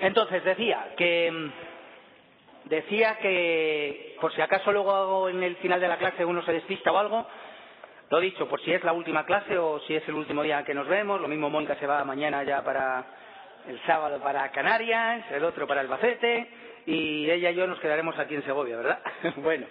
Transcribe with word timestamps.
Entonces, 0.00 0.44
decía 0.44 0.94
que 0.96 1.50
decía 2.64 3.18
que 3.18 4.16
por 4.20 4.32
si 4.32 4.40
acaso 4.40 4.72
luego 4.72 4.92
hago 4.92 5.28
en 5.28 5.42
el 5.42 5.56
final 5.56 5.80
de 5.80 5.88
la 5.88 5.96
clase 5.96 6.24
uno 6.24 6.42
se 6.42 6.52
despista 6.52 6.92
o 6.92 6.98
algo, 6.98 7.26
lo 8.10 8.20
dicho, 8.20 8.48
por 8.48 8.60
si 8.62 8.72
es 8.72 8.82
la 8.84 8.92
última 8.92 9.24
clase 9.24 9.58
o 9.58 9.80
si 9.80 9.94
es 9.94 10.06
el 10.08 10.14
último 10.14 10.42
día 10.42 10.64
que 10.64 10.74
nos 10.74 10.86
vemos, 10.86 11.20
lo 11.20 11.28
mismo 11.28 11.50
Mónica 11.50 11.76
se 11.76 11.86
va 11.86 12.04
mañana 12.04 12.42
ya 12.42 12.62
para 12.62 13.04
el 13.66 13.80
sábado 13.86 14.20
para 14.22 14.50
Canarias, 14.50 15.24
el 15.30 15.44
otro 15.44 15.66
para 15.66 15.80
Albacete 15.80 16.48
y 16.86 17.30
ella 17.30 17.50
y 17.50 17.54
yo 17.54 17.66
nos 17.66 17.80
quedaremos 17.80 18.18
aquí 18.18 18.34
en 18.34 18.44
Segovia, 18.44 18.76
¿verdad? 18.76 19.00
bueno, 19.36 19.66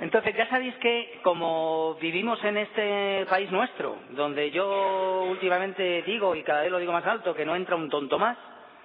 entonces 0.00 0.34
ya 0.34 0.48
sabéis 0.48 0.74
que 0.76 1.20
como 1.22 1.96
vivimos 2.00 2.42
en 2.44 2.56
este 2.58 3.26
país 3.28 3.50
nuestro, 3.50 3.96
donde 4.10 4.50
yo 4.50 5.26
últimamente 5.28 6.02
digo 6.02 6.34
y 6.34 6.42
cada 6.42 6.62
vez 6.62 6.70
lo 6.70 6.78
digo 6.78 6.92
más 6.92 7.06
alto 7.06 7.34
que 7.34 7.44
no 7.44 7.54
entra 7.54 7.76
un 7.76 7.90
tonto 7.90 8.18
más, 8.18 8.38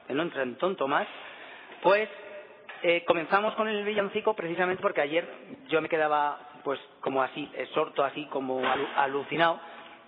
entra 0.07 0.43
un 0.43 0.55
tonto 0.55 0.88
más, 0.88 1.07
pues 1.81 2.09
eh, 2.81 3.03
comenzamos 3.05 3.55
con 3.55 3.67
el 3.67 3.84
villancico 3.84 4.34
precisamente 4.35 4.81
porque 4.81 5.02
ayer 5.02 5.27
yo 5.70 5.81
me 5.81 5.89
quedaba 5.89 6.49
pues 6.63 6.79
como 7.02 7.21
así, 7.21 7.49
exhorto 7.55 8.03
así 8.03 8.26
como 8.26 8.62
alucinado 8.95 9.59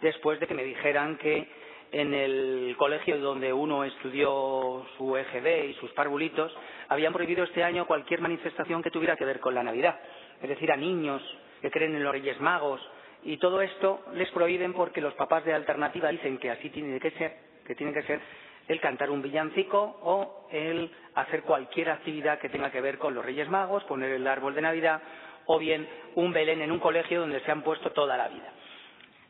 después 0.02 0.40
de 0.40 0.48
que 0.48 0.54
me 0.54 0.63
dijeran 0.63 1.18
que 1.18 1.48
en 1.91 2.13
el 2.13 2.76
colegio 2.77 3.18
donde 3.20 3.54
uno 3.54 3.84
estudió 3.84 4.85
su 4.98 5.16
EGB 5.16 5.70
y 5.70 5.73
sus 5.76 5.91
parvulitos 5.91 6.54
habían 6.90 7.13
prohibido 7.13 7.43
este 7.43 7.63
año 7.63 7.85
cualquier 7.85 8.21
manifestación 8.21 8.84
que 8.84 8.91
tuviera 8.91 9.16
que 9.16 9.26
ver 9.26 9.40
con 9.40 9.55
la 9.55 9.63
Navidad. 9.63 9.99
Es 10.41 10.49
decir, 10.49 10.71
a 10.71 10.76
niños 10.76 11.21
que 11.62 11.71
creen 11.71 11.96
en 11.96 12.04
los 12.04 12.12
Reyes 12.12 12.40
Magos 12.41 12.82
y 13.24 13.37
todo 13.37 13.62
esto 13.62 14.04
les 14.13 14.30
prohíben 14.32 14.74
porque 14.74 15.02
los 15.02 15.13
papás 15.13 15.46
de 15.46 15.54
alternativa 15.54 16.09
dicen 16.09 16.37
que 16.37 16.52
así 16.52 16.70
tiene 16.70 16.99
que 16.99 17.12
ser, 17.12 17.37
que 17.65 17.76
tiene 17.76 17.93
que 17.93 18.04
ser 18.04 18.20
el 18.68 18.80
cantar 18.82 19.10
un 19.10 19.21
villancico 19.21 19.99
o 20.02 20.48
el 20.52 20.91
hacer 21.16 21.44
cualquier 21.44 21.90
actividad 21.90 22.40
que 22.40 22.49
tenga 22.49 22.71
que 22.71 22.82
ver 22.82 22.98
con 22.98 23.13
los 23.13 23.26
Reyes 23.26 23.49
Magos, 23.49 23.84
poner 23.84 24.12
el 24.12 24.27
árbol 24.27 24.55
de 24.55 24.62
Navidad 24.62 25.02
o 25.46 25.60
bien 25.60 25.88
un 26.16 26.34
Belén 26.34 26.62
en 26.62 26.71
un 26.71 26.80
colegio 26.80 27.21
donde 27.21 27.41
se 27.41 27.52
han 27.52 27.62
puesto 27.62 27.91
toda 27.91 28.18
la 28.18 28.27
vida. 28.27 28.52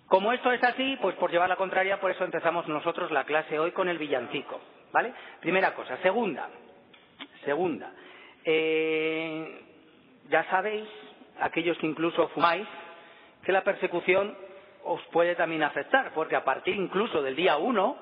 Como 0.08 0.32
esto 0.32 0.52
es 0.52 0.64
así, 0.64 0.98
pues 1.02 1.16
por 1.16 1.32
llevar 1.32 1.50
la 1.50 1.56
contraria, 1.56 2.00
por 2.00 2.12
eso 2.12 2.24
empezamos 2.24 2.68
nosotros 2.68 3.12
la 3.12 3.24
clase 3.24 3.58
hoy 3.60 3.72
con 3.72 3.90
el 3.90 3.98
villancico, 3.98 4.62
¿vale? 4.92 5.14
Primera 5.42 5.74
cosa. 5.74 5.98
Segunda, 5.98 6.48
segunda, 7.44 7.92
eh, 8.44 9.62
ya 10.30 10.44
sabéis, 10.50 10.88
aquellos 11.40 11.78
que 11.80 11.88
incluso 11.88 12.28
fumáis, 12.30 12.68
que 13.44 13.52
la 13.52 13.64
persecución 13.64 14.38
os 14.84 15.02
puede 15.12 15.36
también 15.36 15.64
afectar, 15.64 16.12
porque 16.14 16.36
a 16.36 16.44
partir 16.44 16.76
incluso 16.76 17.24
del 17.24 17.36
día 17.36 17.58
uno, 17.58 17.98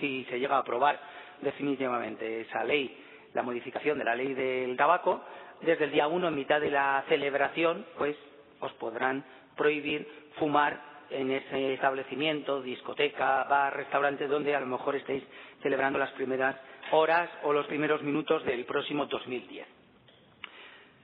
si 0.00 0.24
se 0.24 0.38
llega 0.38 0.56
a 0.56 0.60
aprobar 0.60 0.98
definitivamente 1.40 2.42
esa 2.42 2.64
ley, 2.64 2.96
la 3.34 3.42
modificación 3.42 3.98
de 3.98 4.04
la 4.04 4.14
ley 4.14 4.34
del 4.34 4.76
tabaco, 4.76 5.22
desde 5.60 5.84
el 5.84 5.92
día 5.92 6.06
uno, 6.06 6.28
en 6.28 6.34
mitad 6.34 6.60
de 6.60 6.70
la 6.70 7.04
celebración, 7.08 7.86
pues 7.96 8.16
os 8.60 8.72
podrán 8.74 9.24
prohibir 9.56 10.06
fumar 10.38 10.80
en 11.10 11.30
ese 11.30 11.74
establecimiento, 11.74 12.62
discoteca, 12.62 13.44
bar, 13.44 13.76
restaurante, 13.76 14.26
donde 14.26 14.54
a 14.54 14.60
lo 14.60 14.66
mejor 14.66 14.96
estéis 14.96 15.22
celebrando 15.62 15.98
las 15.98 16.10
primeras 16.12 16.56
horas 16.90 17.30
o 17.44 17.52
los 17.52 17.66
primeros 17.66 18.02
minutos 18.02 18.44
del 18.44 18.64
próximo 18.64 19.06
2010. 19.06 19.66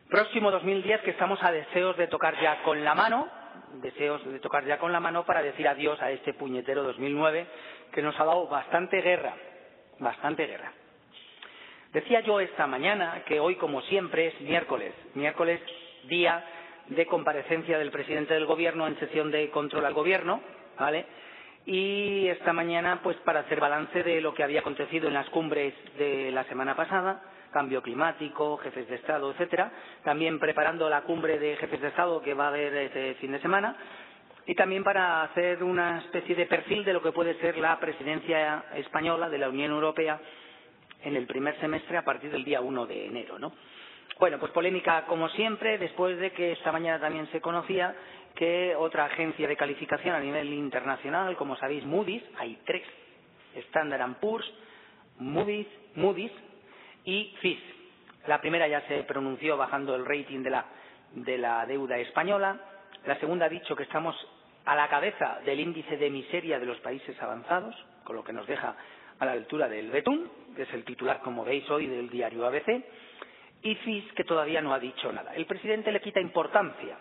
Próximo 0.09 0.51
2010 0.51 1.03
que 1.03 1.13
estamos 1.13 1.43
a 1.43 1.53
deseos 1.53 1.97
de 1.97 2.09
tocar 2.09 2.39
ya 2.41 2.63
con 2.63 2.85
la 2.85 2.95
mano, 2.95 3.29
deseos 3.81 4.23
de 4.25 4.41
tocar 4.41 4.65
ya 4.67 4.79
con 4.79 4.93
la 4.93 5.01
mano 5.01 5.25
para 5.25 5.43
decir 5.43 5.67
adiós 5.67 6.01
a 6.03 6.11
este 6.11 6.35
puñetero 6.35 6.83
2009 6.83 7.47
que 7.93 8.03
nos 8.03 8.19
ha 8.19 8.25
dado 8.25 8.47
bastante 8.49 9.01
guerra, 9.01 9.35
bastante 9.99 10.47
guerra. 10.47 10.73
Decía 11.93 12.21
yo 12.21 12.41
esta 12.41 12.67
mañana 12.67 13.23
que 13.27 13.39
hoy, 13.39 13.57
como 13.57 13.83
siempre, 13.83 14.29
es 14.29 14.41
miércoles, 14.41 14.95
miércoles 15.15 15.61
día 16.05 16.43
de 16.89 17.07
comparecencia 17.07 17.79
del 17.79 17.91
presidente 17.91 18.35
del 18.35 18.47
Gobierno 18.47 18.87
en 18.87 18.99
sesión 18.99 19.31
de 19.31 19.51
control 19.51 19.85
al 19.85 19.95
Gobierno, 19.95 20.41
¿vale? 20.79 21.07
Y 21.65 22.27
esta 22.29 22.53
mañana, 22.53 23.01
pues 23.03 23.17
para 23.19 23.41
hacer 23.41 23.61
balance 23.61 24.03
de 24.03 24.21
lo 24.21 24.35
que 24.35 24.43
había 24.43 24.61
acontecido 24.61 25.07
en 25.07 25.15
las 25.15 25.29
cumbres 25.29 25.75
de 25.97 26.33
la 26.33 26.45
semana 26.45 26.75
pasada, 26.75 27.23
cambio 27.53 27.83
climático, 27.83 28.57
jefes 28.57 28.89
de 28.89 28.97
Estado, 28.97 29.31
etcétera, 29.31 29.71
también 30.03 30.41
preparando 30.41 30.89
la 30.89 31.03
cumbre 31.03 31.39
de 31.39 31.57
jefes 31.57 31.81
de 31.81 31.89
Estado 31.89 32.23
que 32.23 32.35
va 32.35 32.47
a 32.47 32.49
haber 32.49 32.75
este 32.75 33.15
fin 33.17 33.33
de 33.33 33.41
semana, 33.41 33.77
y 34.47 34.55
también 34.55 34.83
para 34.83 35.23
hacer 35.23 35.63
una 35.63 35.99
especie 35.99 36.35
de 36.35 36.47
perfil 36.47 36.85
de 36.85 36.93
lo 36.93 37.03
que 37.03 37.13
puede 37.13 37.35
ser 37.41 37.57
la 37.59 37.79
presidencia 37.79 38.65
española 38.75 39.29
de 39.29 39.39
la 39.39 39.49
Unión 39.49 39.71
Europea 39.71 40.21
en 41.03 41.17
el 41.17 41.27
primer 41.27 41.59
semestre 41.61 41.97
a 41.97 42.05
partir 42.05 42.31
del 42.31 42.45
día 42.45 42.61
1 42.61 42.87
de 42.87 43.07
enero, 43.07 43.39
¿no? 43.39 43.53
Bueno, 44.19 44.39
pues 44.39 44.53
polémica 44.53 45.05
como 45.07 45.29
siempre, 45.31 45.79
después 45.79 46.19
de 46.19 46.31
que 46.33 46.53
esta 46.53 46.71
mañana 46.71 47.01
también 47.01 47.29
se 47.33 47.41
conocía 47.41 47.95
que 48.35 48.75
otra 48.77 49.07
agencia 49.07 49.47
de 49.49 49.57
calificación 49.57 50.15
a 50.15 50.21
nivel 50.21 50.53
internacional, 50.53 51.37
como 51.37 51.57
sabéis, 51.57 51.85
Moody's, 51.85 52.23
hay 52.39 52.59
tres, 52.65 52.83
Standard 53.69 54.15
Poor's, 54.21 54.51
Moody's, 55.19 55.67
Moody's 55.95 56.33
y 57.05 57.35
FIS. 57.41 57.59
La 58.27 58.41
primera 58.41 58.69
ya 58.69 58.81
se 58.83 59.03
pronunció 59.05 59.57
bajando 59.57 59.95
el 59.97 60.07
rating 60.07 60.43
de 60.43 60.51
la, 60.51 60.65
de 61.13 61.39
la 61.39 61.67
deuda 61.67 61.99
española. 61.99 62.61
La 63.07 63.19
segunda 63.19 63.47
ha 63.47 63.49
dicho 63.49 63.75
que 63.75 63.83
estamos 63.83 64.17
a 64.65 64.77
la 64.77 64.89
cabeza 64.89 65.41
del 65.45 65.61
índice 65.61 65.97
de 65.97 66.11
miseria 66.11 66.59
de 66.59 66.67
los 66.67 66.79
países 66.81 67.21
avanzados, 67.21 67.75
con 68.05 68.17
lo 68.17 68.25
que 68.25 68.33
nos 68.33 68.47
deja 68.47 68.77
a 69.19 69.27
la 69.27 69.33
altura 69.33 69.69
del 69.69 69.91
Betún, 69.91 70.31
que 70.55 70.63
es 70.63 70.73
el 70.73 70.85
titular, 70.85 71.21
como 71.21 71.45
veis 71.45 71.69
hoy, 71.71 71.87
del 71.87 72.09
diario 72.09 72.47
ABC 72.47 72.85
y 73.63 73.75
FIS 73.77 74.13
que 74.15 74.25
todavía 74.25 74.61
no 74.61 74.75
ha 74.75 74.79
dicho 74.79 75.13
nada. 75.13 75.35
El 75.35 75.47
presidente 75.47 75.93
le 75.93 76.01
quita 76.01 76.21
importancia. 76.21 76.97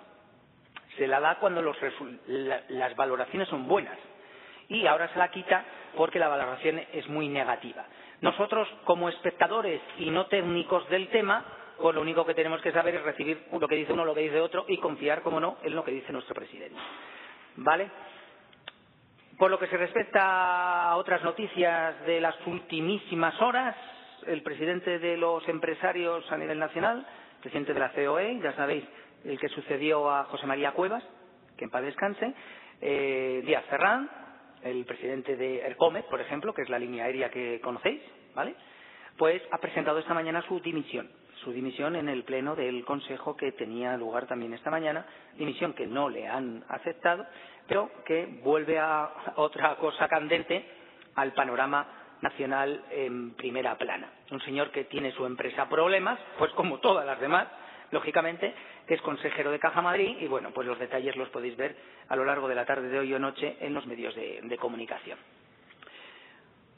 Se 0.97 1.07
la 1.07 1.19
da 1.19 1.35
cuando 1.39 1.62
las 1.62 2.95
valoraciones 2.95 3.47
son 3.47 3.68
buenas. 3.68 3.97
Y 4.69 4.85
ahora 4.85 5.09
se 5.09 5.19
la 5.19 5.31
quita 5.31 5.66
porque 5.95 6.19
la 6.19 6.28
valoración 6.28 6.79
es 6.94 7.07
muy 7.07 7.28
negativa. 7.28 7.85
Nosotros, 8.22 8.68
como 8.85 9.09
espectadores 9.09 9.81
y 9.97 10.12
no 10.12 10.28
técnicos 10.28 10.88
del 10.89 11.07
tema, 11.09 11.44
pues 11.81 11.96
lo 11.96 12.02
único 12.02 12.25
que 12.25 12.34
tenemos 12.34 12.62
que 12.62 12.72
saber 12.72 12.96
es 12.96 13.03
recibir 13.03 13.46
lo 13.52 13.68
que 13.68 13.75
dice 13.75 13.94
uno, 13.94 14.06
lo 14.06 14.14
que 14.14 14.22
dice 14.22 14.40
otro 14.40 14.66
y 14.68 14.78
confiar, 14.78 15.22
como 15.22 15.40
no, 15.40 15.58
en 15.64 15.75
lo 15.75 15.84
que 15.84 15.92
dice 15.92 16.14
nuestro 16.14 16.36
presidente. 16.36 16.78
¿Vale? 17.58 17.90
Por 19.38 19.50
lo 19.50 19.58
que 19.58 19.68
se 19.68 19.78
respecta 19.78 20.92
a 20.92 20.96
otras 20.97 21.24
noticias 21.24 22.06
de 22.06 22.22
las 22.22 22.36
ultimísimas 22.46 23.42
horas, 23.42 23.75
el 24.28 24.44
presidente 24.44 25.00
de 25.00 25.18
los 25.18 25.47
empresarios 25.50 26.31
a 26.31 26.38
nivel 26.38 26.59
nacional, 26.59 27.06
presidente 27.42 27.74
de 27.74 27.80
la 27.80 27.92
COE, 27.92 28.40
ya 28.42 28.53
sabéis, 28.53 28.84
el 29.25 29.40
que 29.40 29.50
sucedió 29.50 30.09
a 30.09 30.25
José 30.25 30.46
María 30.46 30.72
Cuevas, 30.74 31.03
que 31.58 31.66
en 31.66 31.72
paz 31.72 31.84
descanse, 31.84 32.34
eh, 32.81 33.42
Díaz 33.46 33.66
Ferrán, 33.66 34.09
el 34.63 34.86
presidente 34.86 35.36
de 35.36 35.62
Ercomet, 35.62 36.06
por 36.06 36.22
ejemplo, 36.22 36.53
que 36.53 36.62
es 36.62 36.69
la 36.69 36.80
línea 36.80 37.06
aérea 37.06 37.30
que 37.30 37.59
conocéis, 37.62 38.02
¿vale? 38.36 38.56
Pues 39.18 39.42
ha 39.52 39.58
presentado 39.58 40.00
esta 40.00 40.13
mañana 40.13 40.44
su 40.48 40.59
dimisión, 40.59 41.09
su 41.44 41.52
dimisión 41.52 41.96
en 41.96 42.09
el 42.09 42.24
pleno 42.24 42.56
del 42.56 42.85
Consejo 42.85 43.35
que 43.35 43.52
tenía 43.52 43.97
lugar 43.97 44.28
también 44.28 44.53
esta 44.53 44.72
mañana, 44.72 45.06
dimisión 45.38 45.74
que 45.74 45.88
no 45.88 46.09
le 46.09 46.28
han 46.28 46.63
aceptado, 46.69 47.25
pero 47.68 47.90
que 48.06 48.25
vuelve 48.44 48.79
a 48.79 49.09
otra 49.35 49.75
cosa 49.75 50.07
candente 50.07 50.66
al 51.16 51.34
panorama 51.34 51.88
nacional 52.22 52.84
en 52.91 53.34
primera 53.34 53.78
plana. 53.78 54.09
Un 54.30 54.41
señor 54.41 54.72
que 54.72 54.85
tiene 54.85 55.12
su 55.12 55.25
empresa 55.25 55.68
problemas, 55.68 56.19
pues 56.38 56.51
como 56.53 56.80
todas 56.80 57.06
las 57.06 57.19
demás, 57.19 57.47
lógicamente, 57.91 58.54
que 58.88 58.95
es 58.95 59.01
consejero 59.01 59.51
de 59.51 59.60
Caja 59.60 59.81
Madrid 59.81 60.18
y 60.19 60.27
bueno, 60.27 60.51
pues 60.51 60.68
los 60.68 60.80
detalles 60.80 61.16
los 61.16 61.30
podéis 61.30 61.57
ver 61.57 61.75
a 62.10 62.16
lo 62.16 62.25
largo 62.25 62.48
de 62.48 62.56
la 62.56 62.66
tarde 62.66 62.89
de 62.89 63.00
hoy 63.00 63.13
o 63.13 63.19
noche 63.19 63.57
en 63.60 63.74
los 63.74 63.86
medios 63.86 64.16
de, 64.16 64.57
comunicación. 64.60 65.18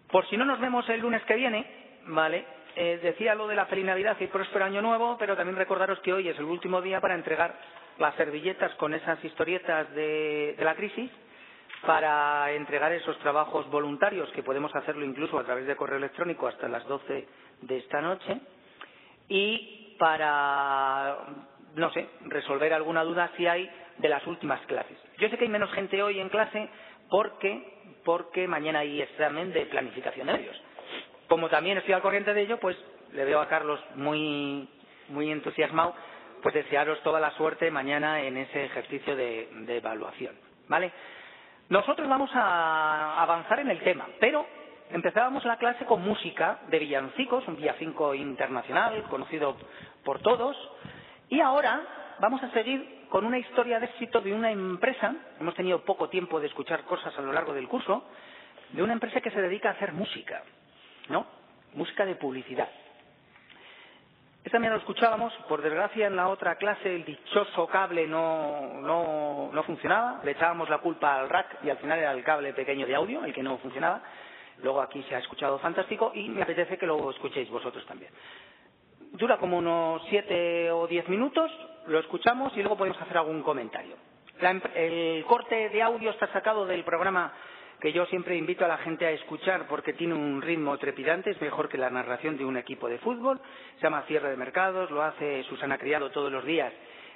Por 0.09 0.27
si 0.29 0.37
no 0.37 0.45
nos 0.45 0.59
vemos 0.59 0.87
el 0.89 1.01
lunes 1.01 1.23
que 1.23 1.35
viene, 1.35 1.65
¿vale? 2.05 2.45
Eh, 2.75 2.99
decía 3.03 3.35
lo 3.35 3.47
de 3.47 3.55
la 3.55 3.67
feliz 3.67 3.85
Navidad 3.85 4.17
y 4.19 4.27
próspero 4.27 4.65
año 4.65 4.81
nuevo, 4.81 5.15
pero 5.17 5.35
también 5.35 5.57
recordaros 5.57 5.99
que 5.99 6.13
hoy 6.13 6.27
es 6.27 6.37
el 6.37 6.45
último 6.45 6.81
día 6.81 6.99
para 6.99 7.15
entregar 7.15 7.53
las 7.99 8.15
servilletas 8.15 8.73
con 8.75 8.93
esas 8.93 9.23
historietas 9.23 9.93
de 9.93 10.55
la 10.59 10.75
crisis 10.75 11.11
para 11.85 12.51
entregar 12.53 12.91
esos 12.93 13.17
trabajos 13.19 13.69
voluntarios, 13.69 14.29
que 14.31 14.43
podemos 14.43 14.73
hacerlo 14.75 15.05
incluso 15.05 15.37
a 15.37 15.43
través 15.43 15.67
de 15.67 15.75
correo 15.75 15.97
electrónico 15.97 16.47
hasta 16.47 16.67
las 16.67 16.85
12 16.87 17.27
de 17.61 17.77
esta 17.77 18.01
noche, 18.01 18.39
y 19.27 19.95
para, 19.99 21.17
no 21.75 21.91
sé, 21.91 22.07
resolver 22.25 22.73
alguna 22.73 23.03
duda 23.03 23.31
si 23.35 23.47
hay 23.47 23.69
de 23.97 24.09
las 24.09 24.25
últimas 24.27 24.61
clases. 24.65 24.97
Yo 25.17 25.29
sé 25.29 25.37
que 25.37 25.43
hay 25.43 25.49
menos 25.49 25.71
gente 25.73 26.01
hoy 26.01 26.19
en 26.19 26.29
clase 26.29 26.69
porque, 27.09 27.99
porque 28.05 28.47
mañana 28.47 28.79
hay 28.79 29.01
examen 29.01 29.51
de 29.51 29.65
planificación 29.65 30.27
de 30.27 30.33
medios. 30.33 30.61
Como 31.27 31.49
también 31.49 31.77
estoy 31.77 31.93
al 31.93 32.01
corriente 32.01 32.33
de 32.33 32.41
ello, 32.41 32.59
pues 32.59 32.77
le 33.13 33.25
veo 33.25 33.39
a 33.39 33.47
Carlos 33.47 33.79
muy, 33.95 34.67
muy 35.09 35.31
entusiasmado, 35.31 35.95
pues 36.41 36.53
desearos 36.53 37.01
toda 37.03 37.19
la 37.19 37.31
suerte 37.31 37.71
mañana 37.71 38.21
en 38.21 38.37
ese 38.37 38.65
ejercicio 38.65 39.15
de, 39.15 39.49
evaluación. 39.67 40.35
¿Vale? 40.67 40.91
Nosotros 41.69 42.07
vamos 42.07 42.29
a 42.33 43.21
avanzar 43.21 43.59
en 43.59 43.69
el 43.69 43.79
tema, 43.81 44.07
pero 44.19 44.45
empezábamos 44.91 45.45
la 45.45 45.57
clase 45.57 45.85
con 45.85 46.01
música 46.01 46.59
de 46.67 46.79
villancicos, 46.79 47.47
un 47.47 47.55
villancico 47.55 48.13
internacional 48.13 49.03
conocido 49.03 49.55
por 50.03 50.19
todos, 50.19 50.57
y 51.29 51.39
ahora 51.39 51.81
vamos 52.19 52.43
a 52.43 52.51
seguir 52.51 53.07
con 53.09 53.25
una 53.25 53.37
historia 53.37 53.79
de 53.79 53.85
éxito 53.85 54.21
de 54.21 54.33
una 54.33 54.51
empresa, 54.51 55.15
hemos 55.39 55.55
tenido 55.55 55.83
poco 55.85 56.09
tiempo 56.09 56.39
de 56.39 56.47
escuchar 56.47 56.83
cosas 56.83 57.17
a 57.17 57.21
lo 57.21 57.31
largo 57.31 57.53
del 57.53 57.67
curso, 57.67 58.03
de 58.71 58.83
una 58.83 58.93
empresa 58.93 59.21
que 59.21 59.31
se 59.31 59.41
dedica 59.41 59.69
a 59.69 59.73
hacer 59.73 59.93
música, 59.93 60.43
¿no? 61.09 61.25
Música 61.73 62.05
de 62.05 62.15
publicidad. 62.15 62.69
Esta 64.43 64.57
también 64.57 64.73
lo 64.73 64.79
escuchábamos, 64.79 65.33
por 65.47 65.61
desgracia 65.61 66.07
en 66.07 66.17
la 66.17 66.27
otra 66.27 66.55
clase 66.55 66.93
el 66.93 67.05
dichoso 67.05 67.65
cable 67.67 68.05
no, 68.05 68.81
no, 68.81 69.49
no 69.53 69.63
funcionaba, 69.63 70.19
le 70.21 70.31
echábamos 70.31 70.69
la 70.69 70.79
culpa 70.79 71.17
al 71.17 71.29
rack 71.29 71.59
y 71.63 71.69
al 71.69 71.77
final 71.77 71.97
era 71.97 72.11
el 72.11 72.23
cable 72.25 72.51
pequeño 72.51 72.85
de 72.85 72.93
audio 72.93 73.23
el 73.23 73.33
que 73.33 73.41
no 73.41 73.57
funcionaba. 73.59 74.01
Luego 74.61 74.81
aquí 74.81 75.01
se 75.03 75.15
ha 75.15 75.19
escuchado 75.19 75.59
fantástico 75.59 76.11
y 76.13 76.27
me 76.27 76.41
apetece 76.41 76.77
que 76.77 76.85
lo 76.85 77.09
escuchéis 77.09 77.49
vosotros 77.49 77.85
también. 77.85 78.11
Dura 79.13 79.37
como 79.37 79.57
unos 79.57 80.01
siete 80.09 80.69
o 80.71 80.87
diez 80.87 81.07
minutos, 81.07 81.49
lo 81.87 81.99
escuchamos 81.99 82.51
y 82.57 82.59
luego 82.59 82.77
podemos 82.77 83.01
hacer 83.01 83.17
algún 83.17 83.43
comentario. 83.43 83.95
el 84.75 85.23
corte 85.25 85.69
de 85.69 85.81
audio 85.81 86.11
está 86.11 86.27
sacado 86.33 86.65
del 86.65 86.83
programa 86.83 87.31
que 87.83 87.91
yo 87.91 88.05
siempre 88.05 88.37
invito 88.37 88.63
a 88.63 88.69
la 88.69 88.77
gente 88.77 89.05
a 89.05 89.11
escuchar 89.11 89.67
porque 89.67 89.91
tiene 89.91 90.13
un 90.13 90.41
ritmo 90.41 90.77
trepidante, 90.77 91.31
es 91.31 91.41
mejor 91.41 91.67
que 91.67 91.77
la 91.77 91.89
narración 91.89 92.37
de 92.37 92.45
un 92.45 92.55
equipo 92.55 92.87
de 92.87 92.97
fútbol. 92.99 93.41
Se 93.75 93.81
llama 93.81 94.03
Cierre 94.03 94.29
de 94.29 94.37
Mercados, 94.37 94.89
lo 94.89 95.03
hace 95.03 95.43
Susana 95.49 95.77
Criado 95.77 96.09
todos 96.09 96.31
los 96.31 96.45
días 96.45 96.71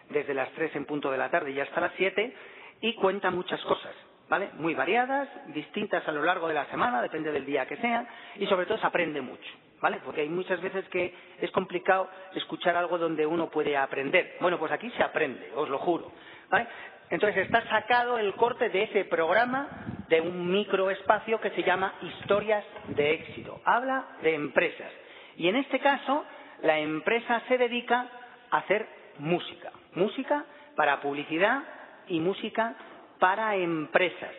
desde 0.09 0.33
las 0.33 0.51
tres 0.51 0.75
en 0.75 0.83
punto 0.83 1.09
de 1.09 1.17
la 1.17 1.31
tarde 1.31 1.51
y 1.51 1.59
hasta 1.61 1.79
las 1.79 1.93
siete 1.95 2.35
y 2.81 2.95
cuenta 2.95 3.31
muchas 3.31 3.61
cosas, 3.61 3.95
¿vale? 4.27 4.49
Muy 4.55 4.73
variadas, 4.73 5.29
distintas 5.53 6.05
a 6.05 6.11
lo 6.11 6.21
largo 6.21 6.49
de 6.49 6.55
la 6.55 6.65
semana, 6.65 7.01
depende 7.01 7.31
del 7.31 7.45
día 7.45 7.65
que 7.65 7.77
sea 7.77 8.05
y 8.35 8.45
sobre 8.47 8.65
todo 8.65 8.77
se 8.77 8.87
aprende 8.87 9.21
mucho, 9.21 9.49
¿vale? 9.79 10.01
Porque 10.03 10.19
hay 10.19 10.29
muchas 10.29 10.59
veces 10.61 10.83
que 10.89 11.15
es 11.39 11.51
complicado 11.51 12.09
escuchar 12.35 12.75
algo 12.75 12.97
donde 12.97 13.25
uno 13.25 13.49
puede 13.49 13.77
aprender. 13.77 14.35
Bueno, 14.41 14.59
pues 14.59 14.73
aquí 14.73 14.91
se 14.97 15.03
aprende, 15.03 15.49
os 15.55 15.69
lo 15.69 15.77
juro, 15.77 16.11
¿vale? 16.49 16.67
Entonces 17.09 17.45
está 17.45 17.61
sacado 17.69 18.17
el 18.17 18.33
corte 18.35 18.69
de 18.69 18.83
ese 18.83 19.05
programa 19.05 19.67
de 20.09 20.21
un 20.21 20.51
microespacio 20.51 21.39
que 21.39 21.51
se 21.51 21.63
llama 21.63 21.93
Historias 22.01 22.65
de 22.89 23.13
éxito. 23.13 23.61
Habla 23.65 24.05
de 24.21 24.35
empresas. 24.35 24.91
Y 25.37 25.47
en 25.47 25.55
este 25.55 25.79
caso, 25.79 26.25
la 26.63 26.79
empresa 26.79 27.41
se 27.47 27.57
dedica 27.57 28.07
a 28.51 28.57
hacer 28.57 28.87
música. 29.19 29.71
Música 29.93 30.45
para 30.75 31.01
publicidad 31.01 31.63
y 32.07 32.19
música 32.19 32.75
para 33.19 33.55
empresas. 33.55 34.33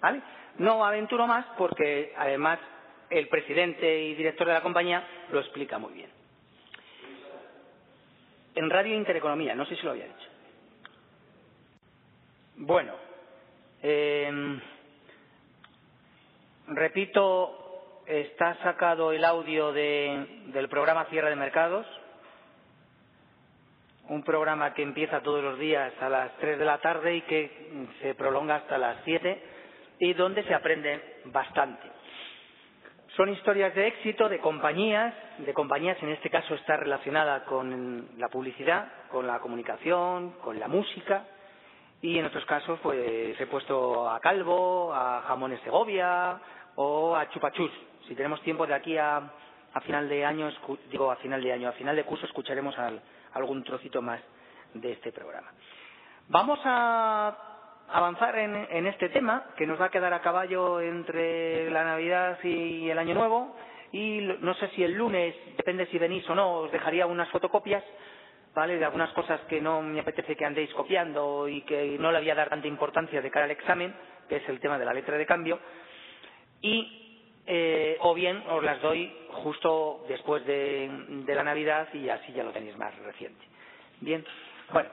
¿Vale? 0.00 0.20
No 0.58 0.84
aventuro 0.84 1.26
más 1.26 1.44
porque 1.58 2.12
además 2.16 2.58
el 3.10 3.28
presidente 3.28 4.02
y 4.02 4.14
director 4.14 4.46
de 4.46 4.54
la 4.54 4.62
compañía 4.62 5.04
lo 5.30 5.40
explica 5.40 5.78
muy 5.78 5.92
bien. 5.92 6.10
En 8.54 8.70
Radio 8.70 8.94
Intereconomía, 8.94 9.54
no 9.54 9.66
sé 9.66 9.76
si 9.76 9.82
lo 9.82 9.90
había 9.90 10.06
dicho. 10.06 10.33
Bueno, 12.56 12.92
eh, 13.82 14.60
repito, 16.68 18.02
está 18.06 18.54
sacado 18.62 19.10
el 19.10 19.24
audio 19.24 19.72
del 19.72 20.68
programa 20.70 21.06
Cierre 21.06 21.30
de 21.30 21.36
Mercados, 21.36 21.84
un 24.08 24.22
programa 24.22 24.72
que 24.72 24.82
empieza 24.84 25.20
todos 25.20 25.42
los 25.42 25.58
días 25.58 25.92
a 26.00 26.08
las 26.08 26.36
3 26.36 26.56
de 26.56 26.64
la 26.64 26.78
tarde 26.78 27.16
y 27.16 27.22
que 27.22 27.88
se 28.00 28.14
prolonga 28.14 28.54
hasta 28.54 28.78
las 28.78 28.98
7 29.04 29.42
y 29.98 30.14
donde 30.14 30.44
se 30.44 30.54
aprende 30.54 31.22
bastante. 31.24 31.90
Son 33.16 33.30
historias 33.30 33.74
de 33.74 33.88
éxito 33.88 34.28
de 34.28 34.38
compañías, 34.38 35.12
de 35.38 35.52
compañías 35.52 36.00
en 36.04 36.10
este 36.10 36.30
caso 36.30 36.54
está 36.54 36.76
relacionada 36.76 37.44
con 37.46 38.10
la 38.16 38.28
publicidad, 38.28 38.92
con 39.10 39.26
la 39.26 39.40
comunicación, 39.40 40.32
con 40.40 40.60
la 40.60 40.68
música, 40.68 41.24
y 42.04 42.18
en 42.18 42.26
otros 42.26 42.44
casos, 42.44 42.78
pues 42.82 43.40
he 43.40 43.46
puesto 43.46 44.10
a 44.10 44.20
Calvo, 44.20 44.92
a 44.92 45.22
Jamones 45.22 45.58
Segovia 45.62 46.38
o 46.74 47.16
a 47.16 47.30
Chupachus. 47.30 47.70
Si 48.06 48.14
tenemos 48.14 48.42
tiempo 48.42 48.66
de 48.66 48.74
aquí 48.74 48.98
a, 48.98 49.22
a 49.72 49.80
final 49.80 50.06
de 50.06 50.22
año, 50.22 50.50
digo 50.90 51.10
a 51.10 51.16
final 51.16 51.42
de 51.42 51.50
año, 51.50 51.70
a 51.70 51.72
final 51.72 51.96
de 51.96 52.04
curso 52.04 52.26
escucharemos 52.26 52.76
algún 53.32 53.64
trocito 53.64 54.02
más 54.02 54.20
de 54.74 54.92
este 54.92 55.12
programa. 55.12 55.48
Vamos 56.28 56.60
a 56.66 57.34
avanzar 57.88 58.36
en, 58.38 58.54
en, 58.54 58.86
este 58.86 59.08
tema 59.08 59.46
que 59.56 59.66
nos 59.66 59.80
va 59.80 59.86
a 59.86 59.90
quedar 59.90 60.12
a 60.12 60.20
caballo 60.20 60.82
entre 60.82 61.70
la 61.70 61.84
Navidad 61.84 62.38
y 62.44 62.90
el 62.90 62.98
Año 62.98 63.14
Nuevo 63.14 63.56
y 63.92 64.20
no 64.40 64.52
sé 64.56 64.68
si 64.74 64.84
el 64.84 64.92
lunes, 64.92 65.34
depende 65.56 65.86
si 65.86 65.98
venís 65.98 66.28
o 66.28 66.34
no, 66.34 66.52
os 66.58 66.70
dejaría 66.70 67.06
unas 67.06 67.30
fotocopias 67.30 67.82
¿vale? 68.54 68.78
De 68.78 68.84
algunas 68.84 69.12
cosas 69.12 69.40
que 69.42 69.60
no 69.60 69.82
me 69.82 70.00
apetece 70.00 70.36
que 70.36 70.44
andéis 70.44 70.72
copiando 70.74 71.48
y 71.48 71.62
que 71.62 71.96
no 71.98 72.12
le 72.12 72.20
voy 72.20 72.30
a 72.30 72.34
dar 72.34 72.48
tanta 72.48 72.68
importancia 72.68 73.20
de 73.20 73.30
cara 73.30 73.46
al 73.46 73.50
examen, 73.50 73.94
que 74.28 74.36
es 74.36 74.48
el 74.48 74.60
tema 74.60 74.78
de 74.78 74.84
la 74.84 74.94
letra 74.94 75.18
de 75.18 75.26
cambio, 75.26 75.58
y 76.60 77.00
eh, 77.46 77.98
o 78.00 78.14
bien 78.14 78.42
os 78.48 78.62
las 78.62 78.80
doy 78.80 79.12
justo 79.30 80.04
después 80.08 80.46
de, 80.46 80.88
la 81.26 81.42
Navidad 81.42 81.88
y 81.92 82.08
así 82.08 82.32
ya 82.32 82.44
lo 82.44 82.52
tenéis 82.52 82.76
más 82.78 82.96
reciente. 83.00 83.44
Bien, 84.00 84.24
bueno, 84.72 84.88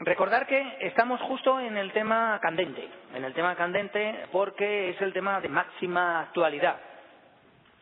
recordar 0.00 0.46
que 0.46 0.76
estamos 0.80 1.20
justo 1.22 1.58
en 1.58 1.76
el 1.76 1.92
tema 1.92 2.38
candente, 2.40 2.88
en 3.14 3.24
el 3.24 3.32
tema 3.32 3.56
candente 3.56 4.26
porque 4.30 4.90
es 4.90 5.00
el 5.00 5.12
tema 5.12 5.40
de 5.40 5.48
máxima 5.48 6.20
actualidad. 6.20 6.78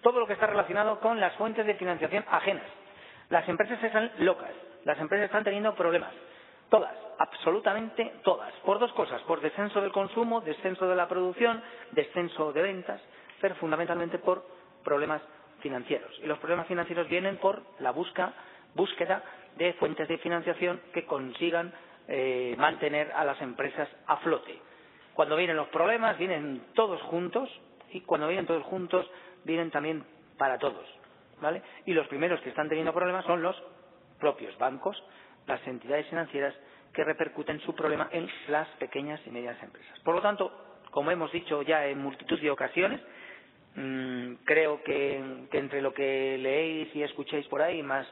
Todo 0.02 0.20
lo 0.20 0.26
que 0.26 0.34
está 0.34 0.46
relacionado 0.46 1.00
con 1.00 1.18
las 1.18 1.34
fuentes 1.34 1.66
de 1.66 1.74
financiación 1.74 2.24
ajenas. 2.30 2.64
Las 3.28 3.46
empresas 3.48 3.82
están 3.82 4.12
locas 4.20 4.52
las 4.84 4.98
empresas 4.98 5.26
están 5.26 5.44
teniendo 5.44 5.74
problemas. 5.74 6.12
Todas, 6.68 6.94
absolutamente 7.18 8.12
todas. 8.22 8.52
Por 8.64 8.78
dos 8.78 8.92
cosas, 8.92 9.22
por 9.22 9.40
descenso 9.40 9.80
del 9.80 9.92
consumo, 9.92 10.40
descenso 10.40 10.88
de 10.88 10.96
la 10.96 11.08
producción, 11.08 11.62
descenso 11.92 12.52
de 12.52 12.62
ventas, 12.62 13.00
pero 13.40 13.54
fundamentalmente 13.56 14.18
por 14.18 14.44
problemas 14.84 15.22
financieros. 15.60 16.10
Y 16.22 16.26
los 16.26 16.38
problemas 16.38 16.66
financieros 16.66 17.08
vienen 17.08 17.38
por 17.38 17.62
la 17.80 17.90
busca, 17.90 18.32
búsqueda 18.74 19.22
de 19.56 19.72
fuentes 19.74 20.08
de 20.08 20.18
financiación 20.18 20.80
que 20.92 21.04
consigan 21.04 21.72
eh, 22.06 22.54
mantener 22.58 23.12
a 23.12 23.24
las 23.24 23.40
empresas 23.40 23.88
a 24.06 24.18
flote. 24.18 24.58
Cuando 25.14 25.36
vienen 25.36 25.56
los 25.56 25.68
problemas, 25.68 26.16
vienen 26.16 26.62
todos 26.74 27.00
juntos 27.02 27.50
y 27.90 28.02
cuando 28.02 28.28
vienen 28.28 28.46
todos 28.46 28.62
juntos, 28.64 29.10
vienen 29.44 29.70
también 29.70 30.04
para 30.36 30.58
todos. 30.58 30.86
¿vale? 31.40 31.62
Y 31.86 31.92
los 31.92 32.06
primeros 32.08 32.40
que 32.40 32.50
están 32.50 32.68
teniendo 32.68 32.92
problemas 32.92 33.24
son 33.24 33.42
los 33.42 33.56
propios 34.18 34.56
bancos, 34.58 35.02
las 35.46 35.66
entidades 35.66 36.06
financieras 36.08 36.54
que 36.92 37.04
repercuten 37.04 37.60
su 37.60 37.74
problema 37.74 38.08
en 38.12 38.28
las 38.48 38.68
pequeñas 38.78 39.20
y 39.26 39.30
medianas 39.30 39.62
empresas. 39.62 39.98
Por 40.00 40.14
lo 40.14 40.20
tanto, 40.20 40.52
como 40.90 41.10
hemos 41.10 41.30
dicho 41.32 41.62
ya 41.62 41.86
en 41.86 41.98
multitud 41.98 42.40
de 42.40 42.50
ocasiones, 42.50 43.00
mmm, 43.74 44.34
creo 44.44 44.82
que, 44.82 45.46
entre 45.52 45.82
lo 45.82 45.92
que 45.92 46.38
leéis 46.38 46.94
y 46.94 47.02
escuchéis 47.02 47.46
por 47.48 47.62
ahí, 47.62 47.82
más 47.82 48.06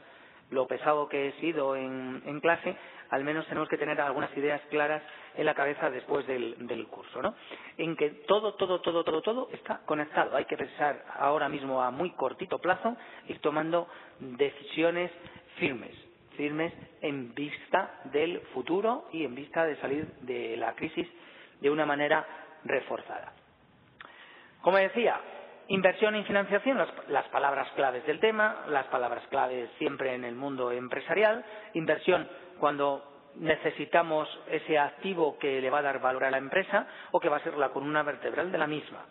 lo 0.51 0.67
pesado 0.67 1.09
que 1.09 1.29
he 1.29 1.33
sido 1.41 1.75
en, 1.75 2.41
clase, 2.41 2.77
al 3.11 3.25
menos 3.25 3.47
tenemos 3.47 3.69
que 3.69 3.79
tener 3.79 4.01
algunas 4.01 4.35
ideas 4.37 4.61
claras 4.71 5.03
en 5.35 5.45
la 5.45 5.55
cabeza 5.55 5.91
después 5.91 6.25
del, 6.27 6.67
del 6.67 6.87
curso, 6.87 7.21
¿no? 7.21 7.35
En 7.77 7.97
que 7.97 8.11
todo, 8.29 8.55
todo, 8.55 8.81
todo, 8.81 9.03
todo, 9.03 9.23
todo 9.23 9.49
está 9.53 9.81
conectado. 9.85 10.37
Hay 10.37 10.45
que 10.45 10.57
pensar 10.57 11.05
ahora 11.19 11.49
mismo 11.49 11.83
a 11.83 11.91
muy 11.91 12.11
cortito 12.11 12.61
plazo, 12.61 12.97
ir 13.27 13.41
tomando 13.41 13.89
decisiones 14.21 15.11
firmes, 15.59 15.95
firmes 16.37 16.73
en 17.01 17.35
vista 17.35 18.01
del 18.05 18.41
futuro 18.53 19.09
y 19.13 19.25
en 19.25 19.35
vista 19.35 19.65
de 19.65 19.77
salir 19.77 20.07
de 20.23 20.57
la 20.57 20.75
crisis 20.75 21.09
de 21.61 21.71
una 21.71 21.87
manera 21.87 22.27
reforzada. 22.65 23.33
Como 24.63 24.79
decía, 24.79 25.21
inversión 25.69 26.17
y 26.17 26.25
financiación, 26.25 26.79
las, 26.79 26.89
las, 27.09 27.29
palabras 27.29 27.69
claves 27.77 28.05
del 28.07 28.21
tema, 28.21 28.65
las 28.69 28.87
palabras 28.87 29.25
claves 29.29 29.71
siempre 29.79 30.15
en 30.15 30.25
el 30.25 30.35
mundo 30.35 30.73
empresarial, 30.73 31.45
inversión 31.75 32.29
cuando 32.59 33.17
necesitamos 33.37 34.29
ese 34.51 34.79
activo 34.79 35.39
que 35.39 35.61
le 35.61 35.71
va 35.71 35.79
a 35.79 35.83
dar 35.83 36.01
valor 36.01 36.25
a 36.25 36.31
la 36.31 36.39
empresa 36.39 36.87
o 37.11 37.21
que 37.21 37.29
va 37.29 37.37
a 37.37 37.43
ser 37.43 37.57
la 37.57 37.69
columna 37.71 38.03
vertebral 38.03 38.51
de 38.51 38.59
la 38.59 38.67
misma. 38.67 39.05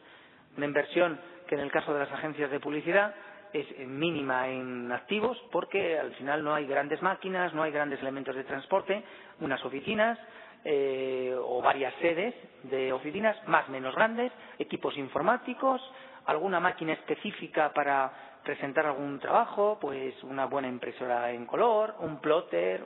Una 0.57 0.65
inversión 0.65 1.19
que 1.47 1.55
en 1.55 1.61
el 1.61 1.71
caso 1.71 1.93
de 1.93 1.99
las 1.99 2.11
agencias 2.11 2.49
de 2.49 2.59
publicidad 2.59 3.13
es 3.55 3.87
mínima 3.87 4.49
en 4.49 4.91
activos 4.91 5.37
porque 5.49 5.97
al 5.97 6.11
final 6.15 6.43
no 6.43 6.53
hay 6.53 6.65
grandes 6.65 7.01
máquinas, 7.01 7.53
no 7.53 7.63
hay 7.63 7.71
grandes 7.71 8.01
elementos 8.01 8.35
de 8.35 8.43
transporte, 8.43 9.01
unas 9.39 9.63
oficinas 9.63 10.19
eh, 10.65 11.33
o 11.39 11.61
varias 11.61 11.93
sedes 12.01 12.35
de 12.63 12.91
oficinas 12.91 13.37
más 13.47 13.69
menos 13.69 13.95
grandes, 13.95 14.31
equipos 14.59 14.97
informáticos, 14.97 15.81
alguna 16.25 16.59
máquina 16.59 16.93
específica 16.93 17.71
para 17.73 18.11
presentar 18.43 18.87
algún 18.87 19.19
trabajo, 19.19 19.77
pues 19.79 20.21
una 20.23 20.45
buena 20.47 20.67
impresora 20.67 21.31
en 21.31 21.45
color, 21.45 21.95
un 21.99 22.19
plotter, 22.19 22.83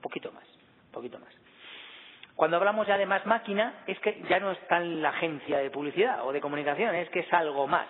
poquito 0.00 0.30
más, 0.30 0.44
poquito 0.92 1.18
más. 1.18 1.32
Cuando 2.36 2.56
hablamos 2.58 2.86
ya 2.86 2.96
de 2.96 3.06
más 3.06 3.26
máquina, 3.26 3.82
es 3.88 3.98
que 3.98 4.22
ya 4.28 4.38
no 4.38 4.52
está 4.52 4.76
en 4.76 5.02
la 5.02 5.10
agencia 5.10 5.58
de 5.58 5.70
publicidad 5.70 6.24
o 6.24 6.32
de 6.32 6.40
comunicación, 6.40 6.94
es 6.94 7.10
que 7.10 7.20
es 7.20 7.32
algo 7.32 7.66
más 7.66 7.88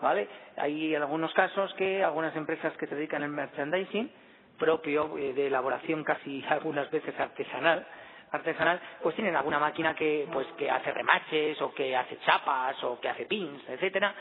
¿vale? 0.00 0.28
Hay 0.56 0.94
algunos 0.94 1.32
casos 1.34 1.72
que 1.74 2.02
algunas 2.02 2.34
empresas 2.36 2.76
que 2.76 2.86
se 2.86 2.94
dedican 2.94 3.22
al 3.22 3.30
merchandising 3.30 4.10
propio 4.58 5.16
eh, 5.18 5.32
de 5.32 5.46
elaboración 5.48 6.02
casi 6.04 6.44
algunas 6.48 6.90
veces 6.90 7.18
artesanal, 7.18 7.86
artesanal, 8.32 8.80
pues 9.02 9.14
tienen 9.14 9.36
alguna 9.36 9.58
máquina 9.58 9.94
que 9.94 10.26
pues 10.32 10.46
que 10.58 10.70
hace 10.70 10.92
remaches 10.92 11.60
o 11.62 11.72
que 11.72 11.96
hace 11.96 12.18
chapas 12.20 12.82
o 12.84 13.00
que 13.00 13.08
hace 13.08 13.26
pins, 13.26 13.62
etcétera, 13.68 14.14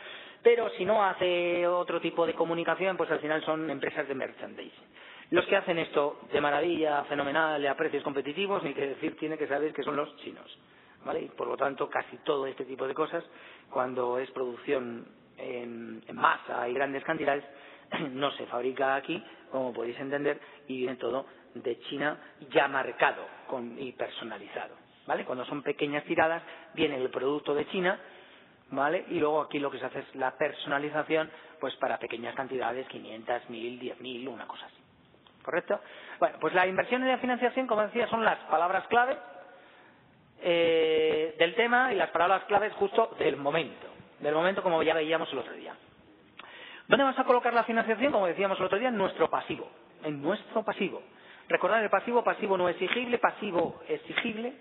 pero 0.44 0.70
si 0.72 0.86
no 0.86 1.03
hace 1.03 1.65
otro 1.67 2.00
tipo 2.00 2.25
de 2.25 2.34
comunicación, 2.34 2.96
pues 2.98 3.10
al 3.10 3.20
final 3.20 3.44
son 3.44 3.70
empresas 3.70 4.08
de 4.08 4.13
merchandising. 4.13 4.96
Los 5.32 5.46
que 5.48 5.55
hacen 5.55 5.79
esto 5.79 6.20
de 6.32 6.39
maravilla, 6.39 7.03
fenomenal, 7.05 7.65
a 7.65 7.75
precios 7.75 8.03
competitivos, 8.03 8.62
ni 8.62 8.75
que 8.75 8.89
decir 8.89 9.17
tiene 9.17 9.39
que 9.39 9.48
saber 9.48 9.74
que 9.74 9.82
son 9.82 9.96
los 9.96 10.15
chinos. 10.17 10.55
¿vale? 11.03 11.22
Y 11.22 11.29
por 11.29 11.48
lo 11.48 11.58
tanto, 11.58 11.89
casi 11.89 12.17
todo 12.17 12.46
este 12.46 12.65
tipo 12.65 12.88
de 12.88 12.94
cosas, 12.94 13.24
cuando 13.72 14.20
es 14.20 14.29
producción 14.32 15.08
en, 15.38 16.04
masa 16.13 16.68
y 16.68 16.74
grandes 16.74 17.04
cantidades, 17.04 17.44
no 18.12 18.32
se 18.32 18.46
fabrica 18.48 18.96
aquí, 18.96 19.24
como 19.51 19.74
podéis 19.74 20.00
entender, 20.00 20.39
y 20.68 20.77
viene 20.80 20.96
todo 20.96 21.25
de 21.54 21.80
China 21.82 22.18
ya 22.51 22.68
marcado 22.68 23.25
con, 23.48 23.80
y 23.80 23.92
personalizado. 23.94 24.75
¿Vale? 25.08 25.24
Cuando 25.24 25.46
son 25.46 25.62
pequeñas 25.62 26.04
tiradas, 26.06 26.42
viene 26.74 26.98
el 26.98 27.10
producto 27.12 27.54
de 27.54 27.68
China, 27.68 28.00
¿vale? 28.72 29.06
Y 29.10 29.20
luego 29.20 29.42
aquí 29.42 29.60
lo 29.60 29.70
que 29.70 29.77
se 29.77 29.86
hace 29.86 30.00
es 30.00 30.15
la 30.15 30.32
personalización, 30.32 31.30
pues 31.60 31.75
para 31.75 32.00
pequeñas 32.00 32.36
cantidades, 32.36 32.88
500, 32.88 33.50
1000, 33.50 33.80
10.000, 33.80 34.27
una 34.27 34.48
cosa 34.48 34.65
así. 34.65 34.75
¿Correcto? 35.44 35.80
Bueno, 36.20 36.38
pues 36.42 36.56
la 36.56 36.65
inversión 36.65 37.04
y 37.04 37.08
la 37.08 37.20
financiación, 37.20 37.68
como 37.68 37.84
decía, 37.84 38.08
son 38.08 38.25
las 38.25 38.39
palabras 38.50 38.88
clave 38.88 39.15
eh, 40.42 41.36
del 41.38 41.54
tema 41.54 41.94
y 41.94 41.98
las 41.98 42.10
palabras 42.10 42.46
claves 42.46 42.74
justo 42.74 43.15
del 43.20 43.38
momento. 43.38 43.95
Del 44.19 44.34
momento 44.34 44.63
como 44.63 44.81
ya 44.84 44.93
veíamos 44.93 45.31
el 45.31 45.39
otro 45.39 45.53
día. 45.53 45.74
¿Dónde 46.88 47.03
vamos 47.03 47.19
a 47.19 47.24
colocar 47.24 47.53
la 47.53 47.63
financiación? 47.63 48.12
Como 48.12 48.27
decíamos 48.27 48.60
el 48.60 48.65
otro 48.65 48.77
día, 48.79 48.89
en 48.89 48.98
nuestro 48.98 49.29
pasivo. 49.29 49.69
En 50.03 50.22
nuestro 50.22 50.63
pasivo. 50.63 51.01
Recordar 51.48 51.84
el 51.84 51.89
pasivo, 51.89 52.24
pasivo 52.24 52.57
no 52.57 52.69
exigible, 52.69 53.17
pasivo 53.17 53.81
exigible, 53.88 54.53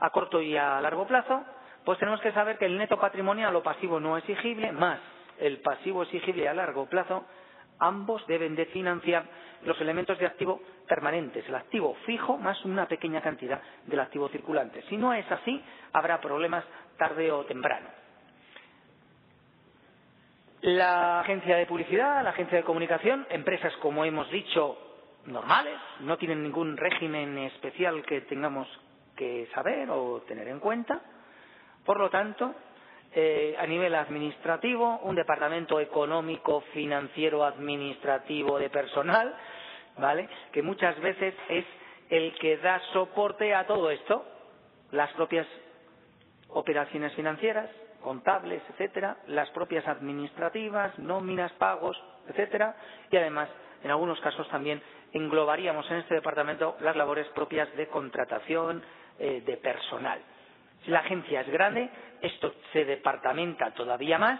a 0.00 0.10
corto 0.10 0.40
y 0.40 0.56
a 0.56 0.80
largo 0.80 1.06
plazo. 1.06 1.44
Pues 1.84 1.98
tenemos 1.98 2.20
que 2.20 2.32
saber 2.32 2.58
que 2.58 2.66
el 2.66 2.78
neto 2.78 2.98
patrimonial 2.98 3.54
o 3.56 3.62
pasivo 3.62 4.00
no 4.00 4.16
exigible 4.16 4.72
más 4.72 4.98
el 5.38 5.58
pasivo 5.58 6.02
exigible 6.02 6.48
a 6.48 6.54
largo 6.54 6.86
plazo, 6.86 7.24
ambos 7.78 8.26
deben 8.26 8.54
de 8.54 8.66
financiar 8.66 9.24
los 9.64 9.80
elementos 9.80 10.18
de 10.18 10.26
activo 10.26 10.60
permanentes, 10.86 11.46
el 11.48 11.54
activo 11.54 11.96
fijo 12.06 12.36
más 12.36 12.62
una 12.64 12.86
pequeña 12.86 13.20
cantidad 13.20 13.60
del 13.86 14.00
activo 14.00 14.28
circulante. 14.28 14.82
Si 14.88 14.96
no 14.96 15.12
es 15.14 15.30
así, 15.30 15.62
habrá 15.92 16.20
problemas 16.20 16.64
tarde 16.98 17.32
o 17.32 17.44
temprano. 17.44 17.88
La 20.64 21.20
agencia 21.20 21.56
de 21.56 21.66
publicidad, 21.66 22.24
la 22.24 22.30
agencia 22.30 22.56
de 22.56 22.64
comunicación, 22.64 23.26
empresas, 23.28 23.70
como 23.82 24.02
hemos 24.02 24.30
dicho, 24.30 24.78
normales, 25.26 25.78
no 26.00 26.16
tienen 26.16 26.42
ningún 26.42 26.78
régimen 26.78 27.36
especial 27.36 28.02
que 28.06 28.22
tengamos 28.22 28.66
que 29.14 29.46
saber 29.54 29.90
o 29.90 30.22
tener 30.22 30.48
en 30.48 30.60
cuenta. 30.60 31.02
Por 31.84 32.00
lo 32.00 32.08
tanto, 32.08 32.54
eh, 33.12 33.54
a 33.58 33.66
nivel 33.66 33.94
administrativo, 33.94 35.00
un 35.02 35.14
departamento 35.14 35.78
económico, 35.80 36.62
financiero, 36.72 37.44
administrativo 37.44 38.58
de 38.58 38.70
personal, 38.70 39.36
¿vale? 39.98 40.30
Que 40.50 40.62
muchas 40.62 40.98
veces 40.98 41.34
es 41.50 41.66
el 42.08 42.34
que 42.38 42.56
da 42.56 42.80
soporte 42.94 43.54
a 43.54 43.66
todo 43.66 43.90
esto, 43.90 44.24
las 44.92 45.12
propias 45.12 45.46
operaciones 46.48 47.12
financieras, 47.12 47.68
contables, 48.04 48.62
etcétera, 48.68 49.16
las 49.28 49.48
propias 49.50 49.88
administrativas, 49.88 50.96
nóminas, 50.98 51.50
pagos, 51.52 52.00
etcétera, 52.28 52.76
y 53.10 53.16
además, 53.16 53.48
en 53.82 53.90
algunos 53.90 54.20
casos 54.20 54.46
también 54.50 54.80
englobaríamos 55.12 55.90
en 55.90 55.96
este 55.96 56.14
departamento 56.14 56.76
las 56.80 56.94
labores 56.94 57.26
propias 57.28 57.74
de 57.76 57.88
contratación 57.88 58.82
eh, 59.18 59.42
de 59.44 59.56
personal. 59.56 60.20
Si 60.84 60.90
la 60.90 61.00
agencia 61.00 61.40
es 61.40 61.48
grande, 61.48 61.88
esto 62.20 62.54
se 62.72 62.84
departamenta 62.84 63.70
todavía 63.72 64.18
más, 64.18 64.38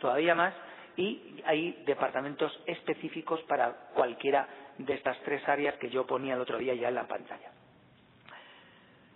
todavía 0.00 0.34
más, 0.34 0.52
y 0.96 1.40
hay 1.46 1.84
departamentos 1.86 2.52
específicos 2.66 3.40
para 3.42 3.72
cualquiera 3.94 4.48
de 4.76 4.94
estas 4.94 5.16
tres 5.20 5.48
áreas 5.48 5.76
que 5.76 5.88
yo 5.88 6.04
ponía 6.04 6.34
el 6.34 6.40
otro 6.40 6.58
día 6.58 6.74
ya 6.74 6.88
en 6.88 6.96
la 6.96 7.06
pantalla. 7.06 7.52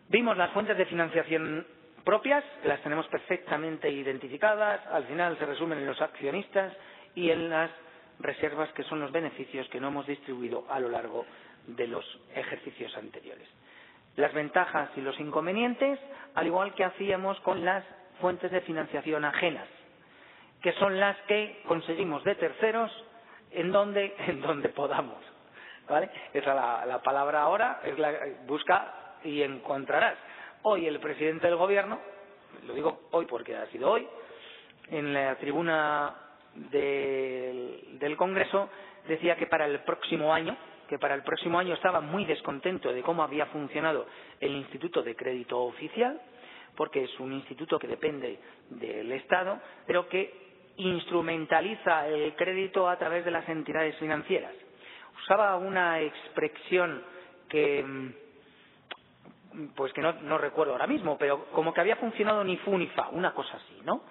Vimos 0.08 0.36
las 0.36 0.50
fuentes 0.52 0.78
de 0.78 0.86
financiación 0.86 1.66
propias, 2.04 2.44
las 2.64 2.80
tenemos 2.82 3.06
perfectamente 3.08 3.90
identificadas, 3.90 4.84
al 4.86 5.04
final 5.04 5.38
se 5.38 5.46
resumen 5.46 5.78
en 5.78 5.86
los 5.86 6.00
accionistas 6.00 6.72
y 7.14 7.30
en 7.30 7.48
las 7.50 7.70
reservas 8.18 8.70
que 8.72 8.84
son 8.84 9.00
los 9.00 9.12
beneficios 9.12 9.68
que 9.68 9.80
no 9.80 9.88
hemos 9.88 10.06
distribuido 10.06 10.64
a 10.68 10.78
lo 10.80 10.88
largo 10.88 11.26
de 11.66 11.86
los 11.86 12.04
ejercicios 12.34 12.96
anteriores. 12.96 13.48
Las 14.16 14.32
ventajas 14.34 14.90
y 14.96 15.00
los 15.00 15.18
inconvenientes, 15.20 15.98
al 16.34 16.46
igual 16.46 16.74
que 16.74 16.84
hacíamos 16.84 17.38
con 17.40 17.64
las 17.64 17.84
fuentes 18.20 18.50
de 18.50 18.60
financiación 18.60 19.24
ajenas, 19.24 19.66
que 20.60 20.72
son 20.74 21.00
las 21.00 21.16
que 21.22 21.62
conseguimos 21.66 22.22
de 22.24 22.34
terceros 22.34 22.90
en 23.50 23.72
donde, 23.72 24.14
en 24.26 24.40
donde 24.40 24.68
podamos. 24.70 25.18
¿Vale? 25.88 26.10
Esa 26.32 26.50
es 26.50 26.56
la, 26.56 26.86
la 26.86 27.02
palabra 27.02 27.42
ahora, 27.42 27.80
es 27.84 27.98
la, 27.98 28.12
busca 28.46 29.16
y 29.24 29.42
encontrarás. 29.42 30.16
Hoy 30.64 30.86
el 30.86 31.00
presidente 31.00 31.48
del 31.48 31.56
gobierno, 31.56 31.98
lo 32.68 32.74
digo 32.74 33.08
hoy 33.10 33.26
porque 33.26 33.56
ha 33.56 33.66
sido 33.66 33.90
hoy, 33.90 34.06
en 34.90 35.12
la 35.12 35.34
tribuna 35.34 36.14
del, 36.54 38.14
Congreso 38.16 38.68
decía 39.08 39.34
que 39.34 39.48
para 39.48 39.66
el 39.66 39.80
próximo 39.80 40.32
año, 40.32 40.56
que 40.88 41.00
para 41.00 41.16
el 41.16 41.24
próximo 41.24 41.58
año 41.58 41.74
estaba 41.74 42.00
muy 42.00 42.24
descontento 42.26 42.92
de 42.92 43.02
cómo 43.02 43.24
había 43.24 43.46
funcionado 43.46 44.06
el 44.38 44.52
Instituto 44.52 45.02
de 45.02 45.16
Crédito 45.16 45.60
Oficial, 45.60 46.20
porque 46.76 47.04
es 47.04 47.18
un 47.18 47.32
instituto 47.32 47.76
que 47.76 47.88
depende 47.88 48.38
del 48.70 49.10
Estado, 49.10 49.58
pero 49.84 50.08
que 50.08 50.32
instrumentaliza 50.76 52.06
el 52.06 52.36
crédito 52.36 52.88
a 52.88 52.96
través 52.98 53.24
de 53.24 53.32
las 53.32 53.48
entidades 53.48 53.96
financieras. 53.96 54.54
Usaba 55.24 55.56
una 55.56 56.00
expresión 56.00 57.02
que 57.48 57.82
mm, 57.82 58.21
pues 59.74 59.92
que 59.92 60.00
no, 60.00 60.12
no 60.22 60.38
recuerdo 60.38 60.72
ahora 60.72 60.86
mismo, 60.86 61.16
pero 61.18 61.46
como 61.52 61.72
que 61.72 61.80
había 61.80 61.96
funcionado 61.96 62.44
ni 62.44 62.56
fu 62.58 62.76
ni 62.76 62.86
fa, 62.88 63.08
una 63.08 63.32
cosa 63.32 63.56
así, 63.56 63.80
¿no? 63.84 64.02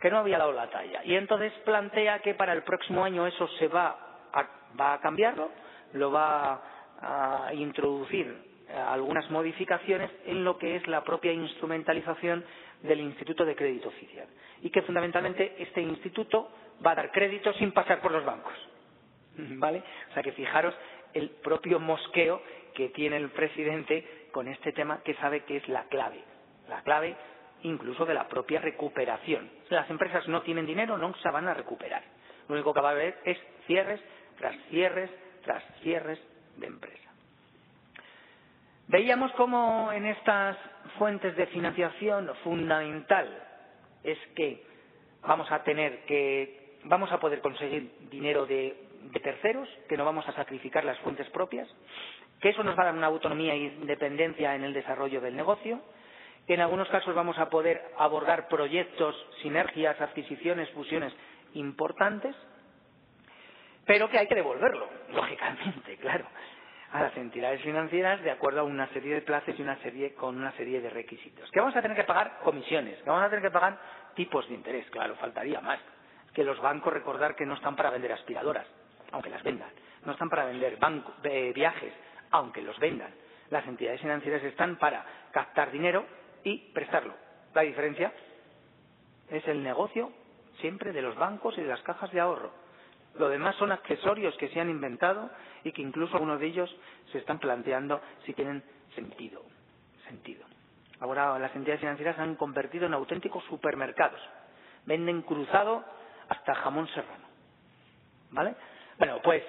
Que 0.00 0.10
no 0.10 0.18
había 0.18 0.38
dado 0.38 0.52
la 0.52 0.68
talla. 0.68 1.04
Y 1.04 1.14
entonces 1.14 1.52
plantea 1.64 2.20
que 2.20 2.34
para 2.34 2.52
el 2.52 2.62
próximo 2.62 3.04
año 3.04 3.26
eso 3.26 3.46
se 3.58 3.68
va 3.68 4.28
a, 4.32 4.48
va 4.78 4.94
a 4.94 5.00
cambiarlo, 5.00 5.50
lo 5.92 6.10
va 6.10 6.62
a 7.00 7.54
introducir 7.54 8.50
algunas 8.88 9.28
modificaciones 9.30 10.10
en 10.26 10.44
lo 10.44 10.58
que 10.58 10.76
es 10.76 10.86
la 10.86 11.02
propia 11.02 11.32
instrumentalización 11.32 12.44
del 12.82 13.00
Instituto 13.00 13.44
de 13.44 13.56
Crédito 13.56 13.88
Oficial. 13.88 14.26
Y 14.62 14.70
que 14.70 14.82
fundamentalmente 14.82 15.56
este 15.58 15.82
instituto 15.82 16.50
va 16.84 16.92
a 16.92 16.96
dar 16.96 17.10
crédito 17.10 17.52
sin 17.54 17.72
pasar 17.72 18.00
por 18.00 18.12
los 18.12 18.24
bancos. 18.24 18.54
¿Vale? 19.36 19.82
O 20.10 20.14
sea 20.14 20.22
que 20.22 20.32
fijaros 20.32 20.74
el 21.14 21.30
propio 21.30 21.80
mosqueo 21.80 22.42
que 22.74 22.90
tiene 22.90 23.16
el 23.16 23.30
presidente 23.30 24.28
con 24.32 24.48
este 24.48 24.72
tema 24.72 25.02
que 25.02 25.14
sabe 25.14 25.44
que 25.44 25.56
es 25.56 25.68
la 25.68 25.84
clave. 25.84 26.20
La 26.68 26.82
clave 26.82 27.16
incluso 27.62 28.06
de 28.06 28.14
la 28.14 28.28
propia 28.28 28.60
recuperación. 28.60 29.50
Las 29.68 29.88
empresas 29.90 30.26
no 30.28 30.42
tienen 30.42 30.66
dinero, 30.66 30.96
no 30.96 31.14
se 31.16 31.30
van 31.30 31.48
a 31.48 31.54
recuperar. 31.54 32.02
Lo 32.48 32.54
único 32.54 32.72
que 32.72 32.80
va 32.80 32.88
a 32.88 32.92
haber 32.92 33.18
es 33.24 33.38
cierres 33.66 34.00
tras 34.38 34.56
cierres 34.70 35.10
tras 35.44 35.62
cierres 35.82 36.18
de 36.56 36.66
empresa. 36.66 37.10
Veíamos 38.88 39.32
cómo 39.32 39.92
en 39.92 40.04
estas 40.04 40.56
fuentes 40.98 41.36
de 41.36 41.46
financiación 41.46 42.30
fundamental 42.42 43.28
es 44.02 44.18
que 44.34 44.64
vamos 45.22 45.50
a 45.52 45.62
tener 45.62 46.04
que 46.06 46.78
vamos 46.84 47.12
a 47.12 47.20
poder 47.20 47.40
conseguir 47.40 47.92
dinero 48.10 48.46
de, 48.46 48.89
de 49.00 49.20
terceros, 49.20 49.68
que 49.88 49.96
no 49.96 50.04
vamos 50.04 50.28
a 50.28 50.32
sacrificar 50.32 50.84
las 50.84 50.98
fuentes 51.00 51.28
propias, 51.30 51.68
que 52.40 52.50
eso 52.50 52.62
nos 52.62 52.76
va 52.78 52.82
a 52.82 52.86
dar 52.86 52.94
una 52.94 53.06
autonomía 53.06 53.54
e 53.54 53.58
independencia 53.58 54.54
en 54.54 54.64
el 54.64 54.72
desarrollo 54.72 55.20
del 55.20 55.36
negocio, 55.36 55.80
que 56.46 56.54
en 56.54 56.60
algunos 56.60 56.88
casos 56.88 57.14
vamos 57.14 57.38
a 57.38 57.50
poder 57.50 57.82
abordar 57.98 58.48
proyectos, 58.48 59.14
sinergias, 59.42 60.00
adquisiciones, 60.00 60.70
fusiones 60.70 61.12
importantes, 61.54 62.34
pero 63.86 64.08
que 64.08 64.18
hay 64.18 64.26
que 64.26 64.34
devolverlo, 64.34 64.88
lógicamente, 65.12 65.96
claro, 65.98 66.26
a 66.92 67.02
las 67.02 67.16
entidades 67.16 67.62
financieras 67.62 68.22
de 68.22 68.30
acuerdo 68.30 68.60
a 68.60 68.64
una 68.64 68.88
serie 68.88 69.14
de 69.14 69.22
plazos 69.22 69.54
y 69.58 69.62
una 69.62 69.76
serie 69.82 70.14
con 70.14 70.36
una 70.36 70.52
serie 70.52 70.80
de 70.80 70.90
requisitos. 70.90 71.50
Que 71.50 71.60
vamos 71.60 71.76
a 71.76 71.82
tener 71.82 71.96
que 71.96 72.04
pagar 72.04 72.38
comisiones, 72.42 73.00
que 73.02 73.10
vamos 73.10 73.24
a 73.24 73.28
tener 73.28 73.42
que 73.42 73.50
pagar 73.50 73.78
tipos 74.14 74.48
de 74.48 74.54
interés, 74.54 74.88
claro, 74.90 75.14
faltaría 75.16 75.60
más. 75.60 75.78
Que 76.34 76.44
los 76.44 76.60
bancos 76.60 76.92
recordar 76.92 77.34
que 77.34 77.46
no 77.46 77.54
están 77.54 77.76
para 77.76 77.90
vender 77.90 78.12
aspiradoras, 78.12 78.66
aunque 79.12 79.30
las 79.30 79.42
vendan, 79.42 79.70
no 80.04 80.12
están 80.12 80.30
para 80.30 80.46
vender 80.46 80.78
eh, 81.24 81.52
viajes, 81.54 81.92
aunque 82.30 82.62
los 82.62 82.78
vendan. 82.78 83.12
Las 83.50 83.66
entidades 83.66 84.00
financieras 84.00 84.42
están 84.44 84.76
para 84.76 85.04
captar 85.32 85.70
dinero 85.72 86.06
y 86.44 86.58
prestarlo. 86.72 87.14
La 87.54 87.62
diferencia 87.62 88.12
es 89.28 89.46
el 89.48 89.62
negocio 89.62 90.12
siempre 90.60 90.92
de 90.92 91.02
los 91.02 91.16
bancos 91.16 91.56
y 91.58 91.62
de 91.62 91.68
las 91.68 91.82
cajas 91.82 92.10
de 92.12 92.20
ahorro. 92.20 92.52
Lo 93.18 93.28
demás 93.28 93.56
son 93.56 93.72
accesorios 93.72 94.36
que 94.36 94.48
se 94.48 94.60
han 94.60 94.70
inventado 94.70 95.30
y 95.64 95.72
que 95.72 95.82
incluso 95.82 96.14
algunos 96.14 96.38
de 96.38 96.46
ellos 96.46 96.74
se 97.10 97.18
están 97.18 97.38
planteando 97.38 98.00
si 98.24 98.34
tienen 98.34 98.62
sentido. 98.94 99.42
sentido. 100.06 100.44
Ahora 101.00 101.38
las 101.38 101.54
entidades 101.54 101.80
financieras 101.80 102.16
se 102.16 102.22
han 102.22 102.36
convertido 102.36 102.86
en 102.86 102.94
auténticos 102.94 103.42
supermercados. 103.44 104.20
Venden 104.86 105.22
cruzado 105.22 105.84
hasta 106.28 106.54
jamón 106.54 106.86
serrano. 106.88 107.26
¿Vale? 108.30 108.54
Bueno, 109.00 109.18
pues 109.22 109.42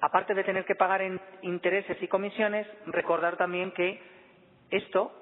aparte 0.00 0.32
de 0.32 0.42
tener 0.44 0.64
que 0.64 0.74
pagar 0.74 1.02
en 1.02 1.20
intereses 1.42 1.98
y 2.00 2.08
comisiones, 2.08 2.66
recordar 2.86 3.36
también 3.36 3.70
que 3.72 4.00
esto, 4.70 5.12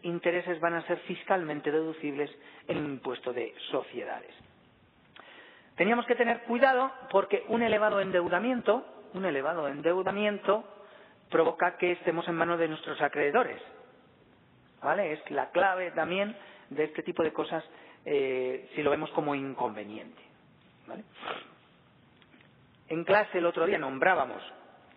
intereses 0.00 0.58
van 0.60 0.72
a 0.72 0.86
ser 0.86 0.98
fiscalmente 1.00 1.70
deducibles 1.70 2.30
en 2.68 2.78
el 2.78 2.84
impuesto 2.86 3.34
de 3.34 3.54
sociedades. 3.70 4.34
Teníamos 5.76 6.06
que 6.06 6.14
tener 6.14 6.40
cuidado 6.44 6.90
porque 7.10 7.44
un 7.48 7.62
elevado 7.62 8.00
endeudamiento, 8.00 8.82
un 9.12 9.26
elevado 9.26 9.68
endeudamiento 9.68 10.64
provoca 11.30 11.76
que 11.76 11.92
estemos 11.92 12.26
en 12.28 12.34
manos 12.34 12.58
de 12.58 12.68
nuestros 12.68 12.98
acreedores. 13.02 13.60
¿Vale? 14.82 15.12
Es 15.12 15.30
la 15.30 15.50
clave 15.50 15.90
también 15.90 16.34
de 16.70 16.84
este 16.84 17.02
tipo 17.02 17.22
de 17.22 17.34
cosas 17.34 17.62
eh, 18.06 18.70
si 18.74 18.82
lo 18.82 18.90
vemos 18.90 19.10
como 19.10 19.34
inconveniente. 19.34 20.22
¿Vale? 20.86 21.04
En 22.90 23.04
clase 23.04 23.38
el 23.38 23.46
otro 23.46 23.66
día 23.66 23.78
nombrábamos 23.78 24.42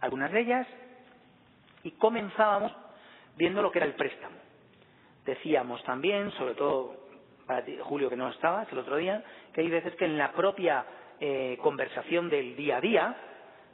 algunas 0.02 0.32
de 0.32 0.40
ellas 0.42 0.68
y 1.84 1.92
comenzábamos 1.92 2.72
viendo 3.38 3.62
lo 3.62 3.72
que 3.72 3.78
era 3.78 3.86
el 3.86 3.94
préstamo. 3.94 4.36
Decíamos 5.24 5.84
también, 5.84 6.32
sobre 6.32 6.56
todo 6.56 6.96
para 7.46 7.64
ti, 7.64 7.78
Julio, 7.82 8.10
que 8.10 8.16
no 8.16 8.30
estabas 8.30 8.70
el 8.72 8.80
otro 8.80 8.98
día, 8.98 9.24
que 9.54 9.62
hay 9.62 9.70
veces 9.70 9.96
que 9.96 10.06
en 10.06 10.18
la 10.18 10.32
propia 10.32 10.84
eh, 11.20 11.58
conversación 11.62 12.30
del 12.30 12.56
día 12.56 12.78
a 12.78 12.82
día, 12.82 13.16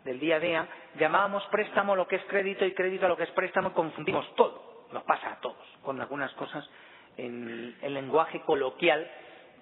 del 0.04 0.20
día 0.20 0.36
a 0.36 0.40
día, 0.40 0.68
llamábamos 1.00 1.46
préstamo 1.46 1.96
lo 1.96 2.06
que 2.06 2.18
es 2.18 2.24
crédito 2.26 2.66
y 2.66 2.74
crédito 2.74 3.06
a 3.06 3.10
lo 3.10 3.16
que 3.16 3.24
es 3.24 3.32
préstamo 3.32 3.70
y 3.70 3.72
confundimos 3.74 4.36
todo. 4.36 4.88
Nos 4.92 5.04
pasa 5.04 5.32
a 5.32 5.40
todos, 5.40 5.66
con 5.82 6.02
algunas 6.02 6.34
cosas 6.34 6.70
en 7.16 7.74
el 7.82 7.94
lenguaje 7.94 8.42
coloquial 8.42 9.10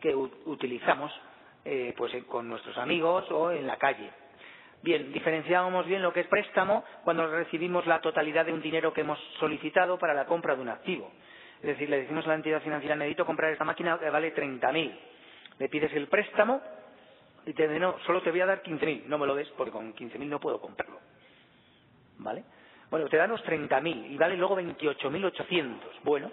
que 0.01 0.15
utilizamos 0.15 1.11
eh, 1.63 1.93
pues 1.95 2.11
con 2.25 2.49
nuestros 2.49 2.75
amigos 2.79 3.29
o 3.29 3.51
en 3.51 3.67
la 3.67 3.77
calle. 3.77 4.09
Bien, 4.83 5.11
diferenciábamos 5.11 5.85
bien 5.87 6.01
lo 6.01 6.13
que 6.13 6.21
es 6.21 6.27
préstamo 6.27 6.83
cuando 7.03 7.27
recibimos 7.27 7.85
la 7.87 7.99
totalidad 7.99 8.45
de 8.45 8.53
un 8.53 8.61
dinero 8.61 8.93
que 8.93 9.01
hemos 9.01 9.19
solicitado 9.39 9.97
para 9.97 10.13
la 10.13 10.25
compra 10.25 10.55
de 10.55 10.61
un 10.61 10.69
activo. 10.69 11.11
Es 11.57 11.67
decir, 11.67 11.89
le 11.89 12.01
decimos 12.01 12.25
a 12.25 12.29
la 12.29 12.35
entidad 12.35 12.61
financiera, 12.61 12.95
necesito 12.95 13.25
comprar 13.25 13.51
esta 13.51 13.65
máquina 13.65 13.97
que 13.99 14.09
vale 14.09 14.33
30.000. 14.35 14.99
Le 15.57 15.69
pides 15.69 15.91
el 15.93 16.07
préstamo 16.07 16.61
y 17.45 17.53
te 17.53 17.67
dice, 17.67 17.79
no, 17.79 17.97
solo 18.05 18.21
te 18.21 18.29
voy 18.29 18.41
a 18.41 18.45
dar 18.45 18.61
15.000. 18.61 19.05
No 19.05 19.17
me 19.17 19.25
lo 19.25 19.35
des 19.35 19.49
porque 19.57 19.71
con 19.71 19.93
15.000 19.95 20.27
no 20.27 20.39
puedo 20.39 20.61
comprarlo. 20.61 20.99
¿Vale? 22.19 22.43
Bueno, 22.91 23.07
te 23.09 23.17
dan 23.17 23.31
los 23.31 23.43
30.000 23.43 24.11
y 24.11 24.17
vale 24.17 24.37
luego 24.37 24.57
28.800. 24.57 25.79
Bueno, 26.03 26.31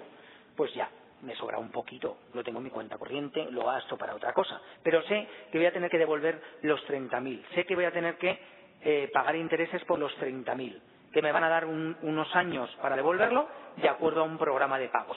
pues 0.56 0.72
ya, 0.74 0.88
me 1.24 1.34
sobra 1.36 1.58
un 1.58 1.70
poquito, 1.70 2.18
lo 2.34 2.44
tengo 2.44 2.58
en 2.58 2.64
mi 2.64 2.70
cuenta 2.70 2.98
corriente, 2.98 3.50
lo 3.50 3.64
gasto 3.64 3.96
para 3.96 4.14
otra 4.14 4.32
cosa. 4.32 4.60
Pero 4.82 5.02
sé 5.02 5.26
que 5.50 5.58
voy 5.58 5.66
a 5.66 5.72
tener 5.72 5.90
que 5.90 5.98
devolver 5.98 6.40
los 6.62 6.80
30.000. 6.86 7.42
Sé 7.54 7.64
que 7.64 7.74
voy 7.74 7.84
a 7.84 7.92
tener 7.92 8.16
que 8.16 8.38
eh, 8.82 9.10
pagar 9.12 9.36
intereses 9.36 9.84
por 9.84 9.98
los 9.98 10.16
30.000 10.18 10.80
que 11.14 11.22
me 11.22 11.30
van 11.30 11.44
a 11.44 11.48
dar 11.48 11.64
unos 11.64 12.34
años 12.34 12.68
para 12.82 12.96
devolverlo 12.96 13.48
de 13.76 13.88
acuerdo 13.88 14.20
a 14.20 14.24
un 14.24 14.36
programa 14.36 14.78
de 14.78 14.88
pagos. 14.88 15.16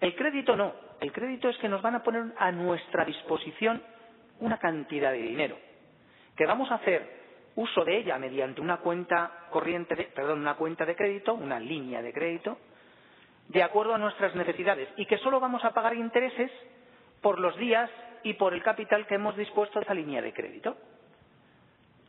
El 0.00 0.14
crédito 0.16 0.56
no. 0.56 0.74
El 1.00 1.12
crédito 1.12 1.48
es 1.48 1.56
que 1.58 1.68
nos 1.68 1.80
van 1.82 1.94
a 1.94 2.02
poner 2.02 2.32
a 2.36 2.50
nuestra 2.50 3.04
disposición 3.04 3.80
una 4.40 4.58
cantidad 4.58 5.12
de 5.12 5.22
dinero, 5.22 5.56
que 6.36 6.46
vamos 6.46 6.70
a 6.70 6.74
hacer 6.74 7.16
uso 7.54 7.84
de 7.84 7.96
ella 7.96 8.18
mediante 8.18 8.60
una 8.60 8.78
cuenta 8.78 9.46
corriente, 9.50 9.94
perdón, 10.14 10.40
una 10.40 10.56
cuenta 10.56 10.84
de 10.84 10.96
crédito, 10.96 11.34
una 11.34 11.58
línea 11.58 12.02
de 12.02 12.12
crédito, 12.12 12.58
de 13.48 13.62
acuerdo 13.62 13.94
a 13.94 13.98
nuestras 13.98 14.34
necesidades 14.34 14.88
y 14.96 15.06
que 15.06 15.18
solo 15.18 15.40
vamos 15.40 15.64
a 15.64 15.72
pagar 15.72 15.94
intereses 15.94 16.50
por 17.20 17.38
los 17.38 17.56
días 17.56 17.90
y 18.22 18.34
por 18.34 18.54
el 18.54 18.62
capital 18.62 19.06
que 19.06 19.14
hemos 19.14 19.36
dispuesto 19.36 19.78
a 19.78 19.82
esa 19.82 19.94
línea 19.94 20.20
de 20.22 20.32
crédito 20.32 20.76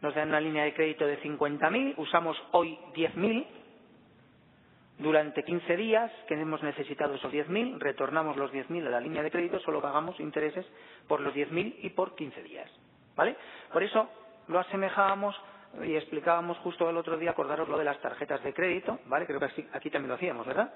nos 0.02 0.14
dan 0.14 0.30
una 0.30 0.40
línea 0.40 0.64
de 0.64 0.74
crédito 0.74 1.06
de 1.06 1.20
50.000, 1.22 1.96
usamos 1.98 2.38
hoy 2.52 2.78
10.000, 2.94 3.46
durante 5.00 5.44
15 5.44 5.78
días 5.78 6.12
que 6.28 6.34
hemos 6.36 6.62
necesitado 6.64 7.16
esos 7.16 7.32
10.000, 7.32 7.80
retornamos 7.80 8.36
los 8.38 8.52
10.000 8.52 8.88
a 8.88 8.90
la 8.90 9.00
línea 9.00 9.22
de 9.24 9.32
crédito, 9.32 9.60
solo 9.60 9.82
pagamos 9.82 10.20
intereses 10.20 10.66
por 11.08 11.22
los 11.22 11.34
10.000 11.34 11.76
y 11.82 11.90
por 11.92 12.16
15 12.16 12.42
días. 12.44 12.70
¿Vale? 13.16 13.36
Por 13.72 13.84
eso 13.84 14.10
lo 14.48 14.60
asemejábamos 14.60 15.36
y 15.84 15.96
explicábamos 15.96 16.58
justo 16.60 16.90
el 16.90 16.98
otro 16.98 17.18
día, 17.18 17.32
acordaros 17.32 17.68
lo 17.68 17.78
de 17.78 17.84
las 17.84 18.00
tarjetas 18.00 18.44
de 18.44 18.54
crédito, 18.54 19.00
¿vale? 19.06 19.26
Creo 19.26 19.40
que 19.40 19.68
aquí 19.74 19.90
también 19.90 20.10
lo 20.10 20.16
hacíamos, 20.16 20.46
¿verdad? 20.46 20.74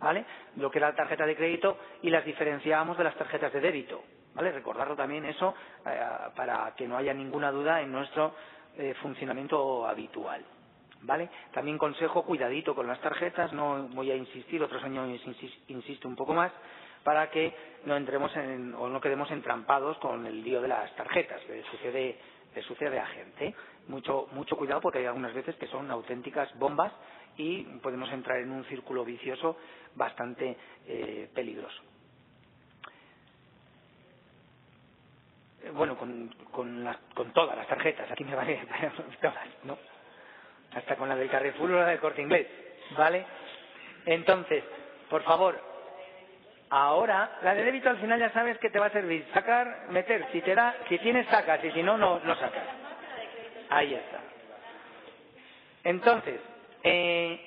¿Vale? 0.00 0.24
Lo 0.56 0.70
que 0.70 0.78
era 0.78 0.88
la 0.88 0.96
tarjeta 0.96 1.26
de 1.26 1.36
crédito 1.36 1.76
y 2.02 2.10
las 2.10 2.24
diferenciábamos 2.24 2.96
de 2.96 3.04
las 3.04 3.14
tarjetas 3.16 3.52
de 3.52 3.60
débito, 3.60 4.02
¿vale? 4.34 4.50
Recordarlo 4.50 4.96
también 4.96 5.26
eso 5.26 5.54
eh, 5.86 6.00
para 6.34 6.74
que 6.74 6.88
no 6.88 6.96
haya 6.96 7.12
ninguna 7.12 7.52
duda 7.52 7.82
en 7.82 7.92
nuestro 7.92 8.34
eh, 8.78 8.94
funcionamiento 9.02 9.86
habitual. 9.86 10.44
¿Vale? 11.02 11.30
También 11.52 11.78
consejo 11.78 12.24
cuidadito 12.24 12.74
con 12.74 12.86
las 12.86 13.00
tarjetas, 13.00 13.54
no 13.54 13.88
voy 13.94 14.10
a 14.10 14.16
insistir, 14.16 14.62
otros 14.62 14.84
años 14.84 15.08
insisto 15.68 16.06
un 16.06 16.14
poco 16.14 16.34
más, 16.34 16.52
para 17.02 17.30
que 17.30 17.54
no 17.86 17.96
entremos 17.96 18.34
en, 18.36 18.74
o 18.74 18.88
no 18.88 19.00
quedemos 19.00 19.30
entrampados 19.30 19.96
con 19.98 20.26
el 20.26 20.42
lío 20.42 20.60
de 20.60 20.68
las 20.68 20.94
tarjetas, 20.96 21.40
que 21.42 21.62
sucede, 21.70 22.18
que 22.52 22.62
sucede 22.62 22.98
a 22.98 23.06
gente. 23.06 23.54
Mucho, 23.88 24.28
mucho 24.32 24.56
cuidado 24.56 24.82
porque 24.82 24.98
hay 24.98 25.06
algunas 25.06 25.32
veces 25.32 25.56
que 25.56 25.66
son 25.68 25.90
auténticas 25.90 26.54
bombas 26.58 26.92
y 27.40 27.62
podemos 27.82 28.10
entrar 28.12 28.38
en 28.38 28.50
un 28.52 28.64
círculo 28.66 29.04
vicioso 29.04 29.56
bastante 29.94 30.56
eh, 30.86 31.30
peligroso. 31.34 31.82
Eh, 35.62 35.70
bueno, 35.70 35.96
con, 35.96 36.28
con, 36.52 36.96
con 37.14 37.32
todas 37.32 37.56
las 37.56 37.66
tarjetas, 37.66 38.10
aquí 38.10 38.24
me 38.24 38.34
vale 38.34 38.60
todas, 39.22 39.46
¿no? 39.64 39.78
Hasta 40.74 40.96
con 40.96 41.08
la 41.08 41.16
del 41.16 41.30
Carrefour 41.30 41.70
o 41.70 41.80
la 41.80 41.86
del 41.86 41.98
Corte 41.98 42.22
Inglés, 42.22 42.46
¿vale? 42.96 43.24
Entonces, 44.04 44.62
por 45.08 45.22
favor, 45.22 45.58
ahora, 46.68 47.38
la 47.42 47.54
de 47.54 47.64
débito 47.64 47.88
al 47.88 47.98
final 47.98 48.20
ya 48.20 48.32
sabes 48.32 48.58
que 48.58 48.70
te 48.70 48.78
va 48.78 48.86
a 48.86 48.90
servir 48.90 49.26
sacar, 49.32 49.88
meter, 49.88 50.28
si 50.32 50.42
te 50.42 50.54
da, 50.54 50.76
si 50.88 50.98
tienes 50.98 51.26
sacas 51.28 51.64
y 51.64 51.70
si 51.72 51.82
no, 51.82 51.96
no, 51.96 52.20
no 52.20 52.34
sacas. 52.36 52.64
Ahí 53.70 53.94
está. 53.94 54.20
Entonces, 55.84 56.40
eh, 56.82 57.40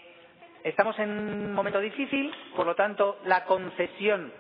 estamos 0.64 0.98
en 1.00 1.10
un 1.10 1.54
momento 1.54 1.80
difícil, 1.80 2.34
por 2.56 2.66
lo 2.66 2.76
tanto, 2.76 3.20
la 3.26 3.46
concesión 3.46 4.32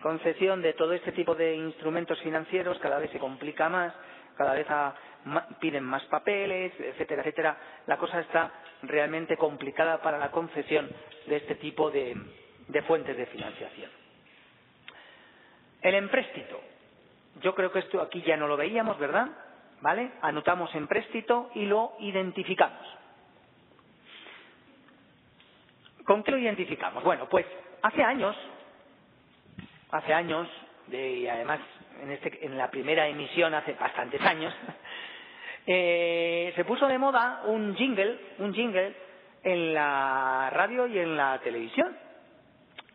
concesión 0.00 0.62
de 0.62 0.74
todo 0.74 0.92
este 0.92 1.12
tipo 1.12 1.34
de 1.34 1.56
instrumentos 1.56 2.20
financieros 2.20 2.78
cada 2.78 2.98
vez 2.98 3.10
se 3.10 3.18
complica 3.18 3.68
más, 3.68 3.92
cada 4.36 4.54
vez 4.54 4.66
piden 5.60 5.84
más 5.84 6.04
papeles, 6.04 6.72
etcétera, 6.78 7.22
etcétera. 7.22 7.56
La 7.86 7.96
cosa 7.96 8.20
está 8.20 8.52
realmente 8.82 9.36
complicada 9.36 10.00
para 10.00 10.18
la 10.18 10.30
concesión 10.30 10.88
de 11.26 11.36
este 11.36 11.56
tipo 11.56 11.90
de, 11.90 12.16
de 12.68 12.82
fuentes 12.82 13.16
de 13.16 13.26
financiación. 13.26 13.90
El 15.82 15.94
empréstito. 15.94 16.60
Yo 17.40 17.54
creo 17.54 17.70
que 17.70 17.80
esto 17.80 18.00
aquí 18.00 18.22
ya 18.22 18.36
no 18.36 18.48
lo 18.48 18.56
veíamos, 18.56 18.98
¿verdad? 18.98 19.28
¿Vale? 19.80 20.12
Anotamos 20.22 20.74
empréstito 20.74 21.50
y 21.54 21.66
lo 21.66 21.92
identificamos. 22.00 22.86
¿Con 26.08 26.24
qué 26.24 26.32
lo 26.32 26.38
identificamos? 26.38 27.04
Bueno, 27.04 27.28
pues 27.28 27.46
hace 27.82 28.02
años 28.02 28.34
hace 29.90 30.12
años, 30.12 30.48
y 30.90 31.26
además 31.26 31.60
en, 32.02 32.10
este, 32.10 32.44
en 32.44 32.56
la 32.56 32.70
primera 32.70 33.06
emisión 33.08 33.54
hace 33.54 33.72
bastantes 33.74 34.20
años, 34.22 34.54
eh, 35.66 36.52
se 36.54 36.64
puso 36.64 36.86
de 36.86 36.98
moda 36.98 37.42
un 37.46 37.74
jingle, 37.76 38.18
un 38.38 38.52
jingle 38.54 38.94
en 39.42 39.74
la 39.74 40.50
radio 40.52 40.86
y 40.86 40.98
en 40.98 41.16
la 41.16 41.38
televisión. 41.42 41.96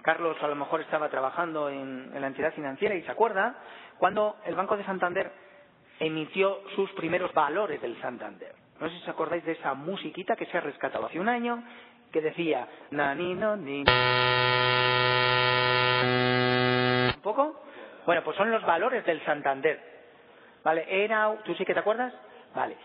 Carlos 0.01 0.37
a 0.41 0.47
lo 0.47 0.55
mejor 0.55 0.81
estaba 0.81 1.09
trabajando 1.09 1.69
en, 1.69 2.11
en 2.13 2.21
la 2.21 2.27
entidad 2.27 2.53
financiera 2.53 2.93
y 2.95 3.03
se 3.03 3.11
acuerda 3.11 3.55
cuando 3.97 4.35
el 4.45 4.55
Banco 4.55 4.75
de 4.75 4.83
Santander 4.83 5.31
emitió 5.99 6.61
sus 6.75 6.91
primeros 6.91 7.33
valores 7.33 7.81
del 7.81 7.99
Santander. 8.01 8.53
No 8.81 8.89
sé 8.89 8.95
si 8.97 9.03
os 9.03 9.09
acordáis 9.09 9.45
de 9.45 9.53
esa 9.53 9.75
musiquita 9.75 10.35
que 10.35 10.45
se 10.47 10.57
ha 10.57 10.61
rescatado 10.61 11.05
hace 11.05 11.19
un 11.19 11.29
año 11.29 11.63
que 12.13 12.21
decía 12.21 12.67
nani 12.91 13.33
no 13.33 13.57
ni 13.57 13.83
poco? 17.23 17.59
Bueno, 18.05 18.23
pues 18.23 18.37
son 18.37 18.51
los 18.51 18.63
valores 18.63 19.03
del 19.05 19.23
Santander. 19.25 19.79
¿Vale? 20.63 20.85
Era, 20.87 21.33
¿Tú 21.43 21.55
sí 21.55 21.65
que 21.65 21.73
te 21.73 21.79
acuerdas? 21.79 22.13
Vale. 22.53 22.77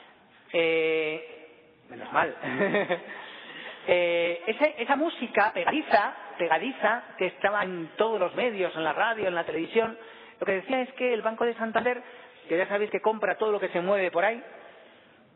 Eh, 0.53 1.83
menos 1.91 2.11
mal. 2.13 2.35
eh, 3.87 4.43
esa, 4.47 4.65
esa 4.67 4.97
música 4.97 5.53
pegadiza, 5.53 6.15
pegadiza, 6.39 7.03
que 7.19 7.27
estaba 7.27 7.63
en 7.65 7.91
todos 7.97 8.19
los 8.19 8.35
medios, 8.35 8.75
en 8.75 8.85
la 8.85 8.93
radio, 8.93 9.29
en 9.29 9.35
la 9.35 9.45
televisión, 9.45 9.99
Lo 10.41 10.47
que 10.47 10.53
decía 10.53 10.83
es 10.83 10.93
que 10.95 11.13
el 11.13 11.23
Banco 11.23 11.45
de 11.45 11.55
Santander, 11.55 12.01
que 12.49 12.57
ya 12.57 12.67
sabéis 12.69 12.91
que 12.91 13.03
compra 13.03 13.37
todo 13.37 13.53
lo 13.53 13.61
que 13.61 13.69
se 13.69 13.81
mueve 13.81 14.11
por 14.11 14.25
ahí, 14.25 14.43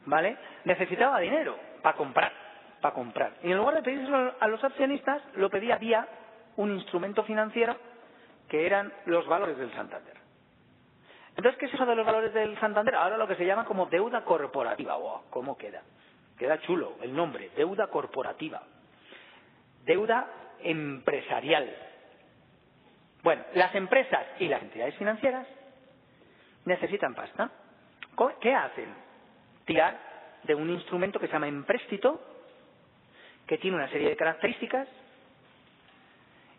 ¿vale? 0.07 0.37
Necesitaba 0.65 1.19
dinero 1.21 1.59
para 1.83 1.97
comprar, 1.97 2.33
para 2.83 2.95
comprar. 2.95 3.33
Y 3.43 3.51
en 3.51 3.57
lugar 3.57 3.77
de 3.77 3.83
pedírselo 3.83 4.35
a 4.39 4.49
los 4.49 4.63
accionistas, 4.63 5.23
lo 5.37 5.49
pedía 5.49 5.79
vía 5.79 6.07
un 6.57 6.73
instrumento 6.73 7.25
financiero 7.25 7.77
que 8.49 8.67
eran 8.67 8.93
los 9.07 9.27
valores 9.27 9.57
del 9.57 9.73
Santander. 9.73 10.17
Entonces, 11.35 11.59
¿qué 11.59 11.67
es 11.67 11.75
eso 11.75 11.87
de 11.87 11.97
los 11.97 12.05
valores 12.05 12.35
del 12.35 12.59
Santander? 12.61 12.95
Ahora 12.97 13.17
lo 13.17 13.27
que 13.27 13.37
se 13.37 13.47
llama 13.47 13.65
como 13.65 13.87
deuda 13.87 14.23
corporativa. 14.25 14.97
¡Wow! 14.97 15.23
¿Cómo 15.31 15.57
queda? 15.57 15.81
Queda 16.37 16.61
chulo 16.61 16.97
el 17.01 17.15
nombre, 17.17 17.51
deuda 17.57 17.87
corporativa. 17.87 18.63
Deuda 19.85 20.27
empresarial. 20.61 21.75
Bueno, 23.23 23.45
las 23.55 23.75
empresas 23.75 24.27
y 24.41 24.49
las 24.49 24.61
entidades 24.61 24.97
financieras 24.97 25.47
necesitan 26.65 27.15
pasta. 27.15 27.51
¿Qué 28.41 28.55
hacen? 28.55 28.93
Tirar 29.65 29.99
de 30.43 30.55
un 30.55 30.69
instrumento 30.69 31.19
que 31.19 31.29
se 31.29 31.33
llama 31.33 31.49
empréstito, 31.49 32.32
que 33.47 33.59
tiene 33.59 33.77
una 33.77 33.89
serie 33.91 34.09
de 34.09 34.17
características 34.17 34.89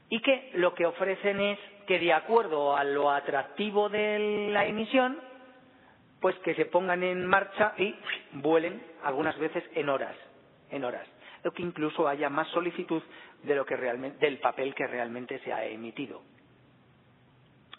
y 0.10 0.22
que 0.22 0.52
lo 0.56 0.74
que 0.76 0.86
ofrecen 0.86 1.39
es 1.39 1.60
que 1.88 2.00
de 2.00 2.13
acuerdo 2.13 2.76
a 2.76 2.84
lo 2.84 3.12
atractivo 3.12 3.89
de 3.89 4.50
la 4.52 4.65
emisión, 4.65 5.19
pues 6.22 6.36
que 6.39 6.56
se 6.56 6.65
pongan 6.65 7.04
en 7.04 7.26
marcha 7.26 7.74
y 7.78 7.96
vuelen 8.34 8.82
algunas 9.04 9.38
veces 9.38 9.63
en 9.76 9.89
horas, 9.89 10.15
en 10.69 10.84
horas, 10.84 11.08
lo 11.43 11.52
que 11.52 11.63
incluso 11.63 12.08
haya 12.08 12.30
más 12.30 12.48
solicitud 12.50 13.02
de 13.43 13.56
lo 13.56 13.65
que 13.65 13.76
realmente, 13.76 14.26
del 14.26 14.39
papel 14.39 14.74
que 14.74 14.88
realmente 14.88 15.39
se 15.39 15.52
ha 15.52 15.65
emitido. 15.65 16.22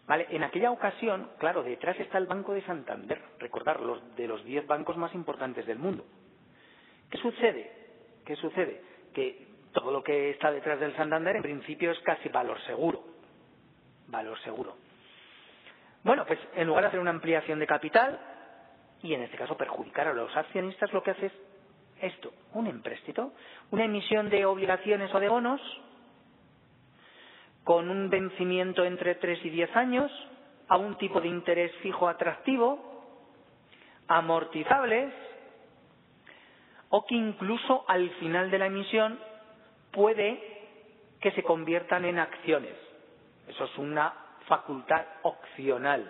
Vale, 0.07 0.27
en 0.31 0.43
aquella 0.43 0.71
ocasión, 0.71 1.31
claro, 1.39 1.63
detrás 1.63 1.99
está 1.99 2.19
el 2.19 2.27
Banco 2.27 2.53
de 2.53 2.61
Santander, 2.63 3.23
recordar, 3.39 3.81
los 3.81 4.15
de 4.17 4.29
los 4.29 4.45
diez 4.45 4.67
bancos 4.67 4.99
más 4.99 5.15
importantes 5.15 5.65
del 5.67 5.79
mundo. 5.79 6.05
¿Qué 7.11 7.17
sucede? 7.19 7.73
¿Qué 8.27 8.37
sucede? 8.37 8.83
Que 9.15 9.47
todo 9.73 9.91
lo 9.91 10.03
que 10.03 10.31
está 10.31 10.51
detrás 10.51 10.79
del 10.81 10.95
Santander 10.97 11.37
en 11.37 11.43
principio 11.43 11.91
es 11.91 11.99
casi 12.01 12.29
valor 12.29 12.61
seguro. 12.63 13.03
Valor 14.09 14.39
seguro. 14.41 14.77
Bueno, 16.03 16.27
pues 16.27 16.39
en 16.55 16.67
lugar 16.67 16.83
de 16.83 16.89
hacer 16.89 17.01
una 17.01 17.11
ampliación 17.11 17.59
de 17.59 17.67
capital, 17.67 18.21
y 19.03 19.15
en 19.15 19.23
este 19.23 19.39
caso 19.39 19.57
perjudicar 19.57 20.09
a 20.09 20.13
los 20.13 20.35
accionistas, 20.37 20.93
lo 20.93 21.03
que 21.03 21.13
hace 21.13 21.27
es 21.27 21.33
esto, 22.01 22.33
un 22.53 22.67
empréstito, 22.67 23.33
una 23.71 23.85
emisión 23.85 24.29
de 24.29 24.45
obligaciones 24.45 25.15
o 25.15 25.21
de 25.21 25.29
bonos 25.29 25.61
con 27.65 27.89
un 27.89 28.11
vencimiento 28.11 28.85
entre 28.85 29.15
3 29.15 29.45
y 29.45 29.51
10 29.51 29.77
años, 29.77 30.13
a 30.69 30.77
un 30.77 30.97
tipo 30.97 31.21
de 31.21 31.29
interés 31.29 31.73
fijo 31.83 32.09
atractivo, 32.09 32.79
amortizables, 34.09 35.13
o 36.97 37.05
que 37.05 37.17
incluso 37.17 37.85
al 37.89 38.09
final 38.21 38.53
de 38.53 38.59
la 38.59 38.67
emisión 38.67 39.19
puede 39.91 40.41
que 41.21 41.33
se 41.33 41.43
conviertan 41.43 42.05
en 42.05 42.21
acciones. 42.21 42.75
Eso 43.49 43.65
es 43.65 43.79
una 43.79 44.15
facultad 44.47 45.05
opcional. 45.23 46.09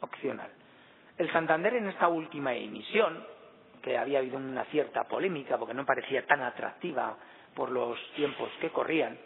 Opcional. 0.00 0.48
El 1.18 1.30
Santander 1.30 1.74
en 1.74 1.88
esta 1.88 2.08
última 2.08 2.54
emisión, 2.54 3.22
que 3.82 3.98
había 3.98 4.20
habido 4.20 4.38
una 4.38 4.64
cierta 4.64 5.04
polémica 5.04 5.58
porque 5.58 5.74
no 5.74 5.84
parecía 5.84 6.24
tan 6.24 6.40
atractiva 6.40 7.14
por 7.54 7.70
los 7.70 7.98
tiempos 8.14 8.48
que 8.62 8.70
corrían, 8.70 9.18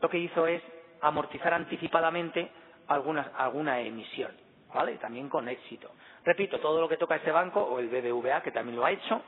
lo 0.00 0.08
que 0.08 0.16
hizo 0.16 0.46
es 0.46 0.62
amortizar 1.02 1.52
anticipadamente 1.52 2.50
alguna, 2.86 3.80
emisión, 3.82 4.32
¿vale? 4.72 4.96
También 4.96 5.28
con 5.28 5.50
éxito. 5.50 5.90
Repito, 6.24 6.60
todo 6.60 6.80
lo 6.80 6.88
que 6.88 6.96
toca 6.96 7.16
este 7.16 7.30
banco, 7.30 7.60
o 7.60 7.78
el 7.78 7.88
BBVA, 7.88 8.42
que 8.42 8.52
también 8.52 8.76
lo 8.76 8.86
ha 8.86 8.90
hecho, 8.90 9.20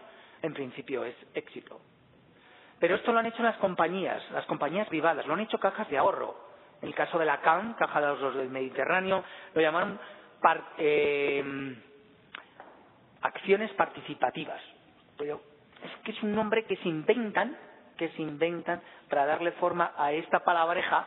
en 0.44 0.52
principio 0.52 1.04
es 1.04 1.14
éxito. 1.34 1.80
Pero 2.78 2.96
esto 2.96 3.12
lo 3.12 3.18
han 3.18 3.26
hecho 3.26 3.42
las 3.42 3.56
compañías, 3.56 4.22
las 4.30 4.44
compañías 4.46 4.88
privadas, 4.88 5.26
lo 5.26 5.34
han 5.34 5.40
hecho 5.40 5.58
cajas 5.58 5.88
de 5.88 5.98
ahorro. 5.98 6.34
En 6.82 6.88
el 6.88 6.94
caso 6.94 7.18
de 7.18 7.24
la 7.24 7.40
CAM, 7.40 7.74
Caja 7.74 8.00
de 8.00 8.06
Ahorros 8.08 8.34
del 8.36 8.50
Mediterráneo, 8.50 9.24
lo 9.54 9.60
llamaron 9.60 9.98
eh, 10.76 11.76
acciones 13.22 13.72
participativas. 13.72 14.60
Pero 15.16 15.40
es 15.82 16.04
que 16.04 16.10
es 16.12 16.22
un 16.22 16.34
nombre 16.34 16.64
que 16.64 16.76
se 16.76 16.88
inventan 16.88 17.56
que 17.96 18.08
se 18.10 18.22
inventan 18.22 18.82
para 19.08 19.26
darle 19.26 19.52
forma 19.52 19.92
a 19.96 20.12
esta 20.12 20.40
palabreja 20.40 21.06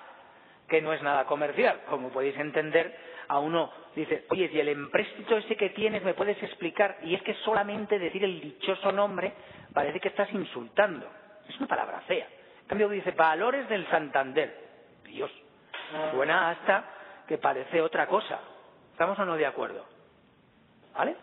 que 0.68 0.82
no 0.82 0.94
es 0.94 1.02
nada 1.02 1.26
comercial. 1.26 1.82
Como 1.90 2.10
podéis 2.10 2.38
entender, 2.38 2.96
a 3.28 3.40
uno 3.40 3.72
dice, 3.96 4.26
oye, 4.30 4.50
si 4.50 4.60
el 4.60 4.70
empréstito 4.70 5.38
ese 5.38 5.56
que 5.56 5.70
tienes 5.70 6.04
me 6.04 6.14
puedes 6.14 6.42
explicar, 6.44 6.98
y 7.04 7.16
es 7.16 7.22
que 7.24 7.34
solamente 7.46 8.00
decir 8.00 8.24
el 8.24 8.42
dichoso 8.42 8.92
nombre 8.92 9.34
parece 9.74 10.00
que 10.00 10.10
estás 10.10 10.32
insultando. 10.34 11.08
Es 11.48 11.58
una 11.58 11.68
palabra 11.68 12.02
fea. 12.02 12.28
En 12.62 12.68
cambio 12.68 12.90
dice, 12.90 13.12
valores 13.12 13.68
del 13.70 13.88
Santander. 13.90 14.68
Dios, 15.04 15.32
suena 16.12 16.50
hasta 16.50 16.84
que 17.28 17.38
parece 17.38 17.82
otra 17.82 18.08
cosa. 18.08 18.40
¿Estamos 18.92 19.18
o 19.20 19.26
no 19.26 19.36
de 19.36 19.46
acuerdo? 19.46 19.86
¿Vale? 20.94 21.16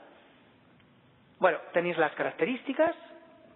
Bueno, 1.39 1.59
tenéis 1.73 1.99
las 1.99 2.13
características, 2.13 2.95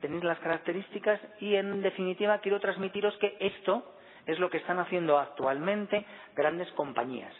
tenéis 0.00 0.24
las 0.24 0.38
características 0.40 1.20
y 1.40 1.54
en 1.54 1.80
definitiva 1.80 2.38
quiero 2.38 2.60
transmitiros 2.60 3.16
que 3.18 3.36
esto 3.40 3.94
es 4.28 4.38
lo 4.38 4.48
que 4.50 4.58
están 4.58 4.78
haciendo 4.78 5.18
actualmente 5.18 6.04
grandes 6.36 6.70
compañías. 6.72 7.34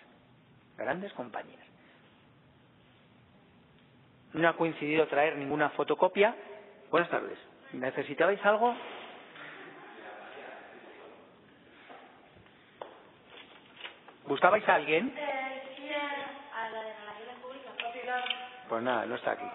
Grandes 0.77 1.13
compañías. 1.13 1.65
No 4.33 4.49
ha 4.49 4.57
coincidido 4.57 5.07
traer 5.07 5.37
ninguna 5.37 5.71
fotocopia. 5.71 6.35
Buenas 6.91 7.11
tardes. 7.11 7.39
¿Necesitabais 7.73 8.45
algo? 8.45 8.75
¿Buscabais 14.27 14.69
a 14.69 14.75
alguien? 14.75 15.15
Pues 18.69 18.83
nada, 18.83 19.07
no 19.07 19.15
está 19.15 19.33
aquí 19.33 19.47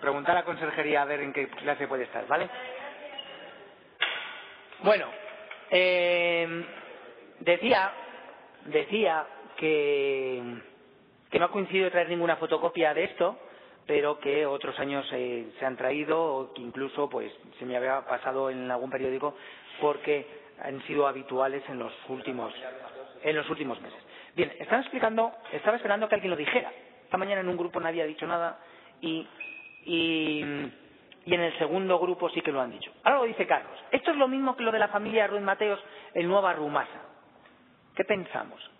preguntar 0.00 0.34
a 0.34 0.40
la 0.40 0.44
conserjería 0.44 1.02
a 1.02 1.04
ver 1.04 1.20
en 1.20 1.32
qué 1.32 1.48
clase 1.48 1.86
puede 1.86 2.04
estar, 2.04 2.26
¿vale? 2.26 2.48
Bueno, 4.82 5.06
eh, 5.70 6.64
decía, 7.40 7.92
decía 8.66 9.26
que, 9.56 10.42
que 11.30 11.38
no 11.38 11.44
ha 11.46 11.50
coincidido 11.50 11.90
traer 11.90 12.08
ninguna 12.08 12.36
fotocopia 12.36 12.94
de 12.94 13.04
esto, 13.04 13.38
pero 13.86 14.20
que 14.20 14.46
otros 14.46 14.78
años 14.78 15.06
eh, 15.12 15.52
se 15.58 15.66
han 15.66 15.76
traído 15.76 16.22
o 16.22 16.52
que 16.54 16.62
incluso 16.62 17.08
pues 17.08 17.32
se 17.58 17.64
me 17.64 17.76
había 17.76 18.06
pasado 18.06 18.50
en 18.50 18.70
algún 18.70 18.90
periódico 18.90 19.34
porque 19.80 20.26
han 20.62 20.80
sido 20.86 21.06
habituales 21.06 21.62
en 21.68 21.78
los 21.78 21.92
últimos 22.08 22.52
en 23.22 23.36
los 23.36 23.48
últimos 23.50 23.80
meses. 23.80 23.98
Bien, 24.34 24.50
estaba 24.58 24.80
explicando, 24.80 25.32
estaba 25.52 25.76
esperando 25.76 26.08
que 26.08 26.14
alguien 26.14 26.30
lo 26.30 26.36
dijera. 26.36 26.72
Esta 27.04 27.18
mañana 27.18 27.40
en 27.40 27.48
un 27.48 27.56
grupo 27.56 27.80
nadie 27.80 28.02
ha 28.02 28.06
dicho 28.06 28.26
nada 28.26 28.58
y 29.00 29.26
y, 29.84 30.44
en 31.26 31.40
el 31.40 31.56
segundo 31.58 31.98
grupo 31.98 32.30
sí 32.30 32.40
que 32.40 32.52
lo 32.52 32.60
han 32.60 32.70
dicho. 32.70 32.90
Ahora 33.04 33.18
lo 33.18 33.24
dice 33.24 33.46
Carlos. 33.46 33.78
Esto 33.90 34.10
es 34.10 34.16
lo 34.16 34.28
mismo 34.28 34.56
que 34.56 34.62
lo 34.62 34.72
de 34.72 34.78
la 34.78 34.88
familia 34.88 35.26
Ruiz 35.26 35.42
Mateos 35.42 35.80
en 36.14 36.28
Nueva 36.28 36.52
Rumasa. 36.54 37.02
¿Qué 37.94 38.04
pensamos? 38.04 38.70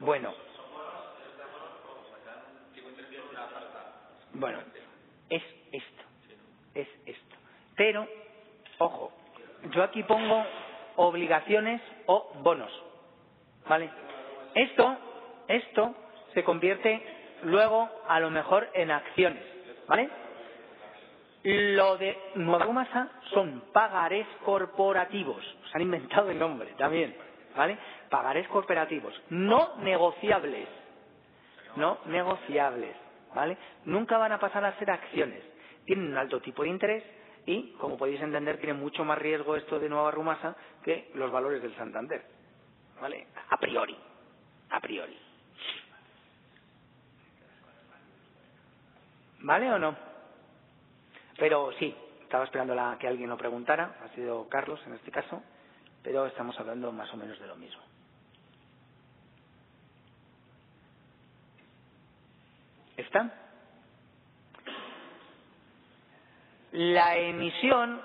Bueno. 0.00 0.32
Bueno, 4.32 4.58
es 5.30 5.42
esto. 5.72 6.02
Es 6.74 6.88
esto. 7.06 7.36
Pero, 7.76 8.06
ojo, 8.78 9.12
yo 9.70 9.82
aquí 9.82 10.02
pongo 10.02 10.44
obligaciones 10.96 11.80
o 12.06 12.32
bonos. 12.42 12.70
¿Vale? 13.68 13.90
Esto, 14.54 14.96
esto 15.48 15.94
se 16.34 16.44
convierte 16.44 17.02
luego 17.44 17.88
a 18.08 18.20
lo 18.20 18.30
mejor 18.30 18.68
en 18.74 18.90
acciones, 18.90 19.42
¿vale? 19.86 20.08
Lo 21.42 21.98
de 21.98 22.16
Nueva 22.36 22.72
Masa 22.72 23.08
son 23.32 23.64
pagarés 23.72 24.26
corporativos, 24.44 25.44
se 25.70 25.76
han 25.76 25.82
inventado 25.82 26.30
el 26.30 26.38
nombre 26.38 26.74
también, 26.78 27.14
¿vale? 27.54 27.76
Pagarés 28.08 28.48
corporativos, 28.48 29.14
no 29.30 29.76
negociables, 29.76 30.68
no 31.76 31.98
negociables, 32.06 32.96
¿vale? 33.34 33.58
Nunca 33.84 34.16
van 34.16 34.32
a 34.32 34.38
pasar 34.38 34.64
a 34.64 34.78
ser 34.78 34.90
acciones, 34.90 35.42
tienen 35.84 36.12
un 36.12 36.16
alto 36.16 36.40
tipo 36.40 36.62
de 36.62 36.70
interés 36.70 37.04
y, 37.46 37.72
como 37.72 37.98
podéis 37.98 38.22
entender, 38.22 38.56
tiene 38.56 38.72
mucho 38.72 39.04
más 39.04 39.18
riesgo 39.18 39.56
esto 39.56 39.78
de 39.78 39.90
Nueva 39.90 40.10
Rumasa 40.10 40.56
que 40.82 41.10
los 41.14 41.30
valores 41.30 41.60
del 41.60 41.76
Santander, 41.76 42.24
¿vale? 43.00 43.26
A 43.50 43.58
priori, 43.58 43.96
a 44.70 44.80
priori. 44.80 45.33
¿Vale 49.44 49.70
o 49.70 49.78
no? 49.78 49.94
Pero 51.38 51.70
sí, 51.78 51.94
estaba 52.22 52.44
esperando 52.44 52.74
la, 52.74 52.96
que 52.98 53.06
alguien 53.06 53.28
lo 53.28 53.36
preguntara, 53.36 53.96
ha 54.02 54.08
sido 54.14 54.48
Carlos 54.48 54.80
en 54.86 54.94
este 54.94 55.10
caso, 55.10 55.42
pero 56.02 56.24
estamos 56.24 56.58
hablando 56.58 56.90
más 56.92 57.12
o 57.12 57.18
menos 57.18 57.38
de 57.38 57.46
lo 57.46 57.54
mismo. 57.54 57.82
¿Está? 62.96 63.30
La 66.72 67.14
emisión 67.18 68.00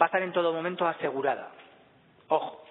va 0.00 0.06
a 0.06 0.06
estar 0.06 0.22
en 0.22 0.32
todo 0.32 0.54
momento 0.54 0.86
asegurada. 0.86 1.50
Ojo. 2.28 2.64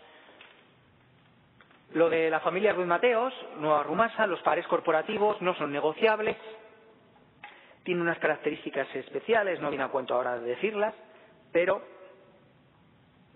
Lo 1.94 2.10
de 2.10 2.32
la 2.32 2.40
familia 2.40 2.74
Ruiz 2.74 2.88
Mateos, 2.88 3.34
Nueva 3.60 3.84
Rumasa, 3.84 4.26
los 4.26 4.42
pares 4.42 4.66
corporativos 4.66 5.40
no 5.42 5.54
son 5.56 5.72
negociables, 5.72 6.36
tiene 7.88 8.02
unas 8.02 8.20
características 8.20 8.94
especiales, 8.98 9.62
no 9.62 9.70
viene 9.70 9.86
a 9.86 9.88
cuento 9.88 10.14
ahora 10.14 10.38
de 10.38 10.50
decirlas, 10.50 10.94
pero 11.54 11.82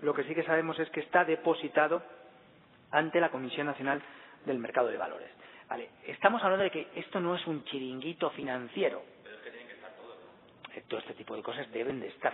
lo 0.02 0.14
que 0.14 0.26
sí 0.26 0.36
que 0.36 0.44
sabemos 0.44 0.78
es 0.78 0.90
que 0.90 1.00
está 1.00 1.24
depositado 1.24 2.04
ante 2.92 3.22
la 3.22 3.30
Comisión 3.30 3.68
Nacional 3.68 4.02
del 4.46 4.60
Mercado 4.60 4.90
de 4.90 4.98
Valores. 4.98 5.30
Vale, 5.70 5.90
estamos 6.06 6.44
hablando 6.44 6.66
de 6.66 6.70
que 6.70 6.90
esto 6.98 7.22
no 7.22 7.34
es 7.34 7.48
un 7.48 7.64
chiringuito 7.64 8.30
financiero. 8.32 9.02
Pero 9.24 9.38
es 9.38 9.42
que 9.42 9.52
tienen 9.52 9.68
que 9.70 9.74
estar 9.76 9.92
todos. 9.92 10.18
Eh, 10.76 10.84
Todo 10.86 11.00
este 11.00 11.14
tipo 11.14 11.34
de 11.34 11.42
cosas 11.44 11.72
deben 11.72 12.02
de 12.02 12.08
estar. 12.10 12.34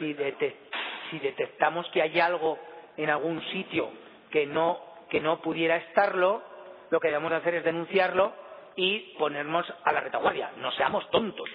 Si, 0.00 0.12
dete- 0.14 0.56
si 1.10 1.20
detectamos 1.20 1.88
que 1.90 2.02
hay 2.02 2.18
algo 2.18 2.58
en 2.96 3.10
algún 3.10 3.40
sitio 3.52 3.90
que 4.32 4.44
no, 4.44 4.80
que 5.08 5.20
no 5.20 5.40
pudiera 5.40 5.76
estarlo, 5.76 6.42
lo 6.90 6.98
que 6.98 7.08
debemos 7.08 7.30
de 7.30 7.36
hacer 7.36 7.54
es 7.54 7.64
denunciarlo 7.64 8.32
y 8.76 9.14
ponernos 9.18 9.66
a 9.84 9.92
la 9.92 10.00
retaguardia. 10.00 10.52
No 10.58 10.70
seamos 10.72 11.08
tontos. 11.10 11.48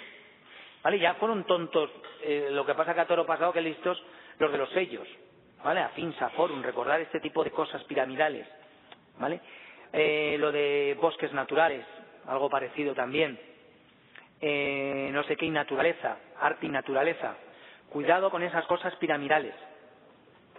¿Vale? 0.84 0.99
Ya 0.99 1.15
fueron 1.15 1.45
tontos, 1.45 1.89
eh, 2.23 2.49
lo 2.51 2.65
que 2.65 2.75
pasa 2.75 2.93
que 2.93 3.01
a 3.01 3.08
toro 3.08 3.25
pasado 3.25 3.51
que 3.53 3.62
listos 3.62 4.01
los 4.39 4.51
de 4.51 4.58
los 4.58 4.69
sellos. 4.69 5.08
¿Vale? 5.63 5.82
A 5.82 5.89
Finsa, 5.89 6.30
Forum, 6.30 6.62
recordar 6.62 7.01
este 7.01 7.19
tipo 7.19 7.43
de 7.43 7.51
cosas 7.51 7.84
piramidales. 7.86 8.47
¿Vale? 9.19 9.41
Eh, 9.91 10.38
lo 10.39 10.51
de 10.51 10.97
bosques 10.99 11.34
naturales, 11.34 11.86
algo 12.27 12.49
parecido 12.49 12.93
también. 12.93 13.39
Eh, 14.39 15.10
no 15.12 15.23
sé 15.23 15.36
qué 15.36 15.45
y 15.45 15.49
naturaleza, 15.49 16.17
arte 16.39 16.67
y 16.67 16.69
naturaleza. 16.69 17.36
Cuidado 17.89 18.30
con 18.30 18.43
esas 18.43 18.65
cosas 18.65 18.95
piramidales. 18.97 19.56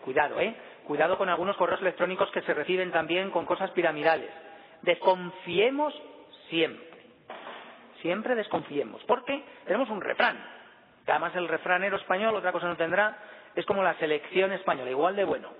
Cuidado, 0.04 0.40
¿eh? 0.40 0.54
Cuidado 0.84 1.18
con 1.18 1.28
algunos 1.28 1.56
correos 1.56 1.80
electrónicos 1.80 2.30
que 2.30 2.42
se 2.42 2.54
reciben 2.54 2.90
también 2.90 3.30
con 3.30 3.44
cosas 3.44 3.70
piramidales. 3.72 4.30
Desconfiemos 4.82 5.94
siempre. 6.48 6.86
Siempre 8.02 8.34
desconfiemos. 8.34 9.02
Porque 9.04 9.42
tenemos 9.64 9.88
un 9.90 10.00
refrán. 10.00 10.38
Que 11.04 11.12
además 11.12 11.34
el 11.36 11.48
refranero 11.48 11.96
español, 11.96 12.34
otra 12.34 12.52
cosa 12.52 12.68
no 12.68 12.76
tendrá, 12.76 13.16
es 13.54 13.64
como 13.66 13.82
la 13.82 13.94
selección 13.94 14.52
española, 14.52 14.90
igual 14.90 15.16
de 15.16 15.24
bueno. 15.24 15.50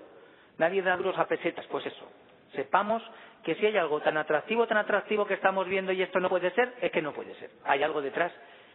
Nadie 0.57 0.81
da 0.81 0.95
duros 0.95 1.17
a 1.17 1.27
pesetas, 1.27 1.65
pues 1.67 1.85
eso. 1.85 2.07
Sepamos 2.53 3.03
que 3.43 3.55
si 3.55 3.65
hay 3.65 3.77
algo 3.77 4.01
tan 4.01 4.17
atractivo, 4.17 4.67
tan 4.67 4.77
atractivo 4.77 5.25
que 5.25 5.33
estamos 5.33 5.67
viendo 5.67 5.91
y 5.91 6.01
esto 6.01 6.19
no 6.19 6.29
puede 6.29 6.51
ser, 6.51 6.75
es 6.81 6.91
que 6.91 7.01
no 7.01 7.13
puede 7.13 7.33
ser. 7.35 7.49
Hay 7.65 7.83
algo 7.83 8.01
detrás 8.01 8.31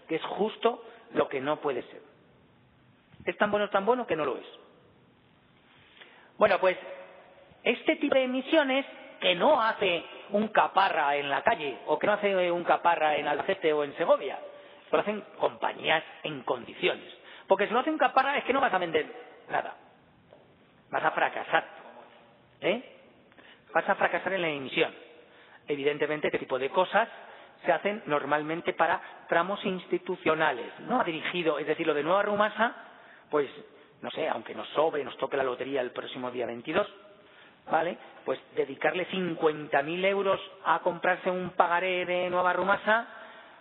que 0.09 0.16
es 0.16 0.22
justo 0.22 0.85
lo 1.12 1.29
que 1.29 1.40
no 1.40 1.61
puede 1.61 1.83
ser. 1.83 2.03
Es 3.24 3.37
tan 3.37 3.50
bueno, 3.50 3.70
tan 3.70 3.87
bueno 3.87 4.07
que 4.07 4.16
no 4.16 4.24
lo 4.24 4.37
es. 4.37 4.46
Bueno, 6.37 6.59
pues 6.59 6.77
este 7.62 7.96
tipo 7.96 8.14
de 8.14 8.24
emisiones 8.24 8.85
que 9.20 9.35
no 9.35 9.61
hace 9.61 10.05
un 10.35 10.49
caparra 10.49 11.14
en 11.14 11.31
la 11.31 11.42
calle 11.42 11.79
o 11.87 11.97
que 11.97 12.09
no 12.09 12.14
hace 12.14 12.51
un 12.51 12.64
caparra 12.64 13.14
en 13.16 13.29
Albacete 13.29 13.73
o 13.73 13.85
en 13.85 13.97
Segovia, 13.97 14.37
lo 14.90 14.99
hacen 14.99 15.23
compañías 15.38 16.03
en 16.25 16.42
condiciones. 16.42 17.07
Porque 17.47 17.68
si 17.68 17.73
lo 17.73 17.79
hace 17.79 17.90
un 17.90 17.99
caparra 17.99 18.37
es 18.37 18.44
que 18.44 18.53
no 18.53 18.61
vas 18.61 18.75
a 18.75 18.79
vender 18.79 19.07
nada. 19.49 19.77
Vas 20.90 21.05
a 21.05 21.11
fracasar. 21.12 21.64
¿Eh? 22.61 22.83
Vas 23.73 23.88
a 23.88 23.94
fracasar 23.94 24.33
en 24.33 24.42
la 24.42 24.49
emisión. 24.49 24.92
Evidentemente, 25.68 26.27
este 26.27 26.40
tipo 26.40 26.59
de 26.59 26.68
cosas 26.68 27.09
se 27.64 27.70
hacen 27.70 28.03
normalmente 28.07 28.73
para 28.73 29.01
tramos 29.29 29.64
institucionales, 29.64 30.81
no 30.81 31.01
ha 31.01 31.05
dirigido, 31.05 31.59
es 31.61 31.66
decir, 31.66 31.87
lo 31.87 31.94
de 31.94 32.03
Nueva 32.03 32.23
Rumasa, 32.23 32.75
pues, 33.31 33.49
no 34.03 34.11
sé, 34.11 34.29
aunque 34.29 34.55
nos 34.55 34.68
sobre, 34.70 35.05
nos 35.05 35.16
toque 35.16 35.37
la 35.37 35.44
lotería 35.44 35.81
el 35.81 35.92
próximo 35.92 36.31
día 36.31 36.44
22, 36.44 36.87
¿vale? 37.70 37.98
Pues 38.24 38.40
dedicarle 38.57 39.09
50.000 39.09 40.05
euros 40.07 40.40
a 40.64 40.81
comprarse 40.81 41.31
un 41.31 41.50
pagaré 41.50 42.07
de 42.07 42.31
Nueva 42.31 42.53
Rumasa, 42.53 43.07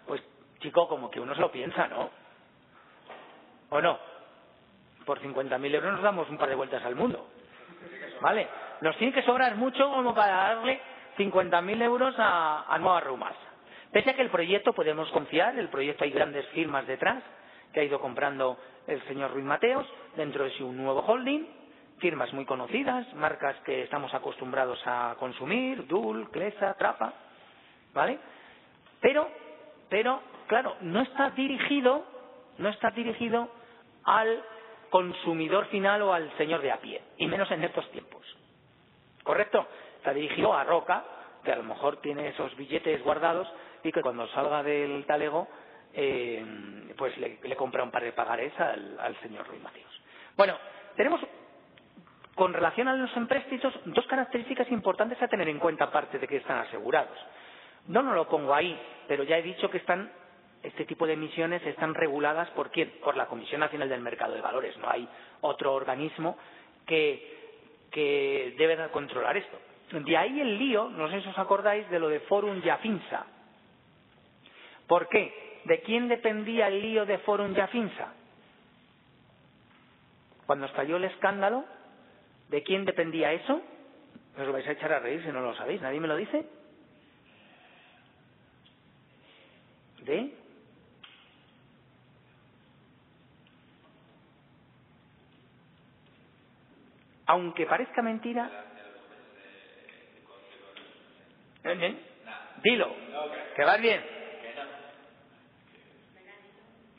pues, 0.08 0.22
chico, 0.60 0.88
como 0.88 1.10
que 1.10 1.20
uno 1.20 1.36
se 1.36 1.42
lo 1.42 1.52
piensa, 1.52 1.88
¿no? 1.88 2.10
¿O 3.70 3.82
no? 3.82 3.98
Por 5.06 5.20
50.000 5.22 5.76
euros 5.76 5.94
nos 5.94 6.02
damos 6.02 6.30
un 6.30 6.38
par 6.38 6.50
de 6.50 6.56
vueltas 6.56 6.84
al 6.86 6.96
mundo, 6.96 7.28
¿vale? 8.22 8.48
Nos 8.82 8.96
tiene 8.98 9.13
que 9.13 9.24
sobrar 9.24 9.56
mucho 9.56 9.89
como 9.89 10.13
para 10.13 10.56
darle 10.56 10.80
50.000 11.18 11.82
euros 11.82 12.16
a, 12.18 12.78
Nueva 12.80 13.02
Rumasa. 13.02 13.36
Pese 13.92 14.12
a 14.12 14.16
que 14.16 14.22
el 14.22 14.30
proyecto 14.30 14.74
podemos 14.74 15.10
confiar, 15.12 15.58
el 15.58 15.70
proyecto 15.70 16.04
hay 16.04 16.12
grandes 16.12 16.46
firmas 16.48 16.88
detrás 16.88 17.22
que 17.72 17.82
ha 17.82 17.84
ido 17.84 18.00
comprando 18.00 18.58
el 18.88 19.02
señor 19.08 19.32
Ruiz 19.32 19.46
Mateos 19.46 19.88
dentro 20.16 20.46
de 20.46 20.52
su 20.52 20.72
nuevo 20.72 21.02
holding, 21.02 21.48
firmas 22.04 22.34
muy 22.34 22.44
conocidas, 22.44 23.13
marcas 23.13 23.56
que 23.62 23.84
estamos 23.84 24.13
acostumbrados 24.13 24.78
a 24.86 25.16
consumir, 25.18 25.88
Dul, 25.88 26.30
Clesa, 26.32 26.74
Trapa, 26.74 27.13
¿vale? 27.94 28.20
Pero, 29.00 29.30
pero, 29.88 30.20
claro, 30.48 30.76
no 30.82 31.00
está 31.00 31.30
dirigido, 31.30 32.04
no 32.58 32.68
está 32.68 32.92
dirigido 32.92 33.48
al 34.04 34.44
consumidor 34.89 35.68
final 35.68 36.02
o 36.02 36.12
al 36.12 36.30
señor 36.36 36.62
de 36.62 36.74
a 36.74 36.82
pie, 36.82 37.02
y 37.16 37.26
menos 37.26 37.50
en 37.52 37.63
estos 37.63 37.89
tiempos. 37.92 38.22
¿Correcto? 39.24 39.66
Está 39.96 40.13
dirigido 40.13 40.54
a 40.54 40.66
Roca, 40.66 41.06
que 41.42 41.54
a 41.54 41.56
lo 41.56 41.63
mejor 41.63 42.02
tiene 42.02 42.28
esos 42.28 42.54
billetes 42.58 43.02
guardados 43.02 43.48
y 43.82 43.94
que 43.94 44.02
cuando 44.02 44.28
salga 44.28 44.62
del 44.62 45.06
talego, 45.06 45.48
eh, 45.94 46.44
pues 46.98 47.18
le, 47.18 47.56
compra 47.56 47.82
un 47.82 47.92
par 47.92 48.04
de 48.04 48.12
pagarés 48.12 48.60
al, 48.60 49.00
al 49.00 49.16
señor 49.22 49.48
Ruiz 49.48 49.63
Mateos. 49.63 50.02
Bueno, 50.36 50.58
tenemos 50.98 51.22
con 52.36 52.54
relación 52.54 52.88
a 52.88 52.96
los 52.96 53.15
empréstitos 53.15 53.74
dos 53.86 54.06
características 54.08 54.69
importantes 54.72 55.22
a 55.22 55.28
tener 55.28 55.48
en 55.50 55.60
cuenta, 55.60 55.86
aparte 55.86 56.17
de 56.19 56.28
que 56.28 56.38
están 56.38 56.58
asegurados. 56.60 57.17
No, 57.88 58.02
no 58.02 58.13
lo 58.13 58.28
pongo 58.28 58.54
ahí, 58.54 58.80
pero 59.08 59.24
ya 59.24 59.38
he 59.38 59.43
dicho 59.43 59.69
que 59.69 59.78
están 59.78 60.12
este 60.63 60.86
tipo 60.86 61.06
de 61.06 61.13
emisiones 61.13 61.62
están 61.65 61.93
reguladas 61.93 62.50
por 62.52 62.72
quién? 62.72 62.93
Por 63.04 63.17
la 63.17 63.26
Comisión 63.28 63.60
Nacional 63.60 63.89
del 63.89 64.00
Mercado 64.00 64.34
de 64.34 64.41
Valores. 64.41 64.78
No 64.78 64.89
hay 64.89 65.08
otro 65.41 65.74
organismo 65.74 66.38
que, 66.86 67.89
que 67.91 68.56
debe 68.58 68.78
de 68.78 68.88
controlar 68.88 69.36
esto. 69.36 69.60
De 69.91 70.17
ahí 70.17 70.39
el 70.39 70.58
lío, 70.58 70.89
no 70.89 71.10
sé 71.10 71.22
si 71.22 71.28
os 71.28 71.38
acordáis, 71.38 71.88
de 71.89 72.00
lo 72.00 72.08
de 72.08 72.22
Forum 72.22 72.62
Yafinsa. 72.62 73.26
¿Por 74.88 75.10
qué? 75.10 75.62
¿De 75.65 75.82
quién 75.82 76.08
dependía 76.08 76.67
el 76.67 76.82
lío 76.82 77.06
de 77.06 77.17
Forum 77.19 77.54
Yafinsa? 77.54 78.13
Cuando 80.46 80.65
estalló 80.65 80.96
el 80.96 81.06
escándalo, 81.06 81.65
¿de 82.54 82.62
quién 82.63 82.86
dependía 82.86 83.34
eso? 83.34 83.62
Os 84.38 84.52
vais 84.54 84.68
a 84.68 84.74
echar 84.78 84.94
a 84.94 85.00
reír 85.00 85.22
si 85.26 85.30
no 85.34 85.42
lo 85.42 85.56
sabéis. 85.56 85.82
¿Nadie 85.82 86.00
me 86.00 86.08
lo 86.08 86.16
dice? 86.16 86.46
¿De? 90.06 90.34
Aunque 97.28 97.66
parezca 97.66 98.02
mentira. 98.04 98.46
¿Eh, 101.63 101.78
eh? 101.82 101.96
Dilo, 102.63 102.96
que 103.56 103.63
vas 103.63 103.82
bien. 103.82 104.02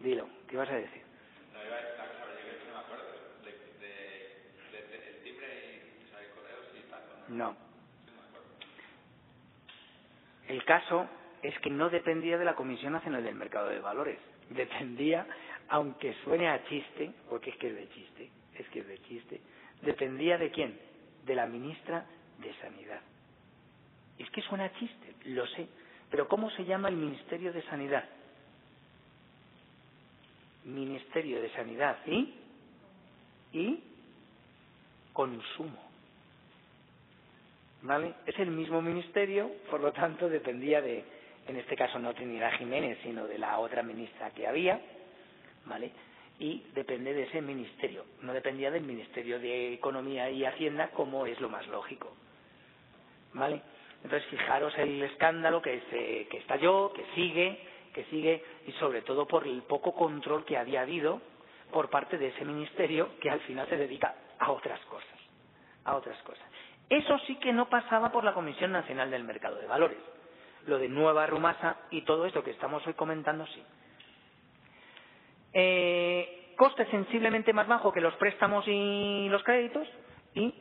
Dilo, 0.01 0.29
¿qué 0.49 0.57
vas 0.57 0.69
a 0.71 0.75
decir? 0.75 1.03
No, 1.53 1.62
iba 1.64 1.77
a 1.77 1.81
decir 1.81 1.95
una 1.95 2.09
cosa, 2.09 2.25
pero 2.27 2.38
yo 2.40 2.45
creo 2.45 2.59
que 2.61 2.67
no 2.69 2.75
me 2.75 2.81
acuerdo. 2.81 3.05
De, 3.45 3.53
de, 3.81 3.93
de, 4.73 4.88
de- 4.88 5.09
el 5.09 5.23
timbre 5.25 5.49
y 5.77 6.05
o 6.05 6.11
sea, 6.11 6.21
el 6.21 6.31
correo 6.31 6.59
sí 6.73 6.79
está. 6.81 6.99
¿No? 7.29 7.57
El 10.49 10.65
caso 10.65 11.09
es 11.43 11.59
que 11.61 11.71
no 11.71 11.91
dependía 11.91 12.39
de 12.39 12.45
la 12.45 12.55
Comisión 12.55 12.93
Nacional 12.93 13.25
del 13.25 13.35
Mercado 13.35 13.69
de 13.69 13.81
Valores. 13.81 14.19
Dependía, 14.51 15.27
aunque 15.69 16.15
suene 16.25 16.49
a 16.49 16.65
chiste, 16.67 17.13
porque 17.29 17.51
es 17.51 17.57
que 17.57 17.69
es 17.69 17.75
de 17.75 17.89
chiste, 17.91 18.31
es 18.59 18.69
que 18.69 18.81
es 18.81 18.87
de 18.87 19.03
chiste, 19.03 19.41
dependía 19.83 20.39
de 20.39 20.51
quién? 20.51 20.79
De 21.25 21.35
la 21.35 21.47
ministra 21.47 22.07
de 22.39 22.55
Sanidad. 22.55 23.01
Es 24.19 24.31
que 24.31 24.43
suena 24.43 24.65
a 24.65 24.73
chiste, 24.75 25.15
lo 25.27 25.47
sé. 25.49 25.67
Pero 26.11 26.29
¿cómo 26.29 26.51
se 26.51 26.65
llama 26.65 26.89
el 26.89 26.97
Ministerio 26.97 27.53
de 27.53 27.63
Sanidad? 27.63 28.05
Ministerio 30.65 31.43
de 31.43 31.51
Sanidad 31.51 31.99
y, 32.07 32.35
y 33.53 33.85
Consumo. 35.13 35.84
¿Vale? 37.85 38.14
Es 38.25 38.38
el 38.38 38.51
mismo 38.51 38.81
ministerio, 38.81 39.51
por 39.70 39.81
lo 39.81 39.92
tanto 39.92 40.27
dependía 40.27 40.81
de, 40.81 41.05
en 41.47 41.57
este 41.57 41.77
caso 41.77 41.99
no 41.99 42.14
Trinidad 42.14 42.53
Jiménez, 42.53 42.99
sino 43.03 43.27
de 43.27 43.37
la 43.37 43.59
otra 43.59 43.83
ministra 43.83 44.31
que 44.31 44.47
había, 44.47 44.81
¿vale? 45.66 45.90
Y 46.38 46.64
depende 46.75 47.12
de 47.12 47.25
ese 47.25 47.42
ministerio, 47.42 48.07
no 48.23 48.33
dependía 48.33 48.70
del 48.70 48.85
Ministerio 48.85 49.38
de 49.38 49.75
Economía 49.75 50.31
y 50.31 50.47
Hacienda 50.47 50.88
como 50.92 51.27
es 51.27 51.38
lo 51.42 51.51
más 51.51 51.66
lógico, 51.66 52.11
¿vale? 53.35 53.61
Entonces, 54.03 54.31
fijaros 54.31 54.77
el 54.79 55.03
escándalo 55.03 55.61
que, 55.61 55.83
se, 55.90 56.27
que 56.29 56.38
estalló, 56.38 56.90
que 56.94 57.05
sigue, 57.14 57.59
que 57.92 58.05
sigue, 58.07 58.42
y 58.66 58.73
sobre 58.73 59.03
todo 59.03 59.27
por 59.27 59.47
el 59.47 59.62
poco 59.62 59.94
control 59.94 60.47
que 60.47 60.57
había 60.57 60.81
habido 60.81 61.20
por 61.70 61.90
parte 61.90 62.16
de 62.16 62.29
ese 62.29 62.47
ministerio 62.47 63.11
que 63.20 63.29
al 63.29 63.40
final 63.40 63.68
se 63.68 63.77
dedica 63.77 64.14
a 64.38 64.53
otras 64.53 64.81
cosas. 64.87 65.09
A 65.85 65.97
otras 65.97 66.20
cosas. 66.23 66.44
Eso 66.88 67.18
sí 67.27 67.37
que 67.37 67.53
no 67.53 67.68
pasaba 67.68 68.12
por 68.12 68.25
la 68.25 68.35
Comisión 68.35 68.73
Nacional 68.73 69.11
del 69.11 69.25
Mercado 69.25 69.57
de 69.57 69.66
Valores. 69.66 69.99
Lo 70.66 70.79
de 70.79 70.88
Nueva 70.88 71.27
Rumasa 71.27 71.77
y 71.90 72.03
todo 72.03 72.27
esto 72.27 72.42
que 72.42 72.51
estamos 72.51 72.87
hoy 72.87 72.94
comentando, 72.94 73.47
sí. 73.47 73.62
Eh, 75.53 76.55
coste 76.57 76.87
sensiblemente 76.87 77.53
más 77.53 77.66
bajo 77.66 77.92
que 77.92 78.01
los 78.01 78.14
préstamos 78.14 78.64
y 78.66 79.29
los 79.29 79.42
créditos 79.42 79.87
y 80.35 80.55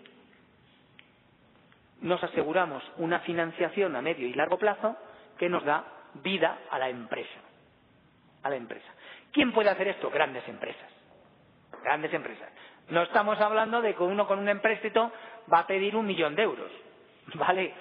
nos 2.01 2.23
aseguramos 2.23 2.83
una 2.97 3.19
financiación 3.21 3.95
a 3.95 4.01
medio 4.01 4.27
y 4.27 4.33
largo 4.33 4.57
plazo 4.57 4.95
que 5.37 5.49
nos 5.49 5.63
da 5.63 5.85
vida 6.15 6.59
a 6.69 6.77
la 6.77 6.89
empresa. 6.89 7.39
A 8.43 8.49
la 8.49 8.57
empresa. 8.57 8.87
¿Quién 9.31 9.51
puede 9.51 9.69
hacer 9.69 9.87
esto? 9.87 10.09
Grandes 10.11 10.47
empresas. 10.47 10.89
Grandes 11.81 12.13
empresas. 12.13 12.49
No 12.93 13.01
estamos 13.01 13.39
hablando 13.41 13.81
de 13.81 13.95
que 13.95 14.03
uno 14.03 14.27
con 14.27 14.37
un 14.37 14.47
empréstito 14.47 15.11
va 15.51 15.59
a 15.59 15.67
pedir 15.67 15.95
un 15.95 16.05
millón 16.05 16.35
de 16.35 16.43
euros. 16.43 16.71
¿Vale? 17.33 17.73